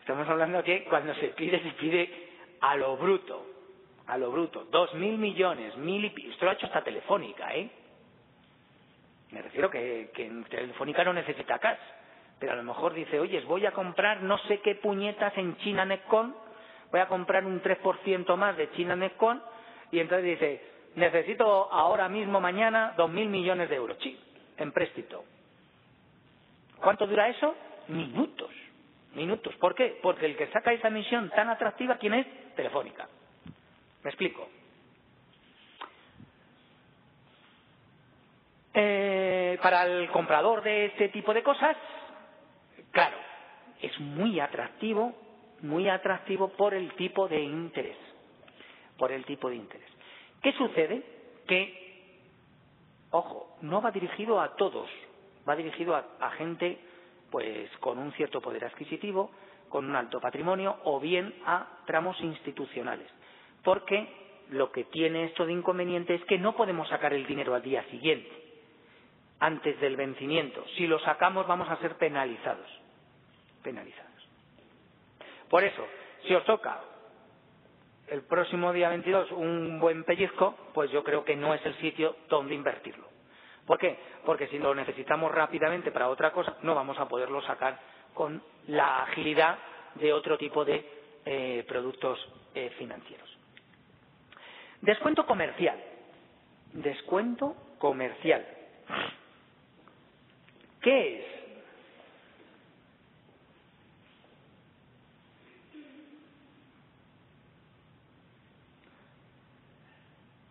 Estamos 0.00 0.26
hablando 0.28 0.64
que 0.64 0.84
cuando 0.84 1.14
se 1.16 1.28
pide, 1.28 1.62
se 1.62 1.70
pide 1.72 2.10
a 2.60 2.74
lo 2.76 2.96
bruto 2.96 3.46
a 4.06 4.16
lo 4.16 4.30
bruto, 4.30 4.66
dos 4.70 4.94
mil 4.94 5.18
millones, 5.18 5.76
mil 5.76 6.02
y 6.06 6.30
esto 6.30 6.46
lo 6.46 6.50
ha 6.50 6.54
hecho 6.54 6.64
hasta 6.64 6.82
Telefónica, 6.82 7.54
¿eh? 7.54 7.68
Me 9.32 9.42
refiero 9.42 9.68
que, 9.68 10.10
que 10.14 10.24
Telefónica 10.48 11.04
no 11.04 11.12
necesita 11.12 11.58
cash, 11.58 11.78
pero 12.38 12.52
a 12.52 12.56
lo 12.56 12.62
mejor 12.62 12.94
dice, 12.94 13.20
oye, 13.20 13.42
voy 13.42 13.66
a 13.66 13.72
comprar 13.72 14.22
no 14.22 14.38
sé 14.48 14.60
qué 14.60 14.76
puñetas 14.76 15.36
en 15.36 15.58
China 15.58 15.84
Netcon, 15.84 16.34
voy 16.90 17.00
a 17.00 17.06
comprar 17.08 17.44
un 17.44 17.60
3% 17.60 18.34
más 18.36 18.56
de 18.56 18.70
China 18.70 18.96
Netcon, 18.96 19.42
y 19.92 20.00
entonces 20.00 20.24
dice, 20.24 20.62
necesito 20.94 21.70
ahora 21.70 22.08
mismo, 22.08 22.40
mañana, 22.40 22.94
dos 22.96 23.10
mil 23.10 23.28
millones 23.28 23.68
de 23.68 23.76
euros, 23.76 23.98
sí, 24.00 24.18
en. 24.58 24.72
¿Cuánto 26.80 27.06
dura 27.06 27.28
eso? 27.28 27.54
Minutos, 27.88 28.50
minutos. 29.14 29.54
¿Por 29.56 29.74
qué? 29.74 29.98
Porque 30.02 30.26
el 30.26 30.36
que 30.36 30.48
saca 30.48 30.72
esa 30.72 30.90
misión 30.90 31.30
tan 31.30 31.48
atractiva, 31.48 31.96
¿quién 31.96 32.14
es? 32.14 32.54
Telefónica. 32.54 33.08
Me 34.02 34.10
explico. 34.10 34.48
Eh, 38.74 39.58
para 39.60 39.84
el 39.86 40.08
comprador 40.10 40.62
de 40.62 40.86
este 40.86 41.08
tipo 41.08 41.34
de 41.34 41.42
cosas, 41.42 41.76
claro, 42.92 43.16
es 43.82 43.98
muy 43.98 44.38
atractivo, 44.38 45.14
muy 45.62 45.88
atractivo 45.88 46.50
por 46.50 46.74
el 46.74 46.92
tipo 46.94 47.26
de 47.26 47.40
interés. 47.40 47.96
Por 48.96 49.10
el 49.10 49.24
tipo 49.24 49.48
de 49.48 49.56
interés. 49.56 49.88
¿Qué 50.42 50.52
sucede? 50.52 51.02
Que, 51.46 51.87
ojo, 53.10 53.56
no 53.62 53.80
va 53.80 53.90
dirigido 53.90 54.40
a 54.40 54.56
todos, 54.56 54.88
va 55.48 55.56
dirigido 55.56 55.96
a, 55.96 56.04
a 56.20 56.30
gente 56.32 56.78
pues 57.30 57.70
con 57.78 57.98
un 57.98 58.12
cierto 58.12 58.40
poder 58.40 58.64
adquisitivo, 58.64 59.30
con 59.68 59.84
un 59.84 59.96
alto 59.96 60.20
patrimonio 60.20 60.78
o 60.84 60.98
bien 60.98 61.34
a 61.44 61.66
tramos 61.86 62.18
institucionales 62.20 63.10
porque 63.62 64.08
lo 64.50 64.72
que 64.72 64.84
tiene 64.84 65.24
esto 65.24 65.44
de 65.44 65.52
inconveniente 65.52 66.14
es 66.14 66.24
que 66.24 66.38
no 66.38 66.56
podemos 66.56 66.88
sacar 66.88 67.12
el 67.12 67.26
dinero 67.26 67.54
al 67.54 67.62
día 67.62 67.84
siguiente, 67.90 68.30
antes 69.40 69.78
del 69.80 69.96
vencimiento. 69.96 70.64
Si 70.76 70.86
lo 70.86 70.98
sacamos 71.00 71.46
vamos 71.46 71.68
a 71.68 71.76
ser 71.76 71.96
penalizados. 71.96 72.66
Penalizados. 73.62 74.08
Por 75.50 75.64
eso, 75.64 75.86
si 76.26 76.34
os 76.34 76.44
toca 76.44 76.80
el 78.10 78.22
próximo 78.22 78.72
día 78.72 78.88
22 78.88 79.32
un 79.32 79.78
buen 79.80 80.04
pellizco, 80.04 80.54
pues 80.74 80.90
yo 80.90 81.02
creo 81.04 81.24
que 81.24 81.36
no 81.36 81.54
es 81.54 81.64
el 81.66 81.74
sitio 81.76 82.16
donde 82.28 82.54
invertirlo. 82.54 83.06
¿Por 83.66 83.78
qué? 83.78 83.98
Porque 84.24 84.48
si 84.48 84.58
lo 84.58 84.74
necesitamos 84.74 85.30
rápidamente 85.32 85.90
para 85.90 86.08
otra 86.08 86.32
cosa, 86.32 86.56
no 86.62 86.74
vamos 86.74 86.98
a 86.98 87.06
poderlo 87.06 87.42
sacar 87.42 87.78
con 88.14 88.42
la 88.68 89.02
agilidad 89.02 89.58
de 89.96 90.12
otro 90.12 90.38
tipo 90.38 90.64
de 90.64 90.84
eh, 91.24 91.64
productos 91.68 92.18
eh, 92.54 92.70
financieros. 92.78 93.28
Descuento 94.80 95.26
comercial. 95.26 95.78
Descuento 96.72 97.54
comercial. 97.78 98.46
¿Qué 100.80 101.18
es? 101.18 101.37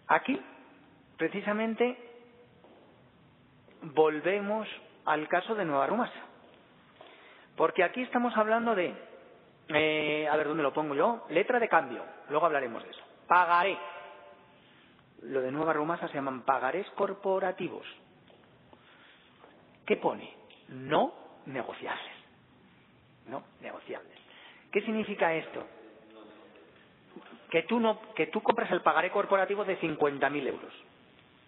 Aquí, 0.08 0.40
precisamente, 1.18 1.98
volvemos 3.82 4.68
al 5.06 5.28
caso 5.28 5.56
de 5.56 5.66
Nueva 5.66 5.88
Rumasa. 5.88 6.26
Porque 7.56 7.84
aquí 7.84 8.02
estamos 8.02 8.36
hablando 8.38 8.76
de, 8.76 8.94
eh, 9.70 10.28
a 10.30 10.38
ver 10.38 10.48
dónde 10.48 10.64
lo 10.64 10.74
pongo 10.74 10.96
yo, 10.96 11.26
letra 11.30 11.60
de 11.60 11.68
cambio, 11.68 12.04
luego 12.30 12.46
hablaremos 12.46 12.84
de 12.84 12.92
eso. 12.92 13.04
Pagaré 13.28 13.78
lo 15.24 15.42
de 15.42 15.52
Nueva 15.52 15.74
Rumasa 15.74 16.08
se 16.08 16.14
llaman 16.14 16.44
pagarés 16.44 16.88
corporativos. 16.92 17.86
¿Qué 19.86 19.98
pone? 19.98 20.34
No 20.70 21.14
negociables. 21.46 22.14
No 23.28 23.44
negociables. 23.62 24.18
¿Qué 24.72 24.82
significa 24.82 25.34
esto? 25.34 25.66
Que 27.50 27.64
tú, 27.64 27.80
no, 27.80 28.00
que 28.14 28.28
tú 28.28 28.42
compras 28.42 28.72
el 28.72 28.82
pagaré 28.82 29.10
corporativo 29.10 29.66
de 29.66 29.80
50.000 29.80 30.48
euros. 30.48 30.74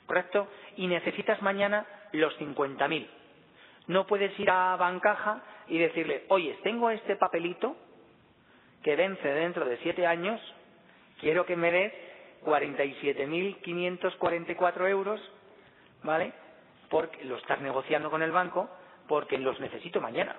¿Correcto? 0.05 0.47
Y 0.77 0.87
necesitas 0.87 1.41
mañana 1.41 1.85
los 2.13 2.37
50.000. 2.39 3.07
No 3.87 4.07
puedes 4.07 4.37
ir 4.39 4.49
a 4.49 4.75
Bancaja 4.75 5.41
y 5.67 5.77
decirle, 5.77 6.25
oye, 6.29 6.57
tengo 6.63 6.89
este 6.89 7.15
papelito 7.15 7.75
que 8.83 8.95
vence 8.95 9.27
dentro 9.27 9.65
de 9.65 9.77
siete 9.77 10.05
años, 10.07 10.41
quiero 11.19 11.45
que 11.45 11.55
me 11.55 11.71
des 11.71 11.93
47.544 12.45 14.89
euros, 14.89 15.21
¿vale? 16.03 16.33
Porque 16.89 17.23
lo 17.25 17.37
estás 17.37 17.61
negociando 17.61 18.09
con 18.09 18.21
el 18.21 18.31
banco 18.31 18.69
porque 19.07 19.37
los 19.37 19.59
necesito 19.59 19.99
mañana. 19.99 20.35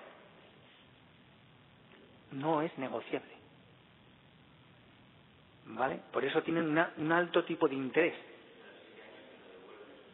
No 2.32 2.62
es 2.62 2.76
negociable. 2.78 3.39
¿Vale? 5.66 6.00
Por 6.12 6.24
eso 6.24 6.42
tienen 6.42 6.76
un 6.96 7.12
alto 7.12 7.44
tipo 7.44 7.68
de 7.68 7.74
interés. 7.74 8.14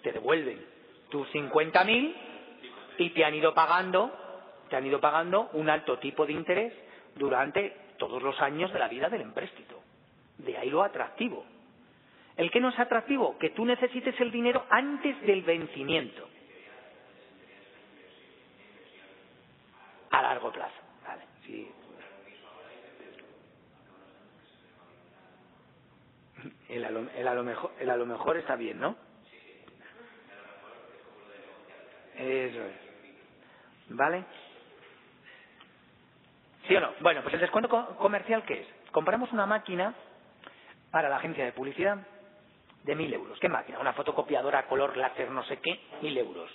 Te 0.02 0.12
devuelven 0.12 0.64
tus 1.10 1.28
50.000 1.32 2.14
y 2.98 3.10
te 3.10 3.24
han 3.24 3.34
ido 3.34 3.54
pagando, 3.54 4.12
te 4.68 4.76
han 4.76 4.86
ido 4.86 5.00
pagando 5.00 5.50
un 5.52 5.68
alto 5.68 5.98
tipo 5.98 6.26
de 6.26 6.32
interés 6.32 6.72
durante 7.14 7.76
todos 7.98 8.22
los 8.22 8.40
años 8.40 8.72
de 8.72 8.78
la 8.78 8.88
vida 8.88 9.08
del 9.08 9.22
empréstito. 9.22 9.82
De 10.38 10.56
ahí 10.56 10.70
lo 10.70 10.82
atractivo. 10.82 11.44
¿El 12.36 12.50
que 12.50 12.60
no 12.60 12.68
es 12.68 12.78
atractivo? 12.78 13.38
Que 13.38 13.50
tú 13.50 13.64
necesites 13.64 14.18
el 14.20 14.30
dinero 14.30 14.66
antes 14.68 15.20
del 15.22 15.42
vencimiento. 15.42 16.28
A 20.10 20.22
largo 20.22 20.52
plazo. 20.52 20.74
Vale, 21.06 21.22
sí. 21.46 21.70
El 26.68 26.84
a, 26.84 26.90
lo, 26.90 27.08
el, 27.10 27.28
a 27.28 27.34
lo 27.34 27.44
mejor, 27.44 27.72
el 27.78 27.90
a 27.90 27.96
lo 27.96 28.06
mejor 28.06 28.36
está 28.36 28.56
bien, 28.56 28.80
¿no? 28.80 28.96
Eso 32.16 32.64
es. 32.64 32.76
¿Vale? 33.90 34.24
¿Sí 36.66 36.74
o 36.74 36.80
no? 36.80 36.92
Bueno, 37.00 37.22
pues 37.22 37.34
el 37.34 37.40
descuento 37.40 37.68
comercial, 37.98 38.44
¿qué 38.44 38.62
es? 38.62 38.66
Compramos 38.90 39.32
una 39.32 39.46
máquina 39.46 39.94
para 40.90 41.08
la 41.08 41.16
agencia 41.16 41.44
de 41.44 41.52
publicidad 41.52 41.98
de 42.82 42.94
mil 42.94 43.12
euros. 43.12 43.38
¿Qué 43.38 43.48
máquina? 43.48 43.78
Una 43.78 43.92
fotocopiadora 43.92 44.66
color 44.66 44.96
láser 44.96 45.30
no 45.30 45.44
sé 45.44 45.58
qué, 45.58 45.80
mil 46.02 46.16
euros. 46.16 46.50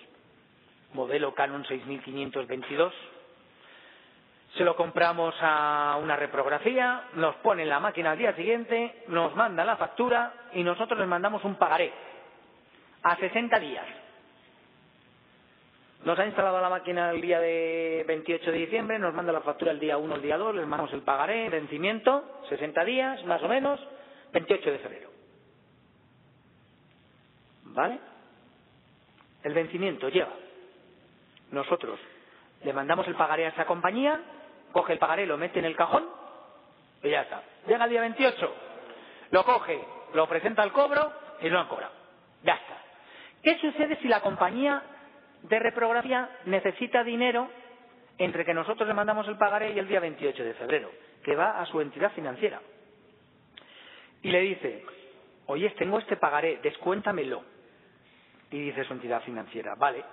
Modelo 0.94 1.34
Canon 1.34 1.66
6522. 1.66 2.94
Se 4.56 4.66
lo 4.66 4.76
compramos 4.76 5.34
a 5.40 5.98
una 6.02 6.18
reprografía, 6.18 7.04
nos 7.14 7.36
ponen 7.38 7.70
la 7.70 7.80
máquina 7.80 8.12
al 8.12 8.18
día 8.18 8.36
siguiente, 8.36 9.04
nos 9.08 9.34
mandan 9.36 9.66
la 9.66 9.78
factura 9.78 10.34
y 10.54 10.64
nosotros 10.64 11.00
les 11.00 11.08
mandamos 11.08 11.44
un 11.46 11.56
pagaré 11.56 11.92
a 13.04 13.16
60 13.16 13.60
días. 13.60 13.86
Nos 16.04 16.20
ha 16.20 16.26
instalado 16.26 16.60
la 16.60 16.70
máquina 16.70 17.12
el 17.12 17.22
día 17.22 17.40
de 17.40 18.04
28 18.08 18.52
de 18.52 18.58
diciembre, 18.58 19.00
nos 19.00 19.14
manda 19.14 19.32
la 19.32 19.42
factura 19.42 19.72
el 19.72 19.80
día 19.80 19.98
1, 19.98 20.16
el 20.16 20.22
día 20.22 20.38
2, 20.38 20.56
les 20.56 20.68
mandamos 20.68 20.92
el 20.94 21.04
pagaré, 21.04 21.48
vencimiento, 21.50 22.42
60 22.50 22.84
días, 22.84 23.24
más 23.26 23.42
o 23.44 23.48
menos, 23.48 23.80
28 24.34 24.72
de 24.72 24.80
febrero. 24.80 25.10
¿Vale? 27.66 28.00
El 29.44 29.54
vencimiento 29.54 30.10
lleva. 30.10 30.34
Nosotros 31.52 32.00
le 32.64 32.74
mandamos 32.74 33.08
el 33.08 33.16
pagaré 33.16 33.46
a 33.46 33.50
esa 33.50 33.66
compañía 33.66 34.20
coge 34.72 34.94
el 34.94 35.00
pagaré, 35.00 35.26
lo 35.26 35.38
mete 35.38 35.60
en 35.60 35.66
el 35.66 35.76
cajón 35.76 36.08
y 37.04 37.10
ya 37.10 37.22
está. 37.22 37.44
Llega 37.68 37.86
el 37.86 37.90
día 37.90 38.02
28, 38.02 38.56
lo 39.32 39.44
coge, 39.44 39.80
lo 40.14 40.28
presenta 40.28 40.62
al 40.64 40.72
cobro 40.72 41.12
y 41.42 41.50
lo 41.50 41.60
han. 41.60 41.68
Ya 42.44 42.54
está. 42.54 42.78
¿Qué 43.44 43.58
sucede 43.60 43.98
si 43.98 44.08
la 44.08 44.22
compañía 44.22 44.82
de 45.44 45.60
reprografía 45.60 46.30
necesita 46.46 47.04
dinero 47.04 47.50
entre 48.18 48.46
que 48.46 48.54
nosotros 48.54 48.88
le 48.88 48.94
mandamos 48.94 49.28
el 49.28 49.38
pagaré 49.38 49.72
y 49.72 49.80
el 49.80 49.88
día 49.88 50.00
28 50.00 50.44
de 50.44 50.54
febrero, 50.54 50.92
que 51.24 51.36
va 51.36 51.60
a 51.60 51.66
su 51.66 51.82
entidad 51.82 52.12
financiera? 52.12 52.62
Y 54.22 54.30
le 54.30 54.42
dice, 54.42 54.86
oye, 55.48 55.70
tengo 55.72 55.98
este 55.98 56.18
pagaré, 56.18 56.58
descuéntamelo. 56.62 57.44
Y 58.52 58.60
dice 58.60 58.84
su 58.84 58.94
entidad 58.94 59.24
financiera, 59.24 59.76
vale, 59.76 60.04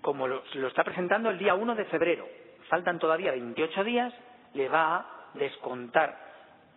como 0.00 0.26
lo, 0.28 0.42
lo 0.54 0.68
está 0.68 0.84
presentando 0.84 1.28
el 1.30 1.38
día 1.38 1.54
1 1.54 1.74
de 1.74 1.84
febrero, 1.86 2.26
faltan 2.70 2.98
todavía 2.98 3.32
28 3.32 3.84
días, 3.84 4.14
le 4.54 4.68
va 4.68 4.96
a 4.96 5.06
descontar 5.34 6.16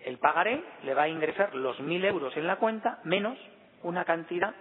el 0.01 0.17
pagaré, 0.17 0.61
le 0.83 0.93
va 0.93 1.03
a 1.03 1.07
ingresar 1.07 1.55
los 1.55 1.79
1.000 1.79 2.05
euros 2.05 2.35
en 2.35 2.47
la 2.47 2.57
cuenta, 2.57 2.99
menos 3.03 3.37
una 3.83 4.03
cantidad 4.03 4.53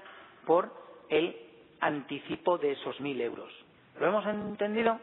por 0.47 0.73
el 1.09 1.35
anticipo 1.81 2.59
de 2.59 2.73
esos 2.73 3.01
1.000 3.01 3.21
euros. 3.23 3.53
¿Lo 3.99 4.07
hemos 4.07 4.27
entendido? 4.27 5.01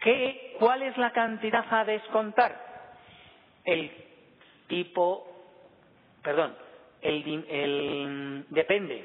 ¿Qué, 0.00 0.56
¿Cuál 0.58 0.82
es 0.82 0.96
la 0.96 1.10
cantidad 1.10 1.66
a 1.68 1.84
descontar? 1.84 2.64
El 3.64 3.90
tipo, 4.68 5.26
perdón, 6.22 6.54
el, 7.00 7.44
el 7.48 8.46
depende, 8.50 9.04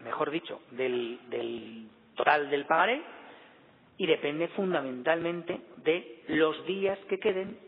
mejor 0.00 0.30
dicho, 0.30 0.60
del, 0.72 1.20
del 1.30 1.88
total 2.14 2.50
del 2.50 2.66
pagaré 2.66 3.15
y 3.98 4.06
depende 4.06 4.48
fundamentalmente 4.48 5.60
de 5.78 6.22
los 6.28 6.66
días 6.66 6.98
que 7.08 7.18
queden 7.18 7.58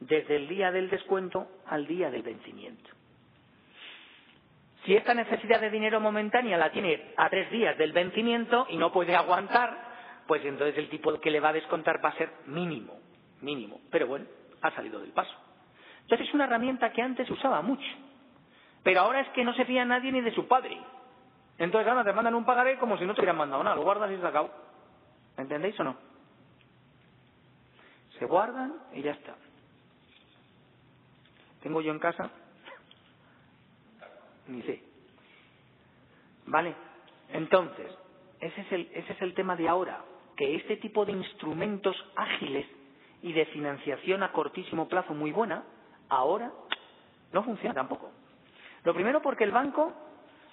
desde 0.00 0.36
el 0.36 0.48
día 0.48 0.70
del 0.72 0.90
descuento 0.90 1.46
al 1.66 1.86
día 1.86 2.10
del 2.10 2.22
vencimiento. 2.22 2.90
Si 4.84 4.94
esta 4.94 5.14
necesidad 5.14 5.60
de 5.60 5.70
dinero 5.70 6.00
momentánea 6.00 6.56
la 6.56 6.70
tiene 6.70 7.12
a 7.16 7.28
tres 7.28 7.50
días 7.50 7.76
del 7.76 7.92
vencimiento 7.92 8.66
y 8.70 8.76
no 8.76 8.92
puede 8.92 9.16
aguantar, 9.16 9.76
pues 10.26 10.44
entonces 10.44 10.78
el 10.78 10.88
tipo 10.88 11.18
que 11.20 11.30
le 11.30 11.40
va 11.40 11.48
a 11.48 11.54
descontar 11.54 12.04
va 12.04 12.10
a 12.10 12.16
ser 12.16 12.30
mínimo, 12.46 12.98
mínimo. 13.40 13.80
Pero 13.90 14.06
bueno, 14.06 14.26
ha 14.62 14.70
salido 14.72 15.00
del 15.00 15.10
paso. 15.10 15.34
Entonces 16.02 16.28
es 16.28 16.34
una 16.34 16.44
herramienta 16.44 16.92
que 16.92 17.02
antes 17.02 17.28
usaba 17.28 17.62
mucho, 17.62 17.86
pero 18.84 19.00
ahora 19.00 19.20
es 19.20 19.28
que 19.30 19.44
no 19.44 19.54
se 19.54 19.64
fía 19.64 19.84
nadie 19.84 20.12
ni 20.12 20.20
de 20.20 20.32
su 20.32 20.46
padre. 20.46 20.78
Entonces 21.58 21.88
ahora 21.88 22.04
te 22.04 22.12
mandan 22.12 22.34
un 22.36 22.44
pagaré 22.44 22.78
como 22.78 22.96
si 22.96 23.04
no 23.04 23.14
te 23.14 23.22
hubieran 23.22 23.38
mandado 23.38 23.64
nada, 23.64 23.74
lo 23.74 23.82
guardas 23.82 24.10
y 24.12 24.16
se 24.16 24.26
acabó. 24.26 24.65
¿Me 25.36 25.42
entendéis 25.42 25.78
o 25.80 25.84
no? 25.84 25.96
Se 28.18 28.24
guardan 28.24 28.74
y 28.94 29.02
ya 29.02 29.12
está. 29.12 29.36
Tengo 31.62 31.80
yo 31.80 31.92
en 31.92 31.98
casa, 31.98 32.30
ni 34.48 34.62
sé. 34.62 34.82
¿Vale? 36.46 36.74
Entonces, 37.32 37.90
ese 38.40 38.60
es, 38.60 38.72
el, 38.72 38.90
ese 38.94 39.12
es 39.12 39.22
el 39.22 39.34
tema 39.34 39.56
de 39.56 39.68
ahora, 39.68 40.04
que 40.36 40.54
este 40.54 40.76
tipo 40.76 41.04
de 41.04 41.12
instrumentos 41.12 41.96
ágiles 42.14 42.66
y 43.22 43.32
de 43.32 43.46
financiación 43.46 44.22
a 44.22 44.32
cortísimo 44.32 44.88
plazo 44.88 45.14
muy 45.14 45.32
buena, 45.32 45.64
ahora 46.08 46.52
no 47.32 47.42
funciona 47.42 47.74
tampoco. 47.74 48.10
Lo 48.84 48.94
primero 48.94 49.20
porque 49.20 49.44
el 49.44 49.50
banco 49.50 49.92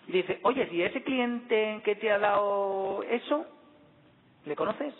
dice, 0.07 0.39
oye, 0.43 0.67
si 0.69 0.81
ese 0.81 1.03
cliente 1.03 1.81
que 1.83 1.95
te 1.95 2.11
ha 2.11 2.17
dado 2.17 3.03
eso, 3.03 3.45
¿le 4.45 4.55
conoces? 4.55 4.93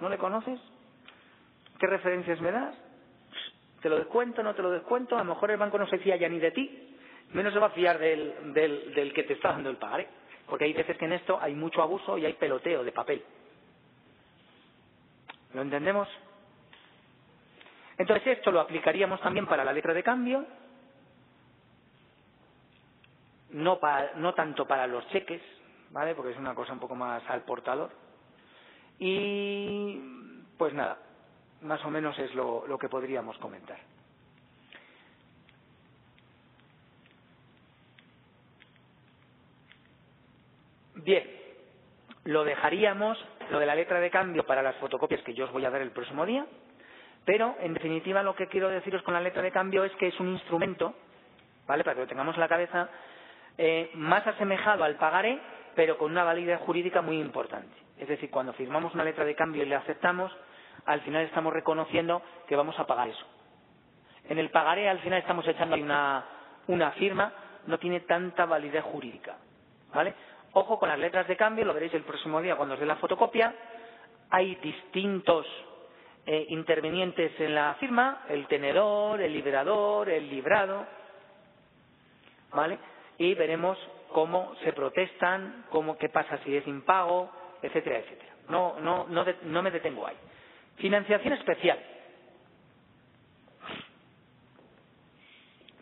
¿No 0.00 0.08
le 0.08 0.18
conoces? 0.18 0.60
¿Qué 1.78 1.86
referencias 1.86 2.40
me 2.40 2.52
das? 2.52 2.74
¿Te 3.82 3.88
lo 3.88 3.96
descuento? 3.98 4.42
¿No 4.42 4.54
te 4.54 4.62
lo 4.62 4.70
descuento? 4.70 5.16
A 5.16 5.24
lo 5.24 5.34
mejor 5.34 5.50
el 5.50 5.56
banco 5.56 5.78
no 5.78 5.86
se 5.88 5.98
fía 5.98 6.16
ya 6.16 6.28
ni 6.28 6.38
de 6.38 6.50
ti, 6.50 6.96
menos 7.32 7.52
se 7.52 7.58
va 7.58 7.68
a 7.68 7.70
fiar 7.70 7.98
del, 7.98 8.52
del, 8.52 8.94
del 8.94 9.12
que 9.12 9.22
te 9.24 9.34
está 9.34 9.52
dando 9.52 9.70
el 9.70 9.76
pagaré. 9.76 10.08
Porque 10.46 10.64
hay 10.64 10.72
veces 10.72 10.96
que 10.98 11.04
en 11.04 11.12
esto 11.12 11.38
hay 11.40 11.54
mucho 11.54 11.82
abuso 11.82 12.18
y 12.18 12.26
hay 12.26 12.34
peloteo 12.34 12.84
de 12.84 12.92
papel. 12.92 13.24
¿Lo 15.54 15.62
entendemos? 15.62 16.08
Entonces 17.98 18.38
esto 18.38 18.50
lo 18.50 18.60
aplicaríamos 18.60 19.20
también 19.20 19.46
para 19.46 19.64
la 19.64 19.72
letra 19.72 19.92
de 19.92 20.02
cambio, 20.02 20.46
no, 23.50 23.78
para, 23.78 24.12
no 24.16 24.34
tanto 24.34 24.66
para 24.66 24.86
los 24.86 25.06
cheques, 25.08 25.42
¿vale? 25.90 26.14
Porque 26.14 26.32
es 26.32 26.38
una 26.38 26.54
cosa 26.54 26.72
un 26.72 26.78
poco 26.80 26.94
más 26.94 27.22
al 27.28 27.42
portador. 27.42 27.90
Y 29.00 29.98
pues 30.58 30.74
nada, 30.74 30.98
más 31.62 31.82
o 31.86 31.90
menos 31.90 32.18
es 32.18 32.34
lo, 32.34 32.78
que 32.78 32.90
podríamos 32.90 33.36
comentar. 33.38 33.78
Bien, 40.96 41.24
lo 42.24 42.44
dejaríamos, 42.44 43.18
lo 43.50 43.58
de 43.58 43.64
la 43.64 43.74
letra 43.74 44.00
de 44.00 44.10
cambio 44.10 44.44
para 44.44 44.62
las 44.62 44.76
fotocopias 44.76 45.22
que 45.22 45.32
yo 45.32 45.46
os 45.46 45.52
voy 45.52 45.64
a 45.64 45.70
dar 45.70 45.80
el 45.80 45.92
próximo 45.92 46.26
día, 46.26 46.46
pero 47.24 47.56
en 47.60 47.72
definitiva 47.72 48.22
lo 48.22 48.36
que 48.36 48.48
quiero 48.48 48.68
deciros 48.68 49.02
con 49.02 49.14
la 49.14 49.22
letra 49.22 49.40
de 49.40 49.50
cambio 49.50 49.82
es 49.82 49.92
que 49.92 50.08
es 50.08 50.20
un 50.20 50.28
instrumento, 50.28 50.94
¿vale? 51.66 51.84
Para 51.84 51.94
que 51.94 52.02
lo 52.02 52.06
tengamos 52.06 52.34
en 52.34 52.40
la 52.40 52.48
cabeza, 52.48 52.90
eh, 53.56 53.90
más 53.94 54.26
asemejado 54.26 54.84
al 54.84 54.96
pagaré, 54.96 55.40
pero 55.74 55.98
con 55.98 56.10
una 56.10 56.24
validez 56.24 56.60
jurídica 56.60 57.02
muy 57.02 57.20
importante. 57.20 57.74
Es 57.98 58.08
decir, 58.08 58.30
cuando 58.30 58.52
firmamos 58.54 58.94
una 58.94 59.04
letra 59.04 59.24
de 59.24 59.34
cambio 59.34 59.62
y 59.62 59.66
le 59.66 59.76
aceptamos, 59.76 60.32
al 60.86 61.00
final 61.02 61.24
estamos 61.24 61.52
reconociendo 61.52 62.22
que 62.46 62.56
vamos 62.56 62.78
a 62.78 62.86
pagar 62.86 63.08
eso. 63.08 63.26
En 64.28 64.38
el 64.38 64.50
pagaré 64.50 64.88
al 64.88 65.00
final 65.00 65.18
estamos 65.18 65.46
echando 65.46 65.76
una, 65.76 66.24
una 66.68 66.92
firma, 66.92 67.32
no 67.66 67.78
tiene 67.78 68.00
tanta 68.00 68.46
validez 68.46 68.84
jurídica. 68.84 69.36
¿Vale? 69.92 70.14
Ojo 70.52 70.78
con 70.78 70.88
las 70.88 70.98
letras 70.98 71.28
de 71.28 71.36
cambio, 71.36 71.64
lo 71.64 71.74
veréis 71.74 71.94
el 71.94 72.02
próximo 72.02 72.40
día 72.40 72.56
cuando 72.56 72.74
os 72.74 72.80
dé 72.80 72.86
la 72.86 72.96
fotocopia. 72.96 73.54
Hay 74.30 74.54
distintos 74.56 75.46
eh, 76.26 76.46
intervenientes 76.48 77.32
en 77.40 77.54
la 77.54 77.74
firma, 77.74 78.22
el 78.28 78.46
tenedor, 78.46 79.20
el 79.20 79.32
liberador, 79.32 80.08
el 80.08 80.28
librado, 80.28 80.86
¿vale? 82.52 82.78
Y 83.18 83.34
veremos 83.34 83.78
cómo 84.12 84.54
se 84.64 84.72
protestan, 84.72 85.66
cómo, 85.70 85.96
qué 85.98 86.08
pasa 86.08 86.38
si 86.44 86.56
es 86.56 86.66
impago, 86.66 87.30
etcétera, 87.62 87.98
etcétera. 87.98 88.32
No, 88.48 88.80
no, 88.80 89.06
no, 89.08 89.24
de, 89.24 89.36
no 89.42 89.62
me 89.62 89.70
detengo 89.70 90.06
ahí. 90.06 90.16
Financiación 90.76 91.34
especial. 91.34 91.78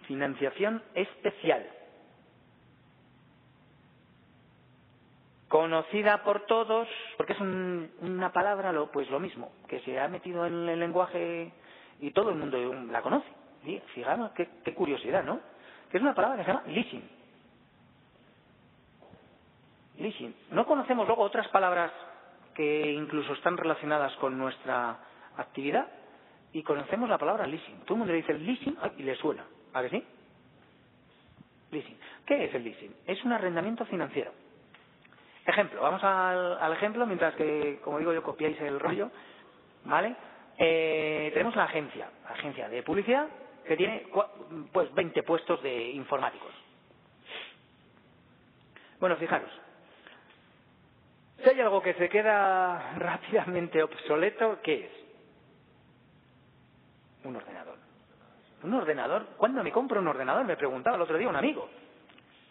Financiación 0.07 0.83
especial. 0.95 1.67
conocida 5.49 6.23
por 6.23 6.47
todos, 6.47 6.89
porque 7.17 7.33
es 7.33 7.41
un, 7.41 7.91
una 8.01 8.33
palabra, 8.33 8.71
lo, 8.71 8.91
pues 8.91 9.11
lo 9.11 9.19
mismo, 9.19 9.51
que 9.67 9.81
se 9.81 9.99
ha 9.99 10.07
metido 10.09 10.47
en 10.47 10.69
el 10.69 10.79
lenguaje 10.79 11.51
y 12.01 12.11
todo 12.13 12.31
el 12.31 12.37
mundo 12.37 12.59
la 12.91 13.03
conoce. 13.03 13.27
Fijaros 13.95 14.31
qué, 14.33 14.49
qué, 14.65 14.75
curiosidad, 14.75 15.25
¿no? 15.25 15.41
Que 15.91 15.97
es 15.97 16.03
una 16.03 16.15
palabra 16.15 16.39
que 16.39 16.45
se 16.45 16.53
llama 16.53 16.67
leasing. 16.69 17.18
Leasing. 19.99 20.35
No 20.51 20.67
conocemos 20.67 21.07
luego 21.07 21.23
otras 21.23 21.49
palabras 21.49 21.93
que 22.55 22.93
incluso 22.93 23.33
están 23.35 23.57
relacionadas 23.57 24.15
con 24.17 24.39
nuestra 24.39 24.99
actividad 25.37 25.89
y 26.53 26.63
conocemos 26.63 27.09
la 27.09 27.19
palabra 27.19 27.47
leasing. 27.47 27.81
Todo 27.81 27.95
el 27.95 27.99
mundo 27.99 28.13
le 28.13 28.19
dice 28.19 28.35
leasing 28.35 28.77
y 28.97 29.03
le 29.03 29.15
suena. 29.17 29.45
¿A 29.75 29.83
sí? 29.89 30.03
Leasing. 31.71 31.99
¿Qué 32.27 32.45
es 32.45 32.55
el 32.55 32.65
leasing? 32.65 32.95
Es 33.07 33.23
un 33.25 33.33
arrendamiento 33.33 33.85
financiero 33.85 34.33
Ejemplo, 35.49 35.81
vamos 35.81 36.05
al, 36.05 36.59
al, 36.61 36.73
ejemplo 36.75 37.07
mientras 37.07 37.35
que, 37.35 37.81
como 37.83 37.99
digo 37.99 38.13
yo, 38.13 38.23
copiáis 38.23 38.61
el 38.61 38.79
rollo, 38.79 39.11
¿vale? 39.85 40.15
Eh, 40.59 41.31
tenemos 41.33 41.57
la 41.57 41.65
agencia, 41.65 42.11
la 42.25 42.35
agencia 42.35 42.69
de 42.69 42.83
publicidad, 42.83 43.27
que 43.67 43.75
tiene 43.75 44.07
pues 44.71 44.93
20 44.93 45.23
puestos 45.23 45.63
de 45.63 45.91
informáticos. 45.93 46.53
Bueno, 49.01 49.17
fijaros, 49.17 49.51
si 51.43 51.51
hay 51.51 51.61
algo 51.61 51.81
que 51.81 51.95
se 51.95 52.09
queda 52.09 52.95
rápidamente 52.97 53.83
obsoleto, 53.83 54.61
¿qué 54.63 54.85
es? 54.85 54.91
Un 57.25 57.37
ordenador. 57.37 57.77
¿Un 58.63 58.75
ordenador? 58.75 59.27
¿Cuándo 59.37 59.63
me 59.63 59.73
compro 59.73 60.01
un 60.01 60.09
ordenador? 60.09 60.45
Me 60.45 60.57
preguntaba 60.57 60.97
el 60.97 61.03
otro 61.03 61.17
día 61.17 61.29
un 61.29 61.37
amigo. 61.37 61.69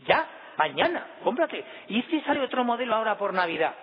¿Ya? 0.07 0.25
Mañana, 0.57 1.17
cómprate. 1.23 1.63
¿Y 1.89 2.01
si 2.03 2.21
sale 2.21 2.41
otro 2.41 2.63
modelo 2.63 2.95
ahora 2.95 3.17
por 3.17 3.33
Navidad? 3.33 3.75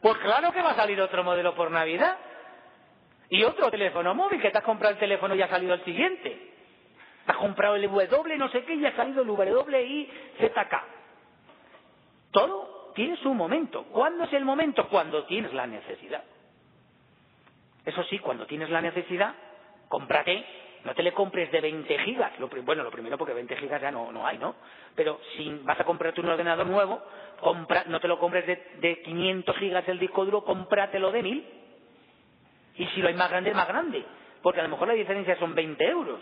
Pues 0.00 0.16
claro 0.18 0.50
que 0.52 0.62
va 0.62 0.70
a 0.70 0.76
salir 0.76 1.00
otro 1.00 1.22
modelo 1.22 1.54
por 1.54 1.70
Navidad. 1.70 2.16
Y 3.28 3.44
otro 3.44 3.70
teléfono 3.70 4.14
móvil, 4.14 4.40
que 4.40 4.50
te 4.50 4.58
has 4.58 4.64
comprado 4.64 4.94
el 4.94 5.00
teléfono 5.00 5.34
y 5.34 5.42
ha 5.42 5.48
salido 5.48 5.74
el 5.74 5.84
siguiente. 5.84 6.52
Te 7.24 7.32
has 7.32 7.38
comprado 7.38 7.76
el 7.76 7.82
W 7.82 8.36
no 8.36 8.48
sé 8.48 8.64
qué 8.64 8.74
y 8.74 8.84
ha 8.84 8.96
salido 8.96 9.22
el 9.22 9.30
WIZK. 9.30 10.74
Todo 12.30 12.81
tiene 12.92 13.16
su 13.16 13.32
momento. 13.34 13.84
¿Cuándo 13.84 14.24
es 14.24 14.32
el 14.32 14.44
momento? 14.44 14.88
Cuando 14.88 15.24
tienes 15.24 15.52
la 15.52 15.66
necesidad. 15.66 16.22
Eso 17.84 18.02
sí, 18.04 18.18
cuando 18.18 18.46
tienes 18.46 18.70
la 18.70 18.80
necesidad, 18.80 19.34
cómprate, 19.88 20.44
no 20.84 20.94
te 20.94 21.02
le 21.02 21.12
compres 21.12 21.50
de 21.50 21.60
20 21.60 21.98
gigas. 22.00 22.38
Lo, 22.38 22.48
bueno, 22.48 22.82
lo 22.82 22.90
primero 22.90 23.18
porque 23.18 23.34
20 23.34 23.56
gigas 23.56 23.80
ya 23.80 23.90
no, 23.90 24.12
no 24.12 24.26
hay, 24.26 24.38
¿no? 24.38 24.54
Pero 24.94 25.20
si 25.36 25.48
vas 25.62 25.78
a 25.78 25.84
comprarte 25.84 26.20
un 26.20 26.28
ordenador 26.28 26.66
nuevo, 26.66 27.02
no 27.86 28.00
te 28.00 28.08
lo 28.08 28.18
compres 28.18 28.46
de, 28.46 28.56
de 28.80 29.02
500 29.02 29.56
gigas 29.56 29.88
el 29.88 29.98
disco 29.98 30.24
duro, 30.24 30.44
cómpratelo 30.44 31.10
de 31.10 31.22
1000. 31.22 31.46
Y 32.76 32.86
si 32.86 33.02
lo 33.02 33.08
hay 33.08 33.14
más 33.14 33.30
grande, 33.30 33.52
más 33.52 33.68
grande. 33.68 34.04
Porque 34.42 34.60
a 34.60 34.64
lo 34.64 34.70
mejor 34.70 34.88
la 34.88 34.94
diferencia 34.94 35.36
son 35.38 35.54
20 35.54 35.84
euros. 35.84 36.20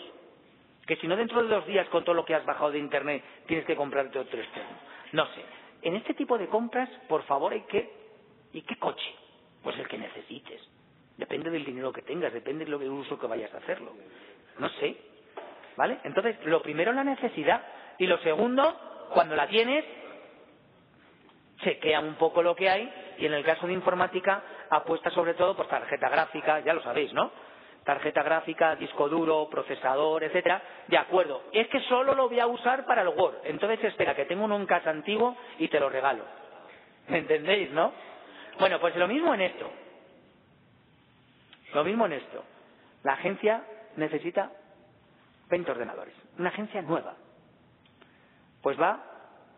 Que 0.87 0.97
si 0.97 1.07
no 1.07 1.17
dentro 1.17 1.43
de 1.43 1.49
dos 1.49 1.67
días 1.67 1.89
con 1.89 2.05
todo 2.05 2.15
lo 2.15 2.25
que 2.25 2.35
has 2.35 2.45
bajado 2.45 2.73
de 2.73 2.79
internet 2.79 3.23
tienes 3.47 3.65
que 3.65 3.77
comprarte 3.77 4.19
otro 4.19 4.41
externo. 4.41 4.77
No 5.13 5.27
sé. 5.27 5.60
En 5.83 5.97
este 5.97 6.15
tipo 6.15 6.37
de 6.39 6.49
compras, 6.49 6.89
por 7.09 7.23
favor, 7.25 7.53
hay 7.53 7.63
que... 7.63 7.91
¿Y 8.53 8.63
qué 8.63 8.77
coche? 8.77 9.15
Pues 9.63 9.79
el 9.79 9.89
que 9.89 9.99
necesites. 9.99 10.61
Depende 11.17 11.51
del 11.51 11.65
dinero 11.65 11.93
que 11.93 12.03
tengas, 12.03 12.33
depende 12.33 12.65
del 12.65 12.75
uso 12.75 13.19
que 13.19 13.27
vayas 13.27 13.53
a 13.55 13.59
hacerlo. 13.59 13.93
No 14.59 14.69
sé. 14.81 14.97
¿Vale? 15.77 15.99
Entonces, 16.05 16.37
lo 16.45 16.63
primero 16.63 16.93
la 16.93 17.05
necesidad. 17.05 17.63
Y 17.99 18.07
lo 18.07 18.19
segundo, 18.19 19.09
cuando 19.13 19.37
la 19.37 19.47
tienes, 19.47 19.85
chequea 21.63 22.01
un 22.01 22.15
poco 22.17 22.43
lo 22.43 22.57
que 22.57 22.69
hay. 22.69 22.93
Y 23.19 23.27
en 23.27 23.35
el 23.35 23.45
caso 23.45 23.67
de 23.67 23.73
informática, 23.75 24.43
apuesta 24.71 25.11
sobre 25.11 25.35
todo 25.35 25.57
por 25.57 25.69
tarjeta 25.69 26.09
gráfica, 26.09 26.61
ya 26.61 26.75
lo 26.75 26.83
sabéis, 26.83 27.13
¿no? 27.13 27.31
Tarjeta 27.85 28.23
gráfica, 28.23 28.77
disco 28.77 29.09
duro, 29.09 29.49
procesador, 29.51 30.23
etcétera. 30.25 30.63
De 30.87 30.99
acuerdo. 30.99 31.45
Es 31.53 31.69
que 31.69 31.81
solo 31.81 32.15
lo 32.15 32.29
voy 32.29 32.41
a 32.41 32.47
usar 32.47 32.85
para 32.85 33.03
el 33.03 33.09
Word. 33.09 33.39
Entonces 33.45 33.83
espera, 33.85 34.15
que 34.15 34.27
tengo 34.27 34.45
uno 34.45 34.57
en 34.57 34.67
casa 34.67 34.91
antiguo 34.91 35.37
y 35.59 35.69
te 35.69 35.81
lo 35.81 35.89
regalo. 35.89 36.25
¿Me 37.09 37.19
entendéis, 37.19 37.71
no? 37.73 37.93
Bueno, 38.59 38.79
pues 38.79 38.95
lo 38.97 39.09
mismo 39.09 39.33
en 39.35 39.41
esto. 39.41 39.71
Lo 41.75 41.85
mismo 41.85 42.07
en 42.07 42.13
esto. 42.13 42.45
La 43.03 43.15
agencia 43.15 43.65
necesita 43.97 44.51
20 45.49 45.71
ordenadores. 45.71 46.15
Una 46.39 46.51
agencia 46.51 46.83
nueva. 46.83 47.15
Pues 48.63 48.79
va 48.81 49.05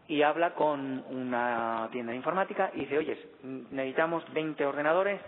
y 0.08 0.22
habla 0.22 0.54
con 0.54 1.04
una 1.08 1.88
tienda 1.90 2.12
de 2.12 2.16
informática 2.16 2.70
y 2.74 2.80
dice, 2.80 2.98
oye, 2.98 3.18
necesitamos 3.42 4.24
20 4.32 4.64
ordenadores 4.66 5.20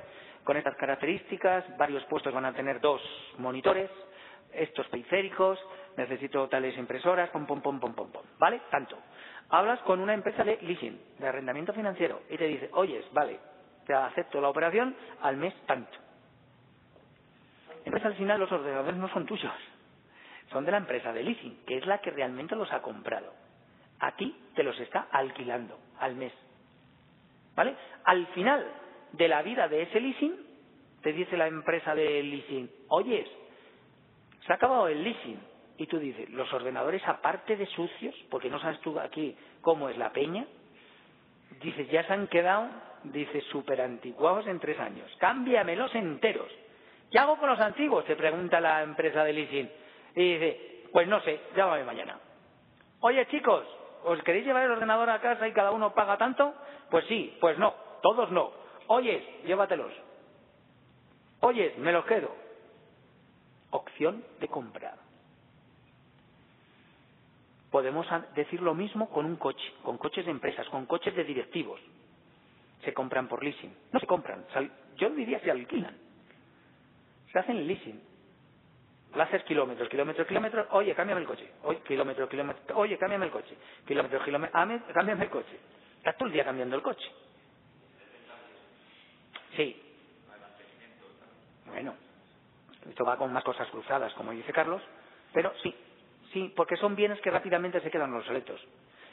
con 0.45 0.57
estas 0.57 0.77
características, 0.77 1.65
varios 1.77 2.05
puestos 2.05 2.33
van 2.33 2.45
a 2.45 2.53
tener 2.53 2.81
dos 2.81 3.01
monitores, 3.39 3.91
estos 4.53 4.87
periféricos, 4.89 5.59
necesito 5.97 6.49
tales 6.49 6.77
impresoras, 6.77 7.31
pom, 7.31 7.47
pom, 7.47 7.61
pom, 7.61 7.81
pom, 7.81 7.95
pom, 7.95 8.11
pom, 8.11 8.23
¿vale? 8.39 8.63
Tanto. 8.71 8.99
Hablas 9.49 9.81
con 9.81 10.01
una 10.01 10.15
empresa 10.15 10.45
de 10.45 10.59
leasing, 10.63 11.01
de 11.19 11.27
arrendamiento 11.27 11.73
financiero, 11.73 12.23
y 12.31 12.37
te 12.37 12.47
dice, 12.47 12.71
oyes, 12.73 13.05
vale, 13.13 13.39
te 13.87 13.95
acepto 13.95 14.41
la 14.41 14.49
operación 14.49 14.95
al 15.23 15.37
mes 15.37 15.55
tanto. 15.67 15.99
Entonces 17.85 18.07
al 18.07 18.15
final 18.15 18.41
los 18.41 18.53
ordenadores 18.53 18.97
no 18.97 19.09
son 19.09 19.27
tuyos, 19.27 19.53
son 20.51 20.65
de 20.65 20.73
la 20.73 20.79
empresa 20.79 21.13
de 21.13 21.23
leasing, 21.23 21.65
que 21.67 21.79
es 21.79 21.87
la 21.87 21.99
que 21.99 22.11
realmente 22.11 22.57
los 22.57 22.73
ha 22.73 22.81
comprado. 22.81 23.33
A 24.01 24.13
ti 24.13 24.35
te 24.55 24.63
los 24.63 24.79
está 24.81 25.09
alquilando 25.11 25.79
al 26.01 26.15
mes. 26.15 26.33
¿Vale? 27.55 27.77
Al 28.05 28.27
final 28.29 28.67
de 29.17 29.29
la 29.29 29.43
vida 29.43 29.69
de 29.69 29.83
ese 29.83 30.01
leasing, 30.01 30.35
te 31.03 31.13
dice 31.13 31.37
la 31.37 31.47
empresa 31.47 31.95
de 31.95 32.23
leasing, 32.23 32.71
oyes, 32.89 33.29
se 34.47 34.53
ha 34.53 34.57
acabado 34.57 34.89
el 34.89 35.03
leasing. 35.03 35.39
Y 35.77 35.87
tú 35.87 35.99
dices, 35.99 36.31
los 36.31 36.53
ordenadores 36.53 37.03
aparte 37.07 37.57
de 37.57 37.67
sucios, 37.67 38.15
porque 38.31 38.49
no 38.49 38.61
sabes 38.61 38.81
tú 38.81 38.99
aquí 39.01 39.37
cómo 39.61 39.89
es 39.89 39.99
la 39.99 40.13
peña, 40.13 40.47
dices, 41.61 41.91
ya 41.91 42.07
se 42.07 42.13
han 42.13 42.29
quedado, 42.29 42.69
dices, 43.05 43.45
súper 43.51 43.81
anticuados 43.81 44.47
en 44.47 44.61
tres 44.61 44.79
años. 44.79 45.11
Cámbiamelos 45.19 45.95
enteros. 45.95 46.51
¿Qué 47.11 47.19
hago 47.19 47.37
con 47.39 47.49
los 47.49 47.61
antiguos? 47.61 48.05
Te 48.05 48.17
pregunta 48.17 48.61
la 48.61 48.83
empresa 48.83 49.25
de 49.25 49.33
leasing. 49.33 49.71
Y 50.15 50.35
dice, 50.35 50.85
pues 50.93 51.09
no 51.09 51.21
sé, 51.23 51.41
llámame 51.57 51.85
mañana. 51.85 52.19
Oye 53.01 53.27
chicos, 53.27 53.67
¿os 54.05 54.23
queréis 54.23 54.47
llevar 54.47 54.65
el 54.65 54.71
ordenador 54.71 55.11
a 55.11 55.21
casa 55.21 55.47
y 55.49 55.53
cada 55.53 55.73
uno 55.73 55.93
paga 55.93 56.17
tanto? 56.17 56.55
Pues 56.89 57.05
sí, 57.07 57.37
pues 57.41 57.59
no, 57.59 57.75
todos 58.01 58.31
no. 58.31 58.64
Oyes, 58.89 59.23
llévatelos. 59.45 59.93
Oyes, 61.41 61.77
me 61.79 61.93
los 61.93 62.05
quedo. 62.05 62.35
Opción 63.71 64.25
de 64.41 64.49
compra. 64.49 64.95
Podemos 67.71 68.07
decir 68.35 68.63
lo 68.63 68.75
mismo 68.75 69.11
con 69.11 69.27
un 69.27 69.37
coche, 69.37 69.75
con 69.83 69.99
coches 69.99 70.25
de 70.25 70.31
empresas, 70.31 70.69
con 70.69 70.87
coches 70.87 71.15
de 71.17 71.25
directivos. 71.25 71.81
Se 72.85 72.95
compran 72.95 73.27
por 73.27 73.43
leasing. 73.43 73.75
No 73.93 73.99
se 73.99 74.07
compran, 74.07 74.45
yo 74.97 75.11
diría 75.11 75.41
se 75.41 75.51
alquilan. 75.51 75.97
Se 77.33 77.39
hacen 77.39 77.67
leasing. 77.67 78.01
Láser 79.17 79.45
kilómetros, 79.45 79.89
kilómetros, 79.89 80.27
kilómetros. 80.27 80.67
Oye, 80.71 80.95
cámbiame 80.95 81.23
el 81.23 81.27
coche. 81.27 81.49
Oye, 81.65 81.81
kilómetro, 81.81 82.29
kilómetro. 82.29 82.79
Oye, 82.79 82.99
cámbiame 82.99 83.27
el 83.27 83.33
coche. 83.33 83.57
Kilómetros, 83.87 84.23
kilómetros. 84.25 84.55
Cámbiame 84.93 85.25
el 85.25 85.31
coche. 85.31 85.59
Estás 85.99 86.17
todo 86.17 86.27
el 86.27 86.33
día 86.33 86.45
cambiando 86.45 86.77
el 86.77 86.83
coche. 86.83 87.11
Sí. 89.57 89.81
Bueno, 91.67 91.95
esto 92.89 93.05
va 93.05 93.17
con 93.17 93.33
más 93.33 93.45
cosas 93.45 93.69
cruzadas, 93.69 94.13
como 94.15 94.33
dice 94.33 94.53
Carlos, 94.53 94.83
pero 95.33 95.53
sí, 95.63 95.75
sí, 96.33 96.53
porque 96.55 96.77
son 96.77 96.95
bienes 96.95 97.21
que 97.21 97.31
rápidamente 97.31 97.81
se 97.81 97.91
quedan 97.91 98.15
obsoletos. 98.15 98.61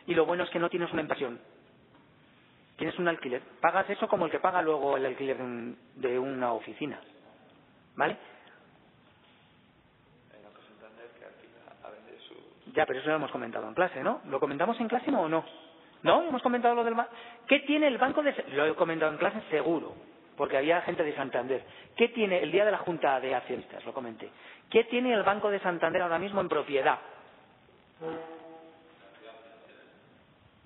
Y 0.07 0.13
lo 0.13 0.25
bueno 0.25 0.43
es 0.43 0.49
que 0.49 0.59
no 0.59 0.69
tienes 0.69 0.91
una 0.91 1.01
inversión. 1.01 1.39
Tienes 2.77 2.97
un 2.97 3.07
alquiler. 3.07 3.41
Pagas 3.61 3.89
eso 3.89 4.07
como 4.07 4.25
el 4.25 4.31
que 4.31 4.39
paga 4.39 4.61
luego 4.61 4.97
el 4.97 5.05
alquiler 5.05 5.37
de, 5.37 5.75
de 5.95 6.19
una 6.19 6.53
oficina. 6.53 6.99
¿Vale? 7.95 8.17
Ya, 12.73 12.85
pero 12.85 12.99
eso 12.99 13.09
lo 13.09 13.15
hemos 13.15 13.31
comentado 13.31 13.67
en 13.67 13.73
clase, 13.73 14.01
¿no? 14.01 14.21
¿Lo 14.25 14.39
comentamos 14.39 14.79
en 14.79 14.87
clase 14.87 15.11
o 15.11 15.27
no? 15.27 15.43
¿No? 16.03 16.23
Hemos 16.23 16.41
comentado 16.41 16.73
lo 16.73 16.83
del 16.83 16.93
banco. 16.93 17.11
¿Qué 17.47 17.59
tiene 17.59 17.87
el 17.87 17.97
banco 17.97 18.23
de.? 18.23 18.33
Lo 18.53 18.65
he 18.65 18.75
comentado 18.75 19.11
en 19.11 19.17
clase 19.17 19.41
seguro 19.49 19.93
porque 20.37 20.57
había 20.57 20.81
gente 20.81 21.03
de 21.03 21.15
Santander. 21.15 21.63
¿Qué 21.95 22.09
tiene 22.09 22.41
el 22.41 22.51
día 22.51 22.65
de 22.65 22.71
la 22.71 22.79
Junta 22.79 23.19
de 23.19 23.35
Accionistas? 23.35 23.85
Lo 23.85 23.93
comenté. 23.93 24.29
¿Qué 24.69 24.85
tiene 24.85 25.13
el 25.13 25.23
Banco 25.23 25.49
de 25.51 25.59
Santander 25.59 26.01
ahora 26.01 26.19
mismo 26.19 26.41
en 26.41 26.49
propiedad? 26.49 26.99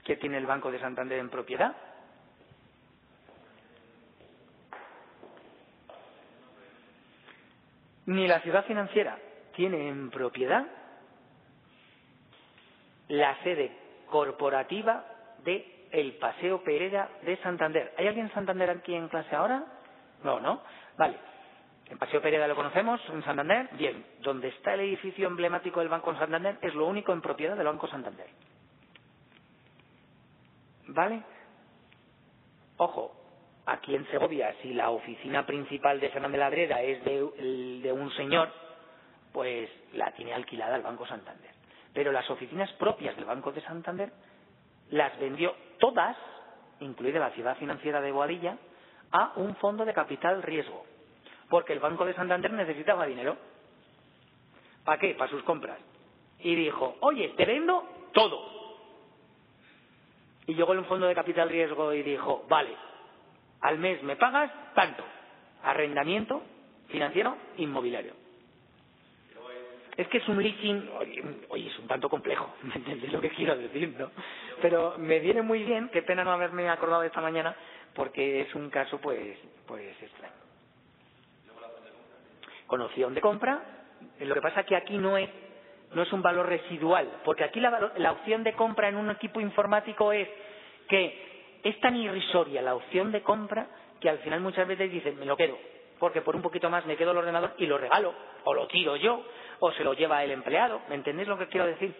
¿Qué 0.03 0.15
tiene 0.17 0.37
el 0.37 0.45
Banco 0.45 0.71
de 0.71 0.79
Santander 0.79 1.19
en 1.19 1.29
propiedad? 1.29 1.75
Ni 8.05 8.27
la 8.27 8.39
ciudad 8.41 8.65
financiera 8.65 9.17
tiene 9.55 9.89
en 9.89 10.11
propiedad 10.11 10.65
la 13.07 13.35
sede 13.43 13.71
corporativa 14.07 15.05
de 15.43 15.74
el 15.91 16.13
Paseo 16.13 16.63
Pereira 16.63 17.09
de 17.23 17.37
Santander. 17.37 17.93
¿Hay 17.97 18.07
alguien 18.07 18.27
en 18.27 18.33
Santander 18.33 18.69
aquí 18.69 18.93
en 18.93 19.07
clase 19.07 19.35
ahora? 19.35 19.63
No, 20.23 20.39
¿no? 20.39 20.61
Vale. 20.97 21.17
El 21.89 21.97
Paseo 21.97 22.21
Pereira 22.21 22.47
lo 22.47 22.55
conocemos 22.55 22.99
en 23.09 23.23
Santander. 23.23 23.69
Bien. 23.73 24.05
Donde 24.21 24.47
está 24.49 24.73
el 24.73 24.81
edificio 24.81 25.27
emblemático 25.27 25.79
del 25.79 25.89
Banco 25.89 26.15
Santander 26.15 26.57
es 26.61 26.73
lo 26.73 26.87
único 26.87 27.13
en 27.13 27.21
propiedad 27.21 27.55
del 27.55 27.67
Banco 27.67 27.87
Santander. 27.87 28.27
¿Vale? 30.87 31.21
Ojo, 32.77 33.15
aquí 33.65 33.95
en 33.95 34.05
Segovia, 34.07 34.53
si 34.61 34.73
la 34.73 34.89
oficina 34.89 35.45
principal 35.45 35.99
de 35.99 36.09
Fernández 36.09 36.39
Ladreda 36.39 36.81
es 36.81 37.03
de, 37.03 37.81
de 37.81 37.91
un 37.91 38.11
señor, 38.11 38.51
pues 39.31 39.69
la 39.93 40.11
tiene 40.11 40.33
alquilada 40.33 40.75
el 40.75 40.81
Banco 40.81 41.05
Santander. 41.05 41.51
Pero 41.93 42.11
las 42.11 42.29
oficinas 42.29 42.71
propias 42.73 43.15
del 43.15 43.25
Banco 43.25 43.51
de 43.51 43.61
Santander 43.61 44.11
las 44.89 45.17
vendió 45.19 45.55
todas, 45.79 46.17
incluida 46.79 47.19
la 47.19 47.31
ciudad 47.31 47.57
financiera 47.57 48.01
de 48.01 48.11
Boadilla, 48.11 48.57
a 49.11 49.33
un 49.37 49.55
fondo 49.55 49.85
de 49.85 49.93
capital 49.93 50.43
riesgo, 50.43 50.85
porque 51.49 51.73
el 51.73 51.79
Banco 51.79 52.05
de 52.05 52.13
Santander 52.13 52.51
necesitaba 52.51 53.05
dinero. 53.05 53.37
¿Para 54.83 54.99
qué? 54.99 55.15
Para 55.15 55.31
sus 55.31 55.43
compras. 55.43 55.79
Y 56.39 56.55
dijo, 56.55 56.97
oye, 57.01 57.29
te 57.37 57.45
vendo 57.45 57.83
todo. 58.13 58.55
Y 60.47 60.53
llegó 60.53 60.73
el 60.73 60.85
fondo 60.85 61.07
de 61.07 61.15
capital 61.15 61.49
riesgo 61.49 61.93
y 61.93 62.03
dijo, 62.03 62.45
vale, 62.47 62.75
al 63.61 63.79
mes 63.79 64.03
me 64.03 64.15
pagas 64.15 64.51
tanto. 64.75 65.03
Arrendamiento 65.63 66.43
financiero 66.89 67.35
inmobiliario. 67.57 68.24
Es 69.97 70.07
que 70.09 70.17
es 70.17 70.27
un 70.27 70.41
leasing, 70.41 70.89
oye, 71.49 71.67
es 71.67 71.79
un 71.79 71.87
tanto 71.87 72.09
complejo, 72.09 72.53
¿me 72.63 73.07
lo 73.07 73.21
que 73.21 73.29
quiero 73.29 73.55
decir, 73.55 73.95
no? 73.97 74.11
Pero 74.61 74.95
me 74.97 75.19
viene 75.19 75.41
muy 75.41 75.63
bien, 75.63 75.89
qué 75.89 76.01
pena 76.01 76.23
no 76.23 76.31
haberme 76.31 76.67
acordado 76.69 77.03
esta 77.03 77.21
mañana, 77.21 77.55
porque 77.93 78.41
es 78.41 78.53
un 78.55 78.69
caso, 78.69 78.99
pues, 78.99 79.37
pues 79.65 79.95
extraño. 80.01 80.33
Con 82.67 82.81
opción 82.81 83.13
de 83.13 83.21
compra, 83.21 83.61
lo 84.19 84.33
que 84.33 84.41
pasa 84.41 84.61
es 84.61 84.65
que 84.65 84.75
aquí 84.75 84.97
no 84.97 85.17
es, 85.17 85.29
no 85.93 86.01
es 86.01 86.11
un 86.11 86.21
valor 86.21 86.47
residual, 86.47 87.21
porque 87.23 87.45
aquí 87.45 87.61
la, 87.61 87.93
la 87.97 88.11
opción 88.11 88.43
de 88.43 88.53
compra 88.53 88.89
en 88.89 88.97
un 88.97 89.09
equipo 89.11 89.39
informático 89.39 90.11
es 90.11 90.27
que 90.89 91.59
es 91.63 91.79
tan 91.79 91.95
irrisoria 91.95 92.61
la 92.61 92.75
opción 92.75 93.11
de 93.11 93.21
compra 93.21 93.67
que 94.05 94.09
al 94.11 94.19
final 94.19 94.39
muchas 94.39 94.67
veces 94.67 94.91
dicen, 94.91 95.17
me 95.17 95.25
lo 95.25 95.35
quedo, 95.35 95.57
porque 95.97 96.21
por 96.21 96.35
un 96.35 96.43
poquito 96.43 96.69
más 96.69 96.85
me 96.85 96.95
quedo 96.95 97.09
el 97.09 97.17
ordenador 97.17 97.55
y 97.57 97.65
lo 97.65 97.79
regalo, 97.79 98.13
o 98.43 98.53
lo 98.53 98.67
tiro 98.67 98.95
yo, 98.97 99.25
o 99.57 99.71
se 99.71 99.83
lo 99.83 99.95
lleva 99.95 100.23
el 100.23 100.29
empleado. 100.29 100.79
¿Me 100.89 100.93
entendéis 100.93 101.27
lo 101.27 101.39
que 101.39 101.47
quiero 101.47 101.65
decir? 101.65 101.91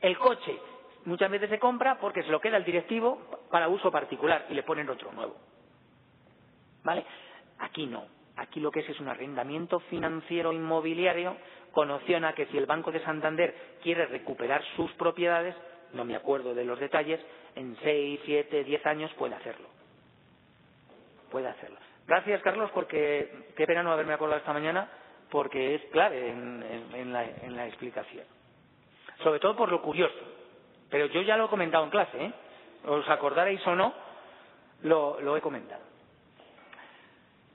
El 0.00 0.16
coche 0.16 0.58
muchas 1.04 1.30
veces 1.30 1.50
se 1.50 1.58
compra 1.58 1.98
porque 2.00 2.22
se 2.22 2.30
lo 2.30 2.40
queda 2.40 2.56
el 2.56 2.64
directivo 2.64 3.20
para 3.50 3.68
uso 3.68 3.90
particular 3.90 4.46
y 4.48 4.54
le 4.54 4.62
ponen 4.62 4.88
otro 4.88 5.12
nuevo. 5.12 5.36
¿Vale? 6.84 7.04
Aquí 7.58 7.84
no. 7.84 8.06
Aquí 8.36 8.58
lo 8.58 8.70
que 8.70 8.80
es 8.80 8.88
es 8.88 8.98
un 8.98 9.08
arrendamiento 9.08 9.80
financiero 9.80 10.54
inmobiliario 10.54 11.36
con 11.70 11.90
opción 11.90 12.24
a 12.24 12.32
que 12.32 12.46
si 12.46 12.56
el 12.56 12.64
Banco 12.64 12.90
de 12.90 13.04
Santander 13.04 13.76
quiere 13.82 14.06
recuperar 14.06 14.64
sus 14.74 14.90
propiedades, 14.92 15.54
no 15.92 16.06
me 16.06 16.16
acuerdo 16.16 16.54
de 16.54 16.64
los 16.64 16.80
detalles, 16.80 17.20
en 17.56 17.76
seis, 17.82 18.20
siete, 18.24 18.64
diez 18.64 18.86
años 18.86 19.12
puede 19.18 19.34
hacerlo. 19.34 19.71
Puede 21.32 21.48
hacerlo. 21.48 21.78
Gracias, 22.06 22.42
Carlos, 22.42 22.70
porque 22.74 23.46
qué 23.56 23.66
pena 23.66 23.82
no 23.82 23.90
haberme 23.90 24.12
acordado 24.12 24.38
esta 24.38 24.52
mañana, 24.52 24.86
porque 25.30 25.76
es 25.76 25.82
clave 25.86 26.28
en, 26.28 27.10
la, 27.10 27.24
en 27.24 27.56
la 27.56 27.66
explicación. 27.66 28.26
Sobre 29.22 29.40
todo 29.40 29.56
por 29.56 29.70
lo 29.70 29.80
curioso. 29.80 30.14
Pero 30.90 31.06
yo 31.06 31.22
ya 31.22 31.38
lo 31.38 31.46
he 31.46 31.48
comentado 31.48 31.84
en 31.84 31.90
clase, 31.90 32.22
¿eh? 32.22 32.32
Os 32.84 33.08
acordaréis 33.08 33.66
o 33.66 33.74
no, 33.74 33.94
lo, 34.82 35.20
lo 35.22 35.34
he 35.34 35.40
comentado. 35.40 35.80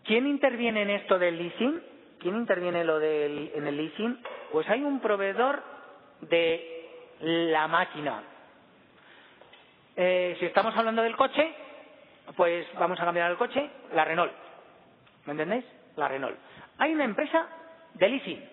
¿Quién 0.04 0.26
interviene 0.26 0.82
en 0.82 0.90
esto 0.90 1.20
del 1.20 1.38
leasing? 1.38 1.84
¿Quién 2.20 2.36
interviene 2.36 2.84
lo 2.84 2.98
del, 2.98 3.52
en 3.54 3.68
el 3.68 3.78
leasing? 3.78 4.24
Pues 4.52 4.68
hay 4.70 4.82
un 4.82 5.00
proveedor 5.02 5.62
de 6.22 6.90
la 7.20 7.68
máquina. 7.68 8.24
Eh, 9.96 10.36
si 10.40 10.48
estamos 10.48 10.76
hablando 10.76 11.04
del 11.04 11.16
coche, 11.16 11.67
pues 12.36 12.68
vamos 12.78 13.00
a 13.00 13.06
cambiar 13.06 13.32
el 13.32 13.38
coche, 13.38 13.70
la 13.94 14.06
Renault. 14.06 14.32
¿Me 15.26 15.32
entendéis? 15.32 15.66
La 15.96 16.08
Renault. 16.08 16.38
Hay 16.78 16.94
una 16.94 17.06
empresa 17.06 17.48
de 17.94 18.10
leasing. 18.10 18.50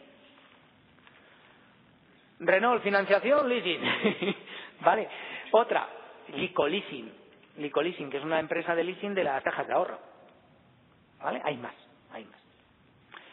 Renault, 2.40 2.82
financiación, 2.82 3.48
leasing. 3.48 3.80
¿Vale? 4.80 5.08
Otra, 5.52 5.88
Licoleasing. 6.28 7.12
Licoleasing, 7.58 8.10
que 8.10 8.16
es 8.18 8.24
una 8.24 8.40
empresa 8.40 8.74
de 8.74 8.84
leasing 8.84 9.14
de 9.14 9.24
las 9.24 9.42
cajas 9.42 9.66
de 9.66 9.72
ahorro. 9.72 9.98
¿Vale? 11.22 11.40
Hay 11.44 11.56
más, 11.56 11.74
hay 12.12 12.24
más. 12.24 12.40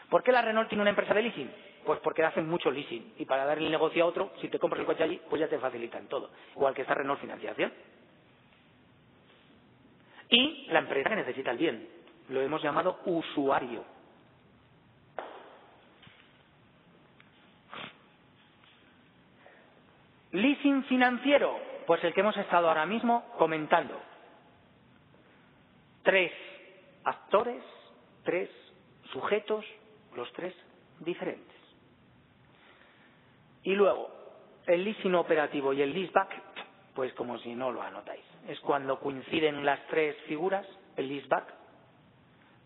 ¿Por 0.08 0.22
qué 0.22 0.32
la 0.32 0.42
Renault 0.42 0.68
tiene 0.68 0.82
una 0.82 0.90
empresa 0.90 1.14
de 1.14 1.22
leasing? 1.22 1.50
Pues 1.84 1.98
porque 2.00 2.22
hacen 2.24 2.48
mucho 2.48 2.70
leasing. 2.70 3.14
Y 3.18 3.24
para 3.24 3.44
dar 3.44 3.58
el 3.58 3.70
negocio 3.70 4.04
a 4.04 4.06
otro, 4.06 4.32
si 4.40 4.48
te 4.48 4.58
compras 4.58 4.80
el 4.80 4.86
coche 4.86 5.02
allí, 5.02 5.20
pues 5.28 5.40
ya 5.40 5.48
te 5.48 5.58
facilitan 5.58 6.06
todo. 6.06 6.30
Igual 6.54 6.74
que 6.74 6.82
esta 6.82 6.94
Renault 6.94 7.20
Financiación. 7.20 7.72
Y 10.32 10.66
la 10.70 10.80
empresa 10.80 11.10
que 11.10 11.16
necesita 11.16 11.52
el 11.52 11.58
bien. 11.58 11.88
Lo 12.30 12.40
hemos 12.40 12.62
llamado 12.62 12.98
usuario. 13.04 13.84
Leasing 20.32 20.84
financiero, 20.84 21.56
pues 21.86 22.02
el 22.02 22.14
que 22.14 22.20
hemos 22.20 22.36
estado 22.36 22.68
ahora 22.68 22.86
mismo 22.86 23.24
comentando. 23.36 24.00
Tres 26.02 26.32
actores 27.04 27.62
tres 28.24 28.50
sujetos, 29.12 29.64
los 30.14 30.32
tres 30.32 30.54
diferentes. 31.00 31.56
Y 33.64 33.74
luego, 33.74 34.10
el 34.66 34.84
leasing 34.84 35.14
operativo 35.14 35.72
y 35.72 35.82
el 35.82 35.92
leaseback, 35.92 36.30
pues 36.94 37.12
como 37.14 37.38
si 37.38 37.54
no 37.54 37.70
lo 37.70 37.82
anotáis. 37.82 38.31
Es 38.48 38.58
cuando 38.60 38.98
coinciden 38.98 39.64
las 39.64 39.86
tres 39.86 40.16
figuras, 40.26 40.66
el 40.96 41.08
leaseback, 41.08 41.44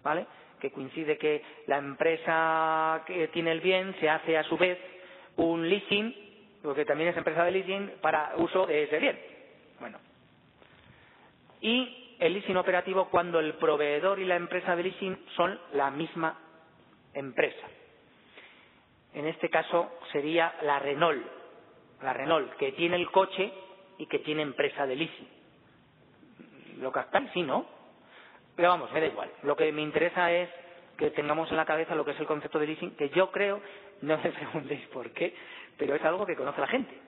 ¿vale? 0.03 0.27
Que 0.61 0.71
coincide 0.71 1.19
que 1.19 1.43
la 1.67 1.79
empresa 1.79 3.03
que 3.07 3.29
tiene 3.29 3.53
el 3.53 3.61
bien 3.61 3.95
se 4.01 4.09
hace 4.09 4.39
a 4.39 4.45
su 4.45 4.57
vez 4.57 4.79
un 5.37 5.69
leasing, 5.69 6.15
porque 6.63 6.85
también 6.85 7.11
es 7.11 7.17
empresa 7.17 7.45
de 7.45 7.51
leasing, 7.51 7.93
para 8.01 8.35
uso 8.37 8.67
de 8.67 8.85
ese 8.85 8.99
bien. 8.99 9.19
Bueno. 9.81 9.99
Y 11.61 12.17
el 12.19 12.33
leasing 12.33 12.57
operativo 12.57 13.09
cuando 13.11 13.39
el 13.41 13.55
proveedor 13.55 14.19
y 14.19 14.25
la 14.25 14.37
empresa 14.37 14.75
de 14.75 14.83
leasing 14.85 15.19
son 15.37 15.59
la 15.75 15.91
misma 15.91 16.39
empresa. 17.13 17.67
En 19.15 19.27
este 19.27 19.49
caso 19.49 19.91
sería 20.13 20.55
la 20.63 20.79
Renault, 20.79 21.25
la 22.03 22.13
Renault 22.13 22.55
que 22.57 22.73
tiene 22.73 22.97
el 22.97 23.11
coche 23.11 23.51
y 23.99 24.07
que 24.07 24.19
tiene 24.19 24.43
empresa 24.43 24.87
de 24.87 24.97
leasing. 24.97 25.36
¿Lo 26.77 26.93
captáis? 26.93 27.31
Sí, 27.33 27.43
¿no? 27.43 27.67
Pero 28.55 28.71
vamos, 28.71 28.91
me 28.93 29.01
da 29.01 29.07
igual. 29.07 29.31
Lo 29.43 29.57
que 29.57 29.71
me 29.73 29.83
interesa 29.83 30.31
es 30.33 30.49
que 30.97 31.11
tengamos 31.11 31.51
en 31.51 31.57
la 31.57 31.67
cabeza 31.67 31.95
lo 31.95 32.05
que 32.05 32.13
es 32.13 32.21
el 32.21 32.27
concepto 32.27 32.59
de 32.59 32.67
leasing, 32.67 32.97
que 32.97 33.11
yo 33.11 33.31
creo, 33.31 33.61
no 34.03 34.17
me 34.17 34.31
preguntéis 34.31 34.87
por 34.89 35.11
qué, 35.11 35.35
pero 35.77 35.95
es 35.95 36.05
algo 36.05 36.25
que 36.27 36.37
conoce 36.37 36.61
la 36.61 36.67
gente. 36.69 37.07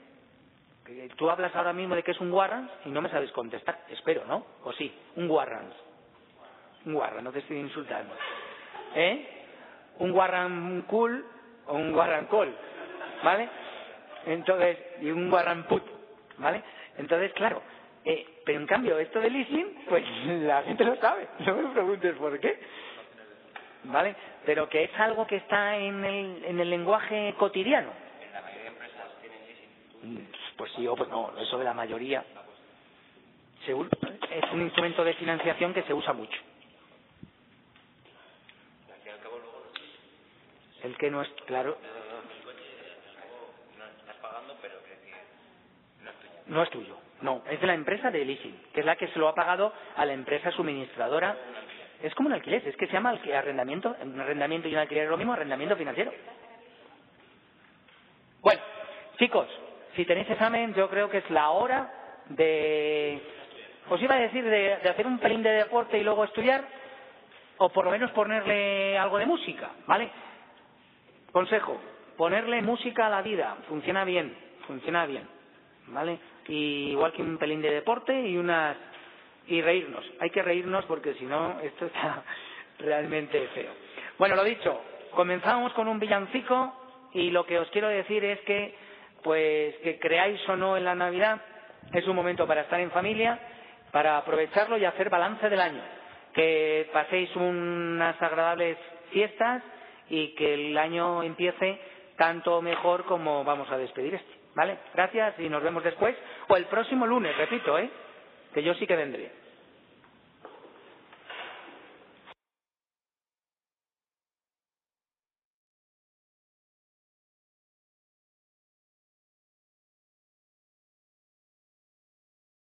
Tú 1.16 1.28
hablas 1.28 1.54
ahora 1.54 1.72
mismo 1.72 1.94
de 1.94 2.02
que 2.02 2.12
es 2.12 2.20
un 2.20 2.32
warrant 2.32 2.70
y 2.86 2.90
no 2.90 3.02
me 3.02 3.10
sabes 3.10 3.30
contestar. 3.32 3.84
Espero, 3.90 4.24
¿no? 4.24 4.46
¿O 4.64 4.72
sí? 4.72 4.92
Un 5.16 5.30
warrant. 5.30 5.72
Un 6.86 6.94
warrant, 6.94 7.22
no 7.24 7.32
te 7.32 7.40
estoy 7.40 7.58
insultando. 7.58 8.14
¿Eh? 8.94 9.28
Un 9.98 10.12
warrant 10.12 10.86
cool 10.86 11.24
o 11.66 11.74
un 11.74 11.94
warrant 11.94 12.30
call. 12.30 12.54
¿Vale? 13.22 13.48
Entonces, 14.26 14.78
y 15.02 15.10
un 15.10 15.30
warrant 15.30 15.66
put. 15.66 15.82
¿Vale? 16.38 16.62
Entonces, 16.96 17.32
claro. 17.34 17.60
Eh, 18.10 18.26
pero 18.42 18.58
en 18.58 18.66
cambio, 18.66 18.98
esto 18.98 19.20
de 19.20 19.28
leasing, 19.28 19.84
pues 19.86 20.02
la 20.26 20.62
gente 20.62 20.82
lo 20.82 20.96
sabe. 20.96 21.28
No 21.40 21.56
me 21.56 21.74
preguntes 21.74 22.16
por 22.16 22.40
qué. 22.40 22.58
¿Vale? 23.84 24.16
Pero 24.46 24.66
que 24.66 24.84
es 24.84 24.98
algo 24.98 25.26
que 25.26 25.36
está 25.36 25.76
en 25.76 26.02
el, 26.02 26.44
en 26.46 26.58
el 26.58 26.70
lenguaje 26.70 27.34
cotidiano. 27.36 27.90
La 28.32 28.40
mayoría 28.40 28.62
de 28.62 28.68
empresas 28.68 29.08
tienen 29.20 29.38
leasing. 29.46 30.28
Pues 30.56 30.72
sí 30.72 30.86
o 30.86 30.96
pues 30.96 31.10
no, 31.10 31.38
eso 31.38 31.58
de 31.58 31.64
la 31.64 31.74
mayoría. 31.74 32.24
Es 33.66 34.52
un 34.52 34.62
instrumento 34.62 35.04
de 35.04 35.12
financiación 35.12 35.74
que 35.74 35.82
se 35.82 35.92
usa 35.92 36.14
mucho. 36.14 36.40
El 40.82 40.96
que 40.96 41.10
no 41.10 41.20
es, 41.20 41.28
claro. 41.44 41.76
No 46.46 46.62
es 46.62 46.70
tuyo. 46.70 47.07
No, 47.20 47.42
es 47.50 47.60
de 47.60 47.66
la 47.66 47.74
empresa 47.74 48.10
de 48.10 48.24
leasing, 48.24 48.56
que 48.72 48.80
es 48.80 48.86
la 48.86 48.96
que 48.96 49.08
se 49.08 49.18
lo 49.18 49.28
ha 49.28 49.34
pagado 49.34 49.72
a 49.96 50.04
la 50.04 50.12
empresa 50.12 50.50
suministradora. 50.52 51.36
Es 52.02 52.14
como 52.14 52.28
un 52.28 52.34
alquiler, 52.34 52.66
es 52.66 52.76
que 52.76 52.86
se 52.86 52.92
llama 52.92 53.18
arrendamiento, 53.34 53.96
arrendamiento 54.20 54.68
y 54.68 54.72
un 54.72 54.78
alquiler 54.78 55.04
es 55.04 55.10
lo 55.10 55.16
mismo, 55.16 55.32
arrendamiento 55.32 55.76
financiero. 55.76 56.12
Bueno, 58.40 58.60
chicos, 59.18 59.48
si 59.96 60.04
tenéis 60.04 60.30
examen, 60.30 60.74
yo 60.74 60.88
creo 60.88 61.10
que 61.10 61.18
es 61.18 61.30
la 61.30 61.50
hora 61.50 61.92
de, 62.28 63.20
os 63.90 64.00
iba 64.00 64.14
a 64.14 64.20
decir, 64.20 64.44
de, 64.44 64.74
hacer 64.74 65.06
un 65.06 65.18
pelín 65.18 65.42
de 65.42 65.50
deporte 65.50 65.98
y 65.98 66.04
luego 66.04 66.24
estudiar, 66.24 66.62
o 67.58 67.68
por 67.70 67.84
lo 67.84 67.90
menos 67.90 68.10
ponerle 68.12 68.96
algo 68.96 69.18
de 69.18 69.26
música, 69.26 69.70
¿vale? 69.86 70.10
Consejo, 71.32 71.80
ponerle 72.16 72.62
música 72.62 73.06
a 73.06 73.10
la 73.10 73.22
vida, 73.22 73.56
funciona 73.68 74.04
bien, 74.04 74.36
funciona 74.66 75.06
bien, 75.06 75.26
¿vale? 75.88 76.18
Y 76.48 76.90
igual 76.90 77.12
que 77.12 77.22
un 77.22 77.38
pelín 77.38 77.62
de 77.62 77.70
deporte 77.70 78.18
y 78.20 78.36
unas 78.36 78.76
y 79.46 79.62
reírnos. 79.62 80.04
Hay 80.20 80.30
que 80.30 80.42
reírnos 80.42 80.84
porque 80.84 81.14
si 81.14 81.24
no 81.24 81.58
esto 81.60 81.86
está 81.86 82.22
realmente 82.78 83.48
feo. 83.54 83.72
Bueno, 84.18 84.36
lo 84.36 84.44
dicho, 84.44 84.80
comenzamos 85.12 85.72
con 85.72 85.88
un 85.88 85.98
villancico 85.98 86.74
y 87.12 87.30
lo 87.30 87.46
que 87.46 87.58
os 87.58 87.68
quiero 87.70 87.88
decir 87.88 88.24
es 88.24 88.40
que 88.40 88.74
pues 89.22 89.74
que 89.76 89.98
creáis 89.98 90.40
o 90.48 90.56
no 90.56 90.76
en 90.76 90.84
la 90.84 90.94
Navidad, 90.94 91.40
es 91.92 92.06
un 92.06 92.14
momento 92.14 92.46
para 92.46 92.62
estar 92.62 92.80
en 92.80 92.90
familia, 92.90 93.38
para 93.90 94.18
aprovecharlo 94.18 94.76
y 94.76 94.84
hacer 94.84 95.10
balance 95.10 95.48
del 95.48 95.60
año. 95.60 95.82
Que 96.34 96.88
paséis 96.92 97.34
unas 97.34 98.20
agradables 98.22 98.76
fiestas 99.10 99.62
y 100.08 100.34
que 100.34 100.54
el 100.54 100.78
año 100.78 101.22
empiece 101.22 101.80
tanto 102.16 102.60
mejor 102.62 103.04
como 103.04 103.44
vamos 103.44 103.70
a 103.70 103.78
despedir 103.78 104.14
este. 104.14 104.37
¿Vale? 104.58 104.76
Gracias 104.92 105.38
y 105.38 105.48
nos 105.48 105.62
vemos 105.62 105.84
después. 105.84 106.16
O 106.48 106.56
el 106.56 106.66
próximo 106.66 107.06
lunes, 107.06 107.36
repito, 107.38 107.78
¿eh? 107.78 107.88
Que 108.52 108.64
yo 108.64 108.74
sí 108.74 108.88
que 108.88 108.96
vendré. 108.96 109.30